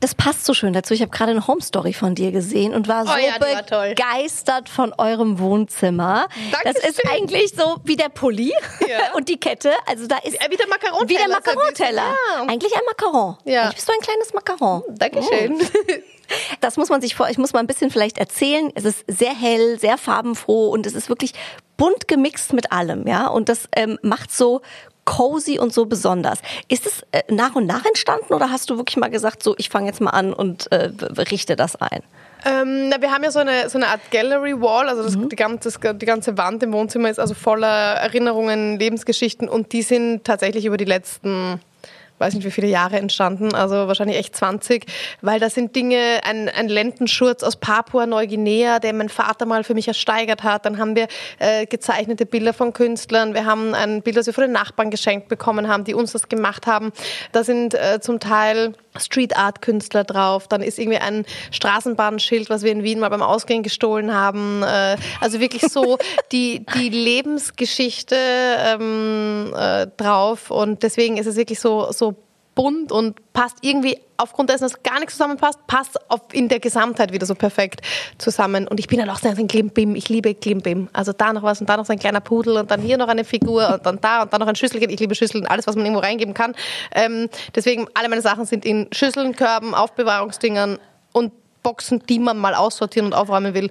Das 0.00 0.14
passt 0.14 0.44
so 0.44 0.54
schön 0.54 0.72
dazu. 0.72 0.94
Ich 0.94 1.00
habe 1.00 1.10
gerade 1.10 1.30
eine 1.32 1.46
Home 1.46 1.62
Story 1.62 1.92
von 1.92 2.14
dir 2.14 2.32
gesehen 2.32 2.74
und 2.74 2.88
war 2.88 3.06
so 3.06 3.12
Oh 3.12 3.16
ja, 3.16 3.40
war 3.40 3.88
begeistert 3.88 4.68
von 4.68 4.92
eurem 4.98 5.38
Wohnzimmer. 5.38 6.28
Das 6.64 6.76
ist 6.76 7.02
Dankeschön. 7.04 7.10
eigentlich 7.10 7.52
so 7.56 7.76
wie 7.84 7.96
der 7.96 8.08
Pulli 8.08 8.52
Ja. 8.88 9.12
und 9.14 9.28
die 9.28 9.38
Kette. 9.38 9.72
Also 9.86 10.06
da 10.06 10.18
ist 10.18 10.34
wie 10.50 10.56
der 10.56 10.68
Macaron-Teller, 10.68 11.08
Wie 11.08 11.14
der 11.14 11.26
so 11.26 11.32
Macaron-Teller. 11.32 12.14
ja. 12.36 12.42
Eigentlich 12.46 12.74
ein 12.74 12.82
Macaron. 12.86 13.36
Ja. 13.44 13.62
Eigentlich 13.62 13.74
bist 13.76 13.88
du 13.88 13.92
ein 13.92 14.00
kleines 14.00 14.34
Macaron. 14.34 14.82
Dankeschön. 14.90 15.58
Das 16.62 16.78
muss 16.78 16.88
man 16.88 17.02
sich 17.02 17.14
vor, 17.14 17.28
ich 17.28 17.36
muss 17.36 17.52
mal 17.52 17.60
ein 17.60 17.66
bisschen 17.66 17.90
vielleicht 17.90 18.16
erzählen. 18.16 18.72
Es 18.74 18.86
ist 18.86 19.04
sehr 19.06 19.34
hell, 19.34 19.78
sehr 19.78 19.98
farbenfroh 19.98 20.70
und 20.70 20.86
es 20.86 20.94
ist 20.94 21.10
wirklich 21.10 21.34
bunt 21.76 22.08
gemixt 22.08 22.54
mit 22.54 22.72
allem, 22.72 23.06
ja. 23.06 23.26
Und 23.26 23.50
das 23.50 23.68
ähm, 23.76 23.98
macht 24.00 24.32
so 24.32 24.62
cozy 25.04 25.58
und 25.58 25.72
so 25.72 25.86
besonders. 25.86 26.40
Ist 26.68 26.86
es 26.86 27.02
äh, 27.12 27.22
nach 27.32 27.54
und 27.54 27.66
nach 27.66 27.84
entstanden 27.84 28.32
oder 28.34 28.50
hast 28.50 28.70
du 28.70 28.76
wirklich 28.76 28.96
mal 28.96 29.10
gesagt, 29.10 29.42
so 29.42 29.54
ich 29.58 29.68
fange 29.68 29.86
jetzt 29.86 30.00
mal 30.00 30.10
an 30.10 30.32
und 30.32 30.70
äh, 30.72 30.90
richte 31.30 31.56
das 31.56 31.76
ein? 31.76 32.02
Ähm, 32.46 32.90
na, 32.90 33.00
wir 33.00 33.10
haben 33.10 33.24
ja 33.24 33.30
so 33.30 33.38
eine, 33.38 33.70
so 33.70 33.78
eine 33.78 33.88
Art 33.88 34.00
Gallery 34.10 34.60
Wall, 34.60 34.88
also 34.88 35.02
das, 35.02 35.16
die, 35.16 35.36
ganze, 35.36 35.70
das, 35.70 35.96
die 35.96 36.06
ganze 36.06 36.36
Wand 36.36 36.62
im 36.62 36.72
Wohnzimmer 36.72 37.08
ist 37.08 37.18
also 37.18 37.32
voller 37.32 37.94
Erinnerungen, 37.94 38.78
Lebensgeschichten 38.78 39.48
und 39.48 39.72
die 39.72 39.82
sind 39.82 40.24
tatsächlich 40.24 40.66
über 40.66 40.76
die 40.76 40.84
letzten 40.84 41.60
weiß 42.18 42.34
nicht 42.34 42.44
wie 42.44 42.50
viele 42.50 42.68
Jahre 42.68 42.96
entstanden, 42.96 43.54
also 43.54 43.74
wahrscheinlich 43.88 44.16
echt 44.16 44.36
20, 44.36 44.86
weil 45.20 45.40
da 45.40 45.50
sind 45.50 45.74
Dinge, 45.74 46.20
ein, 46.24 46.48
ein 46.48 46.68
Lendenschurz 46.68 47.42
aus 47.42 47.56
Papua-Neuguinea, 47.56 48.78
den 48.78 48.96
mein 48.96 49.08
Vater 49.08 49.46
mal 49.46 49.64
für 49.64 49.74
mich 49.74 49.88
ersteigert 49.88 50.42
hat, 50.42 50.64
dann 50.64 50.78
haben 50.78 50.96
wir 50.96 51.08
äh, 51.38 51.66
gezeichnete 51.66 52.26
Bilder 52.26 52.52
von 52.52 52.72
Künstlern, 52.72 53.34
wir 53.34 53.44
haben 53.44 53.74
ein 53.74 54.02
Bild, 54.02 54.16
das 54.16 54.26
wir 54.26 54.34
von 54.34 54.42
den 54.42 54.52
Nachbarn 54.52 54.90
geschenkt 54.90 55.28
bekommen 55.28 55.68
haben, 55.68 55.84
die 55.84 55.94
uns 55.94 56.12
das 56.12 56.28
gemacht 56.28 56.66
haben, 56.66 56.92
da 57.32 57.44
sind 57.44 57.74
äh, 57.74 58.00
zum 58.00 58.20
Teil 58.20 58.74
Street 58.98 59.36
Art 59.36 59.62
Künstler 59.62 60.04
drauf, 60.04 60.48
dann 60.48 60.62
ist 60.62 60.78
irgendwie 60.78 60.98
ein 60.98 61.24
Straßenbahnschild, 61.50 62.50
was 62.50 62.62
wir 62.62 62.72
in 62.72 62.82
Wien 62.82 63.00
mal 63.00 63.08
beim 63.08 63.22
Ausgehen 63.22 63.62
gestohlen 63.62 64.14
haben, 64.14 64.62
äh, 64.62 64.96
also 65.20 65.40
wirklich 65.40 65.62
so 65.70 65.98
die, 66.32 66.64
die 66.74 66.88
Lebensgeschichte 66.88 68.16
ähm, 68.16 69.52
äh, 69.56 69.86
drauf. 69.96 70.50
Und 70.50 70.82
deswegen 70.82 71.16
ist 71.16 71.26
es 71.26 71.36
wirklich 71.36 71.60
so, 71.60 71.90
so 71.92 72.23
bunt 72.54 72.92
und 72.92 73.32
passt 73.32 73.58
irgendwie 73.62 73.98
aufgrund 74.16 74.50
dessen, 74.50 74.64
dass 74.64 74.82
gar 74.82 75.00
nichts 75.00 75.14
zusammenpasst, 75.14 75.66
passt 75.66 75.98
in 76.32 76.48
der 76.48 76.60
Gesamtheit 76.60 77.12
wieder 77.12 77.26
so 77.26 77.34
perfekt 77.34 77.80
zusammen. 78.18 78.68
Und 78.68 78.78
ich 78.78 78.86
bin 78.86 79.00
halt 79.00 79.10
auch 79.10 79.18
so 79.18 79.28
ein 79.28 79.48
Klimbim. 79.48 79.96
Ich 79.96 80.08
liebe 80.08 80.34
Klimbim. 80.34 80.88
Also 80.92 81.12
da 81.12 81.32
noch 81.32 81.42
was 81.42 81.60
und 81.60 81.68
da 81.68 81.76
noch 81.76 81.86
so 81.86 81.92
ein 81.92 81.98
kleiner 81.98 82.20
Pudel 82.20 82.56
und 82.56 82.70
dann 82.70 82.80
hier 82.80 82.96
noch 82.96 83.08
eine 83.08 83.24
Figur 83.24 83.74
und 83.74 83.86
dann 83.86 84.00
da 84.00 84.22
und 84.22 84.32
dann 84.32 84.40
noch 84.40 84.46
ein 84.46 84.56
Schüsselchen. 84.56 84.90
Ich 84.90 85.00
liebe 85.00 85.14
Schüsseln, 85.14 85.46
alles, 85.46 85.66
was 85.66 85.74
man 85.76 85.84
irgendwo 85.84 86.02
reingeben 86.02 86.34
kann. 86.34 86.54
Ähm, 86.94 87.28
deswegen, 87.54 87.86
alle 87.94 88.08
meine 88.08 88.22
Sachen 88.22 88.44
sind 88.44 88.64
in 88.64 88.88
Schüsseln, 88.92 89.34
Körben, 89.34 89.74
Aufbewahrungsdingern 89.74 90.78
und 91.12 91.32
Boxen, 91.62 92.02
die 92.08 92.18
man 92.18 92.38
mal 92.38 92.54
aussortieren 92.54 93.06
und 93.06 93.14
aufräumen 93.14 93.54
will, 93.54 93.70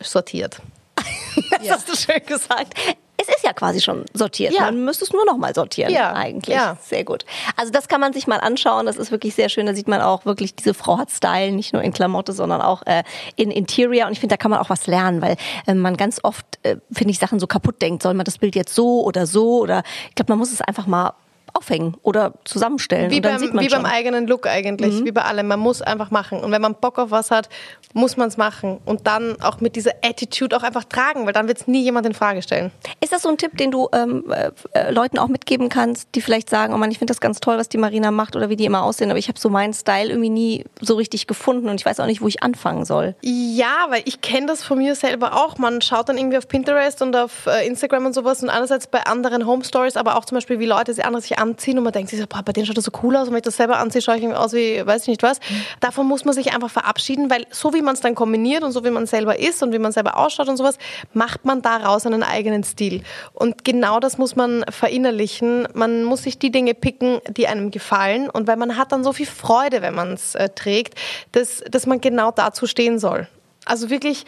sortiert. 0.00 0.60
Das 1.50 1.70
hast 1.70 1.88
du 1.88 1.96
schön 1.96 2.24
gesagt. 2.26 2.74
Es 3.22 3.28
ist 3.36 3.44
ja 3.44 3.52
quasi 3.52 3.80
schon 3.80 4.04
sortiert. 4.14 4.52
Ja. 4.52 4.62
Man 4.62 4.84
müsste 4.84 5.04
es 5.04 5.12
nur 5.12 5.24
noch 5.24 5.36
mal 5.36 5.54
sortieren 5.54 5.92
Ja, 5.92 6.12
eigentlich. 6.12 6.54
ja. 6.54 6.76
Sehr 6.82 7.04
gut. 7.04 7.24
Also 7.56 7.72
das 7.72 7.88
kann 7.88 8.00
man 8.00 8.12
sich 8.12 8.26
mal 8.26 8.38
anschauen. 8.38 8.86
Das 8.86 8.96
ist 8.96 9.10
wirklich 9.10 9.34
sehr 9.34 9.48
schön. 9.48 9.66
Da 9.66 9.74
sieht 9.74 9.88
man 9.88 10.00
auch 10.00 10.24
wirklich, 10.24 10.54
diese 10.54 10.74
Frau 10.74 10.98
hat 10.98 11.10
Style, 11.10 11.52
nicht 11.52 11.72
nur 11.72 11.82
in 11.82 11.92
Klamotte, 11.92 12.32
sondern 12.32 12.60
auch 12.60 12.82
äh, 12.86 13.02
in 13.36 13.50
Interior. 13.50 14.06
Und 14.06 14.12
ich 14.12 14.20
finde, 14.20 14.32
da 14.34 14.36
kann 14.36 14.50
man 14.50 14.60
auch 14.60 14.70
was 14.70 14.86
lernen, 14.86 15.22
weil 15.22 15.36
äh, 15.66 15.74
man 15.74 15.96
ganz 15.96 16.20
oft, 16.22 16.44
äh, 16.62 16.76
finde 16.90 17.12
ich, 17.12 17.18
Sachen 17.18 17.38
so 17.38 17.46
kaputt 17.46 17.80
denkt. 17.80 18.02
Soll 18.02 18.14
man 18.14 18.24
das 18.24 18.38
Bild 18.38 18.56
jetzt 18.56 18.74
so 18.74 19.02
oder 19.04 19.26
so? 19.26 19.60
Oder 19.60 19.82
ich 20.08 20.14
glaube, 20.14 20.32
man 20.32 20.38
muss 20.38 20.52
es 20.52 20.60
einfach 20.60 20.86
mal 20.86 21.14
aufhängen 21.54 21.96
oder 22.02 22.32
zusammenstellen. 22.44 23.10
Wie, 23.10 23.20
beim, 23.20 23.40
wie. 23.40 23.48
Mhm. 23.48 23.68
beim 23.70 23.84
eigenen 23.84 24.26
Look 24.26 24.46
eigentlich, 24.46 25.04
wie 25.04 25.12
bei 25.12 25.22
allem. 25.22 25.48
Man 25.48 25.60
muss 25.60 25.82
einfach 25.82 26.10
machen. 26.10 26.40
Und 26.40 26.50
wenn 26.52 26.62
man 26.62 26.74
Bock 26.74 26.98
auf 26.98 27.10
was 27.10 27.30
hat, 27.30 27.48
muss 27.94 28.16
man 28.16 28.28
es 28.28 28.36
machen. 28.36 28.80
Und 28.84 29.06
dann 29.06 29.40
auch 29.42 29.60
mit 29.60 29.76
dieser 29.76 29.92
Attitude 30.02 30.56
auch 30.56 30.62
einfach 30.62 30.84
tragen, 30.84 31.26
weil 31.26 31.32
dann 31.32 31.48
wird 31.48 31.60
es 31.60 31.66
nie 31.66 31.82
jemand 31.82 32.06
in 32.06 32.14
Frage 32.14 32.42
stellen. 32.42 32.70
Ist 33.00 33.12
das 33.12 33.22
so 33.22 33.28
ein 33.28 33.38
Tipp, 33.38 33.56
den 33.58 33.70
du 33.70 33.88
ähm, 33.92 34.24
äh, 34.30 34.50
äh, 34.72 34.90
Leuten 34.90 35.18
auch 35.18 35.28
mitgeben 35.28 35.68
kannst, 35.68 36.08
die 36.14 36.20
vielleicht 36.20 36.48
sagen, 36.48 36.72
oh 36.74 36.76
Mann, 36.78 36.90
ich 36.90 36.98
finde 36.98 37.10
das 37.10 37.20
ganz 37.20 37.40
toll, 37.40 37.58
was 37.58 37.68
die 37.68 37.78
Marina 37.78 38.10
macht 38.10 38.36
oder 38.36 38.48
wie 38.48 38.56
die 38.56 38.64
immer 38.64 38.82
aussehen, 38.82 39.10
aber 39.10 39.18
ich 39.18 39.28
habe 39.28 39.38
so 39.38 39.48
meinen 39.48 39.74
Style 39.74 40.08
irgendwie 40.08 40.30
nie 40.30 40.64
so 40.80 40.94
richtig 40.94 41.26
gefunden 41.26 41.68
und 41.68 41.80
ich 41.80 41.86
weiß 41.86 42.00
auch 42.00 42.06
nicht, 42.06 42.22
wo 42.22 42.28
ich 42.28 42.42
anfangen 42.42 42.84
soll. 42.84 43.14
Ja, 43.22 43.86
weil 43.90 44.02
ich 44.06 44.20
kenne 44.20 44.46
das 44.46 44.64
von 44.64 44.78
mir 44.78 44.94
selber 44.94 45.34
auch. 45.34 45.58
Man 45.58 45.82
schaut 45.82 46.08
dann 46.08 46.16
irgendwie 46.16 46.38
auf 46.38 46.48
Pinterest 46.48 47.02
und 47.02 47.14
auf 47.14 47.46
äh, 47.46 47.66
Instagram 47.66 48.06
und 48.06 48.14
sowas 48.14 48.42
und 48.42 48.48
einerseits 48.48 48.86
bei 48.86 49.02
anderen 49.04 49.46
Home 49.46 49.64
Stories, 49.64 49.96
aber 49.96 50.16
auch 50.16 50.24
zum 50.24 50.36
Beispiel, 50.36 50.58
wie 50.58 50.66
Leute 50.66 50.94
sich 50.94 51.04
andere 51.04 51.22
sich 51.22 51.38
anziehen 51.42 51.78
und 51.78 51.84
man 51.84 51.92
denkt 51.92 52.10
sich 52.10 52.18
so, 52.18 52.26
boah, 52.26 52.42
bei 52.42 52.52
denen 52.52 52.66
schaut 52.66 52.76
das 52.76 52.84
so 52.84 52.92
cool 53.02 53.16
aus 53.16 53.28
und 53.28 53.34
wenn 53.34 53.38
ich 53.38 53.44
das 53.44 53.56
selber 53.56 53.78
anziehe, 53.78 54.00
schaue 54.00 54.16
ich 54.16 54.22
irgendwie 54.22 54.38
aus 54.38 54.52
wie, 54.52 54.86
weiß 54.86 55.02
ich 55.02 55.08
nicht 55.08 55.22
was. 55.22 55.40
Davon 55.80 56.06
muss 56.06 56.24
man 56.24 56.34
sich 56.34 56.54
einfach 56.54 56.70
verabschieden, 56.70 57.30
weil 57.30 57.46
so 57.50 57.74
wie 57.74 57.82
man 57.82 57.94
es 57.94 58.00
dann 58.00 58.14
kombiniert 58.14 58.62
und 58.62 58.72
so 58.72 58.84
wie 58.84 58.90
man 58.90 59.06
selber 59.06 59.38
ist 59.38 59.62
und 59.62 59.72
wie 59.72 59.78
man 59.78 59.92
selber 59.92 60.16
ausschaut 60.16 60.48
und 60.48 60.56
sowas, 60.56 60.78
macht 61.12 61.44
man 61.44 61.60
daraus 61.62 62.06
einen 62.06 62.22
eigenen 62.22 62.64
Stil. 62.64 63.02
Und 63.34 63.64
genau 63.64 64.00
das 64.00 64.18
muss 64.18 64.36
man 64.36 64.64
verinnerlichen. 64.70 65.68
Man 65.74 66.04
muss 66.04 66.22
sich 66.22 66.38
die 66.38 66.50
Dinge 66.50 66.74
picken, 66.74 67.20
die 67.28 67.48
einem 67.48 67.70
gefallen 67.70 68.30
und 68.30 68.46
weil 68.46 68.56
man 68.56 68.76
hat 68.76 68.92
dann 68.92 69.04
so 69.04 69.12
viel 69.12 69.26
Freude, 69.26 69.82
wenn 69.82 69.94
man 69.94 70.12
es 70.12 70.34
äh, 70.34 70.48
trägt, 70.48 70.94
dass, 71.32 71.62
dass 71.70 71.86
man 71.86 72.00
genau 72.00 72.30
dazu 72.30 72.66
stehen 72.66 72.98
soll. 72.98 73.28
Also 73.64 73.90
wirklich, 73.90 74.24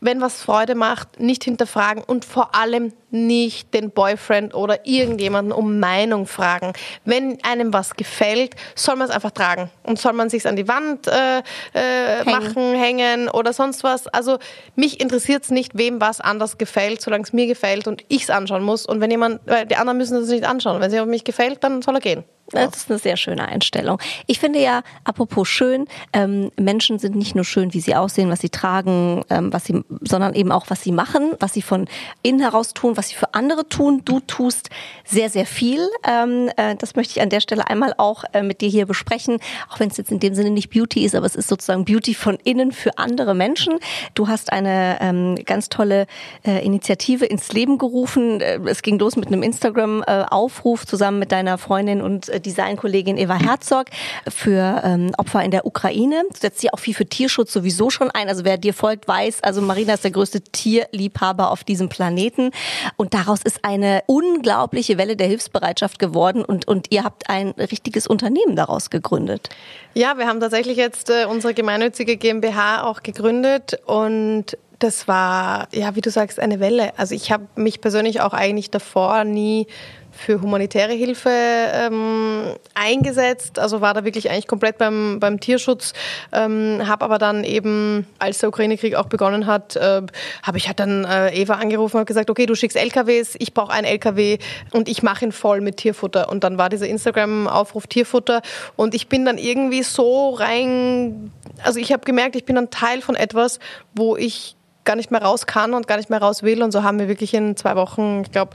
wenn 0.00 0.20
was 0.20 0.42
Freude 0.42 0.74
macht, 0.74 1.20
nicht 1.20 1.44
hinterfragen 1.44 2.02
und 2.02 2.24
vor 2.24 2.54
allem 2.54 2.92
nicht 3.10 3.74
den 3.74 3.90
Boyfriend 3.90 4.54
oder 4.54 4.86
irgendjemanden 4.86 5.52
um 5.52 5.80
Meinung 5.80 6.26
fragen. 6.26 6.72
Wenn 7.04 7.38
einem 7.44 7.72
was 7.72 7.94
gefällt, 7.94 8.54
soll 8.74 8.96
man 8.96 9.08
es 9.08 9.14
einfach 9.14 9.32
tragen 9.32 9.70
und 9.82 9.98
soll 9.98 10.12
man 10.12 10.30
sich 10.30 10.46
an 10.46 10.56
die 10.56 10.68
Wand 10.68 11.06
äh, 11.06 11.38
äh, 11.38 11.42
Hängen. 11.72 12.30
machen, 12.30 12.74
hängen 12.74 13.28
oder 13.28 13.52
sonst 13.52 13.84
was. 13.84 14.06
Also 14.08 14.38
mich 14.76 15.00
interessiert 15.00 15.44
es 15.44 15.50
nicht, 15.50 15.76
wem 15.76 16.00
was 16.00 16.20
anders 16.20 16.58
gefällt, 16.58 17.00
solange 17.00 17.24
es 17.24 17.32
mir 17.32 17.46
gefällt 17.46 17.86
und 17.86 18.04
ich 18.08 18.22
es 18.22 18.30
anschauen 18.30 18.62
muss. 18.62 18.86
Und 18.86 19.00
wenn 19.00 19.10
jemand, 19.10 19.40
weil 19.46 19.66
die 19.66 19.76
anderen 19.76 19.98
müssen 19.98 20.14
das 20.14 20.28
nicht 20.28 20.44
anschauen. 20.44 20.80
Wenn 20.80 20.88
es 20.88 20.92
jemand 20.92 21.10
mich 21.10 21.24
gefällt, 21.24 21.62
dann 21.64 21.82
soll 21.82 21.96
er 21.96 22.00
gehen. 22.00 22.24
Das 22.52 22.76
ist 22.76 22.90
eine 22.90 22.98
sehr 22.98 23.16
schöne 23.16 23.46
Einstellung. 23.46 23.98
Ich 24.26 24.40
finde 24.40 24.60
ja, 24.60 24.82
apropos 25.04 25.48
schön, 25.48 25.86
ähm, 26.12 26.50
Menschen 26.58 26.98
sind 26.98 27.14
nicht 27.14 27.34
nur 27.34 27.44
schön, 27.44 27.72
wie 27.74 27.80
sie 27.80 27.94
aussehen, 27.94 28.30
was 28.30 28.40
sie 28.40 28.48
tragen, 28.48 29.22
ähm, 29.30 29.52
was 29.52 29.64
sie, 29.64 29.84
sondern 30.02 30.34
eben 30.34 30.50
auch, 30.50 30.66
was 30.68 30.82
sie 30.82 30.92
machen, 30.92 31.32
was 31.38 31.52
sie 31.52 31.62
von 31.62 31.86
innen 32.22 32.40
heraus 32.40 32.74
tun, 32.74 32.96
was 32.96 33.08
sie 33.08 33.14
für 33.14 33.34
andere 33.34 33.68
tun. 33.68 34.02
Du 34.04 34.20
tust 34.20 34.70
sehr, 35.04 35.30
sehr 35.30 35.46
viel. 35.46 35.80
Ähm, 36.06 36.50
äh, 36.56 36.74
das 36.76 36.96
möchte 36.96 37.12
ich 37.16 37.22
an 37.22 37.30
der 37.30 37.40
Stelle 37.40 37.68
einmal 37.68 37.94
auch 37.98 38.24
äh, 38.32 38.42
mit 38.42 38.60
dir 38.60 38.68
hier 38.68 38.86
besprechen, 38.86 39.38
auch 39.70 39.78
wenn 39.78 39.90
es 39.90 39.96
jetzt 39.96 40.10
in 40.10 40.20
dem 40.20 40.34
Sinne 40.34 40.50
nicht 40.50 40.70
Beauty 40.70 41.04
ist, 41.04 41.14
aber 41.14 41.26
es 41.26 41.36
ist 41.36 41.48
sozusagen 41.48 41.84
Beauty 41.84 42.14
von 42.14 42.36
innen 42.42 42.72
für 42.72 42.98
andere 42.98 43.34
Menschen. 43.34 43.78
Du 44.14 44.28
hast 44.28 44.52
eine 44.52 44.98
ähm, 45.00 45.36
ganz 45.44 45.68
tolle 45.68 46.06
äh, 46.44 46.64
Initiative 46.64 47.26
ins 47.26 47.52
Leben 47.52 47.78
gerufen. 47.78 48.40
Äh, 48.40 48.58
Es 48.66 48.82
ging 48.82 48.98
los 48.98 49.16
mit 49.16 49.28
einem 49.28 49.42
Instagram-Aufruf 49.42 50.86
zusammen 50.86 51.18
mit 51.18 51.32
deiner 51.32 51.58
Freundin 51.58 52.02
und 52.02 52.28
äh, 52.28 52.39
äh, 52.39 52.39
Designkollegin 52.40 53.16
Eva 53.16 53.34
Herzog 53.34 53.86
für 54.28 54.82
ähm, 54.84 55.12
Opfer 55.16 55.42
in 55.42 55.50
der 55.50 55.66
Ukraine. 55.66 56.24
Setzt 56.38 56.60
sie 56.60 56.72
auch 56.72 56.78
viel 56.78 56.94
für 56.94 57.06
Tierschutz 57.06 57.52
sowieso 57.52 57.90
schon 57.90 58.10
ein. 58.10 58.28
Also 58.28 58.44
wer 58.44 58.58
dir 58.58 58.74
folgt, 58.74 59.06
weiß, 59.08 59.42
also 59.42 59.60
Marina 59.60 59.94
ist 59.94 60.04
der 60.04 60.10
größte 60.10 60.40
Tierliebhaber 60.40 61.50
auf 61.50 61.64
diesem 61.64 61.88
Planeten. 61.88 62.50
Und 62.96 63.14
daraus 63.14 63.42
ist 63.42 63.64
eine 63.64 64.02
unglaubliche 64.06 64.98
Welle 64.98 65.16
der 65.16 65.26
Hilfsbereitschaft 65.26 65.98
geworden 65.98 66.44
und, 66.44 66.66
und 66.66 66.88
ihr 66.90 67.04
habt 67.04 67.28
ein 67.30 67.50
richtiges 67.50 68.06
Unternehmen 68.06 68.56
daraus 68.56 68.90
gegründet. 68.90 69.48
Ja, 69.94 70.18
wir 70.18 70.26
haben 70.26 70.40
tatsächlich 70.40 70.76
jetzt 70.76 71.10
äh, 71.10 71.26
unsere 71.26 71.54
gemeinnützige 71.54 72.16
GmbH 72.16 72.84
auch 72.84 73.02
gegründet 73.02 73.78
und 73.86 74.56
das 74.80 75.06
war, 75.06 75.68
ja, 75.72 75.94
wie 75.94 76.00
du 76.00 76.10
sagst, 76.10 76.40
eine 76.40 76.58
Welle. 76.58 76.98
Also 76.98 77.14
ich 77.14 77.30
habe 77.30 77.46
mich 77.54 77.80
persönlich 77.80 78.22
auch 78.22 78.32
eigentlich 78.32 78.70
davor 78.70 79.24
nie 79.24 79.66
für 80.12 80.40
humanitäre 80.40 80.92
Hilfe 80.92 81.30
ähm, 81.30 82.56
eingesetzt, 82.74 83.58
also 83.58 83.80
war 83.80 83.94
da 83.94 84.04
wirklich 84.04 84.30
eigentlich 84.30 84.46
komplett 84.46 84.78
beim, 84.78 85.18
beim 85.20 85.40
Tierschutz, 85.40 85.92
ähm, 86.32 86.82
habe 86.86 87.04
aber 87.04 87.18
dann 87.18 87.44
eben, 87.44 88.06
als 88.18 88.38
der 88.38 88.48
Ukraine-Krieg 88.48 88.94
auch 88.94 89.06
begonnen 89.06 89.46
hat, 89.46 89.76
äh, 89.76 90.02
habe 90.42 90.58
ich 90.58 90.66
halt 90.66 90.80
dann 90.80 91.04
äh, 91.04 91.34
Eva 91.34 91.54
angerufen 91.54 91.98
und 91.98 92.06
gesagt, 92.06 92.30
okay, 92.30 92.46
du 92.46 92.54
schickst 92.54 92.76
LKWs, 92.76 93.36
ich 93.38 93.54
brauche 93.54 93.72
einen 93.72 93.86
LKW 93.86 94.38
und 94.72 94.88
ich 94.88 95.02
mache 95.02 95.24
ihn 95.26 95.32
voll 95.32 95.60
mit 95.60 95.78
Tierfutter. 95.78 96.28
Und 96.28 96.44
dann 96.44 96.58
war 96.58 96.68
dieser 96.68 96.86
Instagram-Aufruf 96.86 97.86
Tierfutter. 97.86 98.42
Und 98.76 98.94
ich 98.94 99.08
bin 99.08 99.24
dann 99.24 99.38
irgendwie 99.38 99.82
so 99.82 100.30
rein, 100.30 101.32
also 101.62 101.78
ich 101.78 101.92
habe 101.92 102.04
gemerkt, 102.04 102.36
ich 102.36 102.44
bin 102.44 102.56
dann 102.56 102.70
Teil 102.70 103.00
von 103.00 103.16
etwas, 103.16 103.58
wo 103.94 104.16
ich 104.16 104.56
gar 104.84 104.96
nicht 104.96 105.10
mehr 105.10 105.22
raus 105.22 105.46
kann 105.46 105.74
und 105.74 105.86
gar 105.86 105.96
nicht 105.96 106.10
mehr 106.10 106.20
raus 106.20 106.42
will. 106.42 106.62
Und 106.62 106.72
so 106.72 106.82
haben 106.82 106.98
wir 106.98 107.08
wirklich 107.08 107.34
in 107.34 107.56
zwei 107.56 107.76
Wochen, 107.76 108.22
ich 108.24 108.32
glaube, 108.32 108.52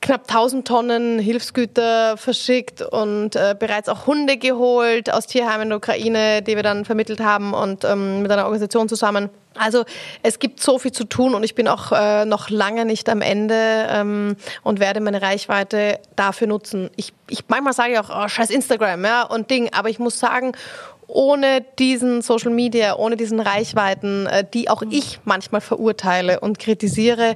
knapp 0.00 0.22
1000 0.22 0.66
Tonnen 0.66 1.18
Hilfsgüter 1.18 2.16
verschickt 2.16 2.82
und 2.82 3.36
äh, 3.36 3.56
bereits 3.58 3.88
auch 3.88 4.06
Hunde 4.06 4.36
geholt 4.36 5.12
aus 5.12 5.26
Tierheimen 5.26 5.62
in 5.62 5.68
der 5.70 5.78
Ukraine, 5.78 6.42
die 6.42 6.56
wir 6.56 6.62
dann 6.62 6.84
vermittelt 6.84 7.20
haben 7.20 7.52
und 7.52 7.84
ähm, 7.84 8.22
mit 8.22 8.30
einer 8.30 8.44
Organisation 8.44 8.88
zusammen. 8.88 9.30
Also 9.54 9.84
es 10.22 10.38
gibt 10.38 10.62
so 10.62 10.78
viel 10.78 10.92
zu 10.92 11.04
tun 11.04 11.34
und 11.34 11.42
ich 11.42 11.54
bin 11.54 11.66
auch 11.66 11.90
äh, 11.92 12.24
noch 12.24 12.48
lange 12.48 12.84
nicht 12.84 13.08
am 13.08 13.20
Ende 13.20 13.88
ähm, 13.90 14.36
und 14.62 14.78
werde 14.78 15.00
meine 15.00 15.20
Reichweite 15.20 15.98
dafür 16.14 16.46
nutzen. 16.46 16.90
Ich, 16.96 17.12
ich 17.28 17.44
manchmal 17.48 17.72
sage 17.72 17.92
ich 17.94 17.98
auch, 17.98 18.10
oh, 18.10 18.28
scheiß 18.28 18.50
Instagram 18.50 19.04
ja, 19.04 19.22
und 19.22 19.50
Ding, 19.50 19.70
aber 19.72 19.88
ich 19.88 19.98
muss 19.98 20.20
sagen, 20.20 20.52
ohne 21.08 21.64
diesen 21.78 22.22
Social 22.22 22.52
Media, 22.52 22.94
ohne 22.96 23.16
diesen 23.16 23.40
Reichweiten, 23.40 24.26
äh, 24.26 24.44
die 24.44 24.70
auch 24.70 24.82
ich 24.88 25.18
manchmal 25.24 25.60
verurteile 25.60 26.38
und 26.40 26.58
kritisiere, 26.58 27.34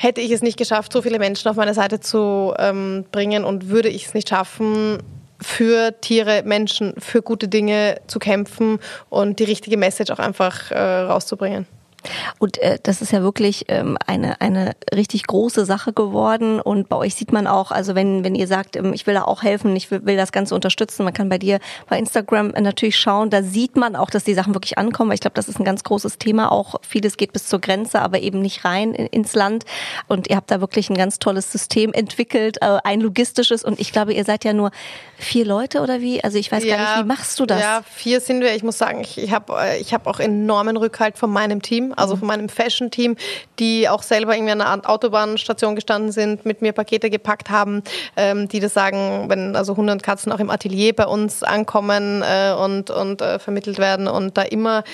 hätte 0.00 0.20
ich 0.20 0.30
es 0.30 0.42
nicht 0.42 0.56
geschafft, 0.56 0.92
so 0.92 1.02
viele 1.02 1.18
Menschen 1.18 1.48
auf 1.48 1.56
meine 1.56 1.74
Seite 1.74 1.98
zu 1.98 2.54
ähm, 2.56 3.04
bringen 3.10 3.44
und 3.44 3.68
würde 3.68 3.88
ich 3.88 4.06
es 4.06 4.14
nicht 4.14 4.28
schaffen, 4.28 4.98
für 5.40 6.00
Tiere, 6.00 6.42
Menschen, 6.44 6.94
für 6.98 7.20
gute 7.20 7.48
Dinge 7.48 8.00
zu 8.06 8.18
kämpfen 8.18 8.78
und 9.08 9.38
die 9.40 9.44
richtige 9.44 9.76
Message 9.76 10.10
auch 10.12 10.18
einfach 10.18 10.70
äh, 10.70 10.78
rauszubringen. 10.78 11.66
Und 12.38 12.58
äh, 12.58 12.78
das 12.82 13.02
ist 13.02 13.12
ja 13.12 13.22
wirklich 13.22 13.66
ähm, 13.68 13.98
eine, 14.06 14.40
eine 14.40 14.72
richtig 14.94 15.26
große 15.26 15.64
Sache 15.64 15.92
geworden. 15.92 16.60
Und 16.60 16.88
bei 16.88 16.96
euch 16.96 17.14
sieht 17.14 17.32
man 17.32 17.46
auch, 17.46 17.70
also 17.70 17.94
wenn, 17.94 18.24
wenn 18.24 18.34
ihr 18.34 18.46
sagt, 18.46 18.76
ähm, 18.76 18.92
ich 18.92 19.06
will 19.06 19.14
da 19.14 19.24
auch 19.24 19.42
helfen, 19.42 19.74
ich 19.76 19.90
will, 19.90 20.04
will 20.04 20.16
das 20.16 20.32
Ganze 20.32 20.54
unterstützen, 20.54 21.04
man 21.04 21.12
kann 21.12 21.28
bei 21.28 21.38
dir 21.38 21.58
bei 21.88 21.98
Instagram 21.98 22.48
natürlich 22.48 22.98
schauen, 22.98 23.30
da 23.30 23.42
sieht 23.42 23.76
man 23.76 23.96
auch, 23.96 24.10
dass 24.10 24.24
die 24.24 24.34
Sachen 24.34 24.54
wirklich 24.54 24.78
ankommen. 24.78 25.12
Ich 25.12 25.20
glaube, 25.20 25.34
das 25.34 25.48
ist 25.48 25.58
ein 25.58 25.64
ganz 25.64 25.84
großes 25.84 26.18
Thema. 26.18 26.52
Auch 26.52 26.76
vieles 26.86 27.16
geht 27.16 27.32
bis 27.32 27.48
zur 27.48 27.60
Grenze, 27.60 28.00
aber 28.00 28.20
eben 28.20 28.40
nicht 28.40 28.64
rein 28.64 28.94
in, 28.94 29.06
ins 29.06 29.34
Land. 29.34 29.64
Und 30.06 30.28
ihr 30.28 30.36
habt 30.36 30.50
da 30.50 30.60
wirklich 30.60 30.90
ein 30.90 30.96
ganz 30.96 31.18
tolles 31.18 31.50
System 31.50 31.92
entwickelt, 31.92 32.58
äh, 32.60 32.78
ein 32.84 33.00
logistisches. 33.00 33.64
Und 33.64 33.80
ich 33.80 33.92
glaube, 33.92 34.14
ihr 34.14 34.24
seid 34.24 34.44
ja 34.44 34.52
nur 34.52 34.70
vier 35.16 35.44
Leute 35.44 35.80
oder 35.80 36.00
wie? 36.00 36.22
Also 36.22 36.38
ich 36.38 36.50
weiß 36.52 36.64
ja, 36.64 36.76
gar 36.76 36.96
nicht, 36.96 37.04
wie 37.04 37.08
machst 37.08 37.40
du 37.40 37.46
das? 37.46 37.60
Ja, 37.60 37.82
vier 37.90 38.20
sind 38.20 38.40
wir. 38.40 38.54
Ich 38.54 38.62
muss 38.62 38.78
sagen, 38.78 39.00
ich, 39.00 39.18
ich 39.18 39.32
habe 39.32 39.52
äh, 39.58 39.80
ich 39.80 39.92
hab 39.94 40.06
auch 40.06 40.20
enormen 40.20 40.76
Rückhalt 40.76 41.18
von 41.18 41.30
meinem 41.30 41.62
Team 41.62 41.92
also 41.98 42.16
von 42.16 42.28
meinem 42.28 42.48
Fashion-Team, 42.48 43.16
die 43.58 43.88
auch 43.88 44.02
selber 44.02 44.34
irgendwie 44.34 44.52
an 44.52 44.60
einer 44.60 44.88
Autobahnstation 44.88 45.74
gestanden 45.74 46.12
sind, 46.12 46.46
mit 46.46 46.62
mir 46.62 46.72
Pakete 46.72 47.10
gepackt 47.10 47.50
haben, 47.50 47.82
ähm, 48.16 48.48
die 48.48 48.60
das 48.60 48.74
sagen, 48.74 49.28
wenn 49.28 49.56
also 49.56 49.76
Hunde 49.76 49.92
und 49.92 50.02
Katzen 50.02 50.32
auch 50.32 50.40
im 50.40 50.50
Atelier 50.50 50.94
bei 50.94 51.06
uns 51.06 51.42
ankommen 51.42 52.22
äh, 52.22 52.52
und, 52.52 52.90
und 52.90 53.22
äh, 53.22 53.38
vermittelt 53.38 53.78
werden 53.78 54.08
und 54.08 54.36
da 54.36 54.42
immer, 54.42 54.84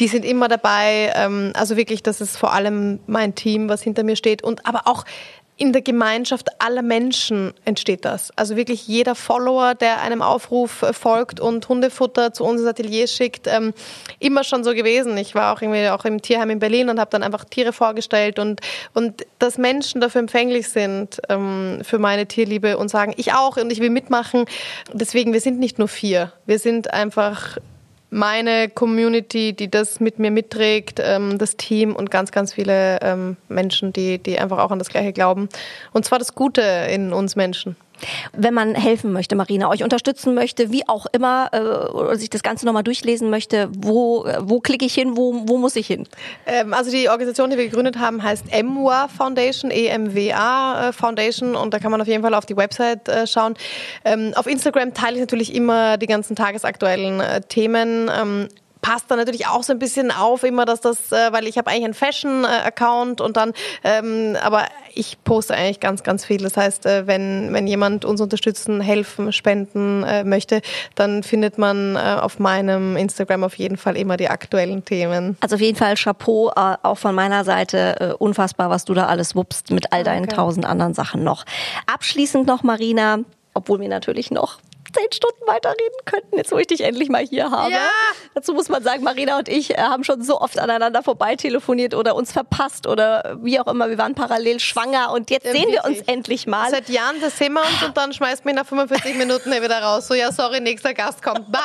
die 0.00 0.08
sind 0.08 0.24
immer 0.24 0.48
dabei. 0.48 1.12
Ähm, 1.14 1.52
also 1.54 1.76
wirklich, 1.76 2.02
das 2.02 2.20
ist 2.20 2.36
vor 2.36 2.52
allem 2.52 3.00
mein 3.06 3.34
Team, 3.34 3.68
was 3.68 3.82
hinter 3.82 4.02
mir 4.02 4.16
steht 4.16 4.42
und 4.42 4.66
aber 4.66 4.82
auch 4.86 5.04
in 5.56 5.72
der 5.72 5.82
Gemeinschaft 5.82 6.48
aller 6.60 6.82
Menschen 6.82 7.54
entsteht 7.64 8.04
das. 8.04 8.32
Also 8.36 8.56
wirklich 8.56 8.88
jeder 8.88 9.14
Follower, 9.14 9.74
der 9.74 10.02
einem 10.02 10.20
Aufruf 10.20 10.82
äh, 10.82 10.92
folgt 10.92 11.38
und 11.38 11.68
Hundefutter 11.68 12.32
zu 12.32 12.44
uns 12.44 12.60
ins 12.60 12.68
Atelier 12.68 13.06
schickt, 13.06 13.46
ähm, 13.46 13.72
immer 14.18 14.42
schon 14.42 14.64
so 14.64 14.74
gewesen. 14.74 15.16
Ich 15.16 15.36
war 15.36 15.54
auch 15.54 15.62
irgendwie 15.62 15.88
auch 15.90 16.04
im 16.04 16.20
Tierheim 16.20 16.50
in 16.50 16.58
Berlin 16.58 16.88
und 16.88 16.98
habe 16.98 17.10
dann 17.10 17.22
einfach 17.22 17.44
Tiere 17.44 17.72
vorgestellt 17.72 18.40
und, 18.40 18.60
und 18.94 19.24
dass 19.38 19.56
Menschen 19.56 20.00
dafür 20.00 20.20
empfänglich 20.20 20.68
sind 20.68 21.20
ähm, 21.28 21.80
für 21.82 22.00
meine 22.00 22.26
Tierliebe 22.26 22.76
und 22.76 22.88
sagen, 22.88 23.14
ich 23.16 23.32
auch 23.32 23.56
und 23.56 23.70
ich 23.70 23.78
will 23.78 23.90
mitmachen. 23.90 24.46
Deswegen, 24.92 25.32
wir 25.32 25.40
sind 25.40 25.60
nicht 25.60 25.78
nur 25.78 25.88
vier. 25.88 26.32
Wir 26.46 26.58
sind 26.58 26.92
einfach 26.92 27.58
meine 28.14 28.68
Community, 28.68 29.52
die 29.52 29.68
das 29.68 29.98
mit 29.98 30.20
mir 30.20 30.30
mitträgt, 30.30 31.00
ähm, 31.02 31.36
das 31.36 31.56
Team 31.56 31.96
und 31.96 32.12
ganz, 32.12 32.30
ganz 32.30 32.52
viele 32.52 33.00
ähm, 33.02 33.36
Menschen, 33.48 33.92
die, 33.92 34.18
die 34.18 34.38
einfach 34.38 34.58
auch 34.58 34.70
an 34.70 34.78
das 34.78 34.88
Gleiche 34.88 35.12
glauben. 35.12 35.48
Und 35.92 36.04
zwar 36.04 36.20
das 36.20 36.34
Gute 36.34 36.62
in 36.62 37.12
uns 37.12 37.34
Menschen. 37.34 37.76
Wenn 38.32 38.54
man 38.54 38.74
helfen 38.74 39.12
möchte, 39.12 39.36
Marina, 39.36 39.68
euch 39.68 39.82
unterstützen 39.82 40.34
möchte, 40.34 40.70
wie 40.70 40.86
auch 40.88 41.06
immer, 41.12 41.50
äh, 41.52 42.16
sich 42.16 42.30
das 42.30 42.42
Ganze 42.42 42.66
nochmal 42.66 42.82
durchlesen 42.82 43.30
möchte, 43.30 43.68
wo, 43.76 44.26
wo 44.40 44.60
klicke 44.60 44.84
ich 44.84 44.94
hin, 44.94 45.16
wo, 45.16 45.42
wo 45.46 45.58
muss 45.58 45.76
ich 45.76 45.86
hin? 45.86 46.06
Ähm, 46.46 46.74
also 46.74 46.90
die 46.90 47.08
Organisation, 47.08 47.50
die 47.50 47.56
wir 47.56 47.64
gegründet 47.64 47.98
haben, 47.98 48.22
heißt 48.22 48.46
EMWA 48.50 49.08
Foundation, 49.08 49.70
E-M-W-A 49.70 50.88
äh, 50.88 50.92
Foundation 50.92 51.54
und 51.54 51.74
da 51.74 51.78
kann 51.78 51.90
man 51.90 52.00
auf 52.00 52.08
jeden 52.08 52.22
Fall 52.22 52.34
auf 52.34 52.46
die 52.46 52.56
Website 52.56 53.08
äh, 53.08 53.26
schauen. 53.26 53.54
Ähm, 54.04 54.32
auf 54.36 54.46
Instagram 54.46 54.94
teile 54.94 55.16
ich 55.16 55.20
natürlich 55.20 55.54
immer 55.54 55.96
die 55.96 56.06
ganzen 56.06 56.36
tagesaktuellen 56.36 57.20
äh, 57.20 57.40
Themen. 57.42 58.10
Ähm, 58.14 58.48
passt 58.84 59.10
dann 59.10 59.16
natürlich 59.16 59.46
auch 59.46 59.62
so 59.62 59.72
ein 59.72 59.78
bisschen 59.78 60.10
auf, 60.10 60.42
immer, 60.42 60.66
dass 60.66 60.82
das, 60.82 61.10
äh, 61.10 61.32
weil 61.32 61.46
ich 61.46 61.56
habe 61.56 61.70
eigentlich 61.70 61.84
einen 61.86 61.94
Fashion-Account 61.94 63.22
und 63.22 63.38
dann, 63.38 63.54
ähm, 63.82 64.36
aber 64.42 64.66
ich 64.94 65.16
poste 65.24 65.54
eigentlich 65.54 65.80
ganz, 65.80 66.02
ganz 66.02 66.26
viel. 66.26 66.42
Das 66.42 66.58
heißt, 66.58 66.84
äh, 66.84 67.06
wenn, 67.06 67.48
wenn 67.54 67.66
jemand 67.66 68.04
uns 68.04 68.20
unterstützen, 68.20 68.82
helfen, 68.82 69.32
spenden 69.32 70.02
äh, 70.02 70.22
möchte, 70.22 70.60
dann 70.96 71.22
findet 71.22 71.56
man 71.56 71.96
äh, 71.96 71.98
auf 71.98 72.38
meinem 72.38 72.98
Instagram 72.98 73.44
auf 73.44 73.54
jeden 73.54 73.78
Fall 73.78 73.96
immer 73.96 74.18
die 74.18 74.28
aktuellen 74.28 74.84
Themen. 74.84 75.38
Also 75.40 75.54
auf 75.54 75.62
jeden 75.62 75.78
Fall 75.78 75.94
Chapeau 75.94 76.50
äh, 76.50 76.76
auch 76.82 76.98
von 76.98 77.14
meiner 77.14 77.44
Seite. 77.44 77.96
Äh, 78.00 78.12
unfassbar, 78.18 78.68
was 78.68 78.84
du 78.84 78.92
da 78.92 79.06
alles 79.06 79.34
wuppst 79.34 79.70
mit 79.70 79.94
all 79.94 80.04
deinen 80.04 80.28
tausend 80.28 80.66
anderen 80.66 80.92
Sachen 80.92 81.24
noch. 81.24 81.46
Abschließend 81.86 82.46
noch, 82.46 82.62
Marina, 82.62 83.20
obwohl 83.54 83.80
wir 83.80 83.88
natürlich 83.88 84.30
noch 84.30 84.58
zehn 84.94 85.12
Stunden 85.12 85.46
weiterreden 85.46 85.98
könnten, 86.04 86.36
jetzt 86.36 86.52
wo 86.52 86.58
ich 86.58 86.66
dich 86.66 86.82
endlich 86.82 87.08
mal 87.08 87.24
hier 87.24 87.50
habe. 87.50 87.72
Ja. 87.72 87.88
Dazu 88.34 88.54
muss 88.54 88.68
man 88.68 88.82
sagen, 88.82 89.02
Marina 89.02 89.38
und 89.38 89.48
ich 89.48 89.72
äh, 89.72 89.76
haben 89.78 90.04
schon 90.04 90.22
so 90.22 90.40
oft 90.40 90.58
aneinander 90.58 91.02
vorbei 91.02 91.36
telefoniert 91.36 91.94
oder 91.94 92.14
uns 92.14 92.32
verpasst 92.32 92.86
oder 92.86 93.36
wie 93.42 93.58
auch 93.60 93.66
immer. 93.66 93.90
Wir 93.90 93.98
waren 93.98 94.14
parallel 94.14 94.60
schwanger 94.60 95.12
und 95.12 95.30
jetzt 95.30 95.46
ja, 95.46 95.52
sehen 95.52 95.70
wir 95.70 95.84
uns 95.84 96.00
endlich 96.06 96.46
mal. 96.46 96.70
Seit 96.70 96.88
Jahren, 96.88 97.20
das 97.20 97.38
sehen 97.38 97.52
wir 97.52 97.62
uns 97.62 97.82
und 97.84 97.96
dann 97.96 98.12
schmeißt 98.12 98.44
mich 98.44 98.54
nach 98.54 98.66
45 98.66 99.16
Minuten 99.16 99.50
wieder 99.50 99.82
raus. 99.82 100.08
So, 100.08 100.14
ja, 100.14 100.32
sorry, 100.32 100.60
nächster 100.60 100.94
Gast 100.94 101.22
kommt. 101.22 101.50
Bye. 101.50 101.60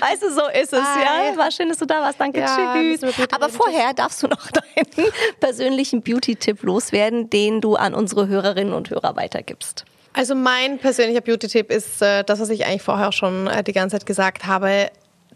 Weißt 0.00 0.22
du, 0.22 0.32
so 0.32 0.46
ist 0.48 0.72
es, 0.72 0.80
Bye. 0.80 1.32
ja. 1.32 1.36
War 1.36 1.50
schön, 1.50 1.68
dass 1.68 1.78
du 1.78 1.86
da 1.86 2.00
warst. 2.00 2.20
Danke, 2.20 2.40
ja, 2.40 2.74
tschüss. 2.74 3.02
Aber 3.32 3.48
vorher 3.48 3.92
darfst 3.94 4.22
du 4.22 4.28
noch 4.28 4.50
deinen 4.50 5.12
persönlichen 5.40 6.02
Beauty-Tipp 6.02 6.62
loswerden, 6.62 7.30
den 7.30 7.60
du 7.60 7.76
an 7.76 7.94
unsere 7.94 8.28
Hörerinnen 8.28 8.74
und 8.74 8.90
Hörer 8.90 9.16
weitergibst. 9.16 9.84
Also 10.12 10.34
mein 10.34 10.78
persönlicher 10.78 11.20
Beauty-Tipp 11.20 11.70
ist 11.70 12.02
äh, 12.02 12.24
das, 12.24 12.40
was 12.40 12.50
ich 12.50 12.66
eigentlich 12.66 12.82
vorher 12.82 13.12
schon 13.12 13.46
äh, 13.46 13.62
die 13.62 13.72
ganze 13.72 13.96
Zeit 13.96 14.06
gesagt 14.06 14.46
habe. 14.46 14.90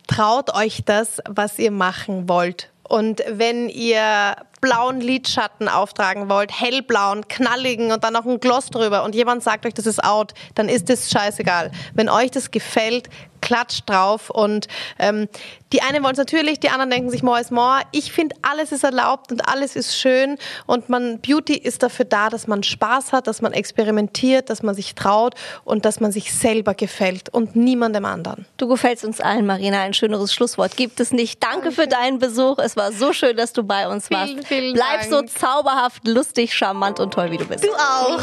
Traut 0.06 0.54
euch 0.54 0.82
das, 0.84 1.20
was 1.28 1.58
ihr 1.58 1.70
machen 1.70 2.28
wollt. 2.28 2.70
Und 2.86 3.22
wenn 3.28 3.68
ihr 3.68 4.36
blauen 4.60 5.00
Lidschatten 5.00 5.68
auftragen 5.68 6.28
wollt, 6.28 6.58
hellblauen, 6.58 7.26
knalligen 7.28 7.92
und 7.92 8.04
dann 8.04 8.12
noch 8.12 8.26
ein 8.26 8.40
Gloss 8.40 8.66
drüber 8.66 9.04
und 9.04 9.14
jemand 9.14 9.42
sagt 9.42 9.64
euch, 9.64 9.74
das 9.74 9.86
ist 9.86 10.02
out, 10.02 10.34
dann 10.54 10.68
ist 10.68 10.90
das 10.90 11.10
scheißegal. 11.10 11.70
Wenn 11.94 12.08
euch 12.08 12.30
das 12.30 12.50
gefällt, 12.50 13.08
klatscht 13.44 13.88
drauf 13.88 14.30
und 14.30 14.68
ähm, 14.98 15.28
die 15.72 15.82
einen 15.82 16.02
wollen 16.02 16.12
es 16.12 16.18
natürlich, 16.18 16.60
die 16.60 16.70
anderen 16.70 16.88
denken 16.90 17.10
sich 17.10 17.22
more 17.22 17.40
is 17.40 17.50
more. 17.50 17.82
Ich 17.92 18.10
finde, 18.10 18.34
alles 18.42 18.72
ist 18.72 18.84
erlaubt 18.84 19.30
und 19.32 19.46
alles 19.48 19.76
ist 19.76 19.98
schön 19.98 20.38
und 20.66 20.88
man 20.88 21.18
Beauty 21.20 21.54
ist 21.54 21.82
dafür 21.82 22.06
da, 22.06 22.30
dass 22.30 22.46
man 22.46 22.62
Spaß 22.62 23.12
hat, 23.12 23.26
dass 23.26 23.42
man 23.42 23.52
experimentiert, 23.52 24.48
dass 24.48 24.62
man 24.62 24.74
sich 24.74 24.94
traut 24.94 25.34
und 25.64 25.84
dass 25.84 26.00
man 26.00 26.10
sich 26.10 26.32
selber 26.32 26.74
gefällt 26.74 27.28
und 27.28 27.54
niemandem 27.54 28.04
anderen. 28.06 28.46
Du 28.56 28.66
gefällst 28.66 29.04
uns 29.04 29.20
allen, 29.20 29.44
Marina. 29.44 29.82
Ein 29.82 29.94
schöneres 29.94 30.32
Schlusswort 30.32 30.76
gibt 30.76 31.00
es 31.00 31.12
nicht. 31.12 31.42
Danke, 31.42 31.64
Danke. 31.64 31.72
für 31.72 31.86
deinen 31.86 32.18
Besuch. 32.18 32.58
Es 32.58 32.76
war 32.76 32.92
so 32.92 33.12
schön, 33.12 33.36
dass 33.36 33.52
du 33.52 33.62
bei 33.62 33.86
uns 33.88 34.10
warst. 34.10 34.32
Vielen, 34.32 34.46
vielen 34.46 34.74
Bleib 34.74 35.10
Dank. 35.10 35.12
so 35.12 35.22
zauberhaft, 35.22 36.06
lustig, 36.06 36.54
charmant 36.54 36.98
und 37.00 37.12
toll, 37.12 37.30
wie 37.30 37.36
du 37.36 37.44
bist. 37.44 37.64
Du 37.64 37.72
auch. 37.72 38.20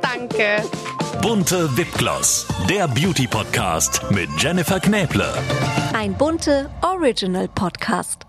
Danke. 0.00 0.64
Bunte 1.20 1.76
Wipgloss, 1.76 2.46
der 2.68 2.88
Beauty 2.88 3.28
Podcast 3.28 3.51
mit 4.10 4.28
Jennifer 4.38 4.80
Knäble. 4.80 5.32
Ein 5.92 6.14
bunte 6.14 6.70
Original 6.80 7.48
Podcast. 7.48 8.26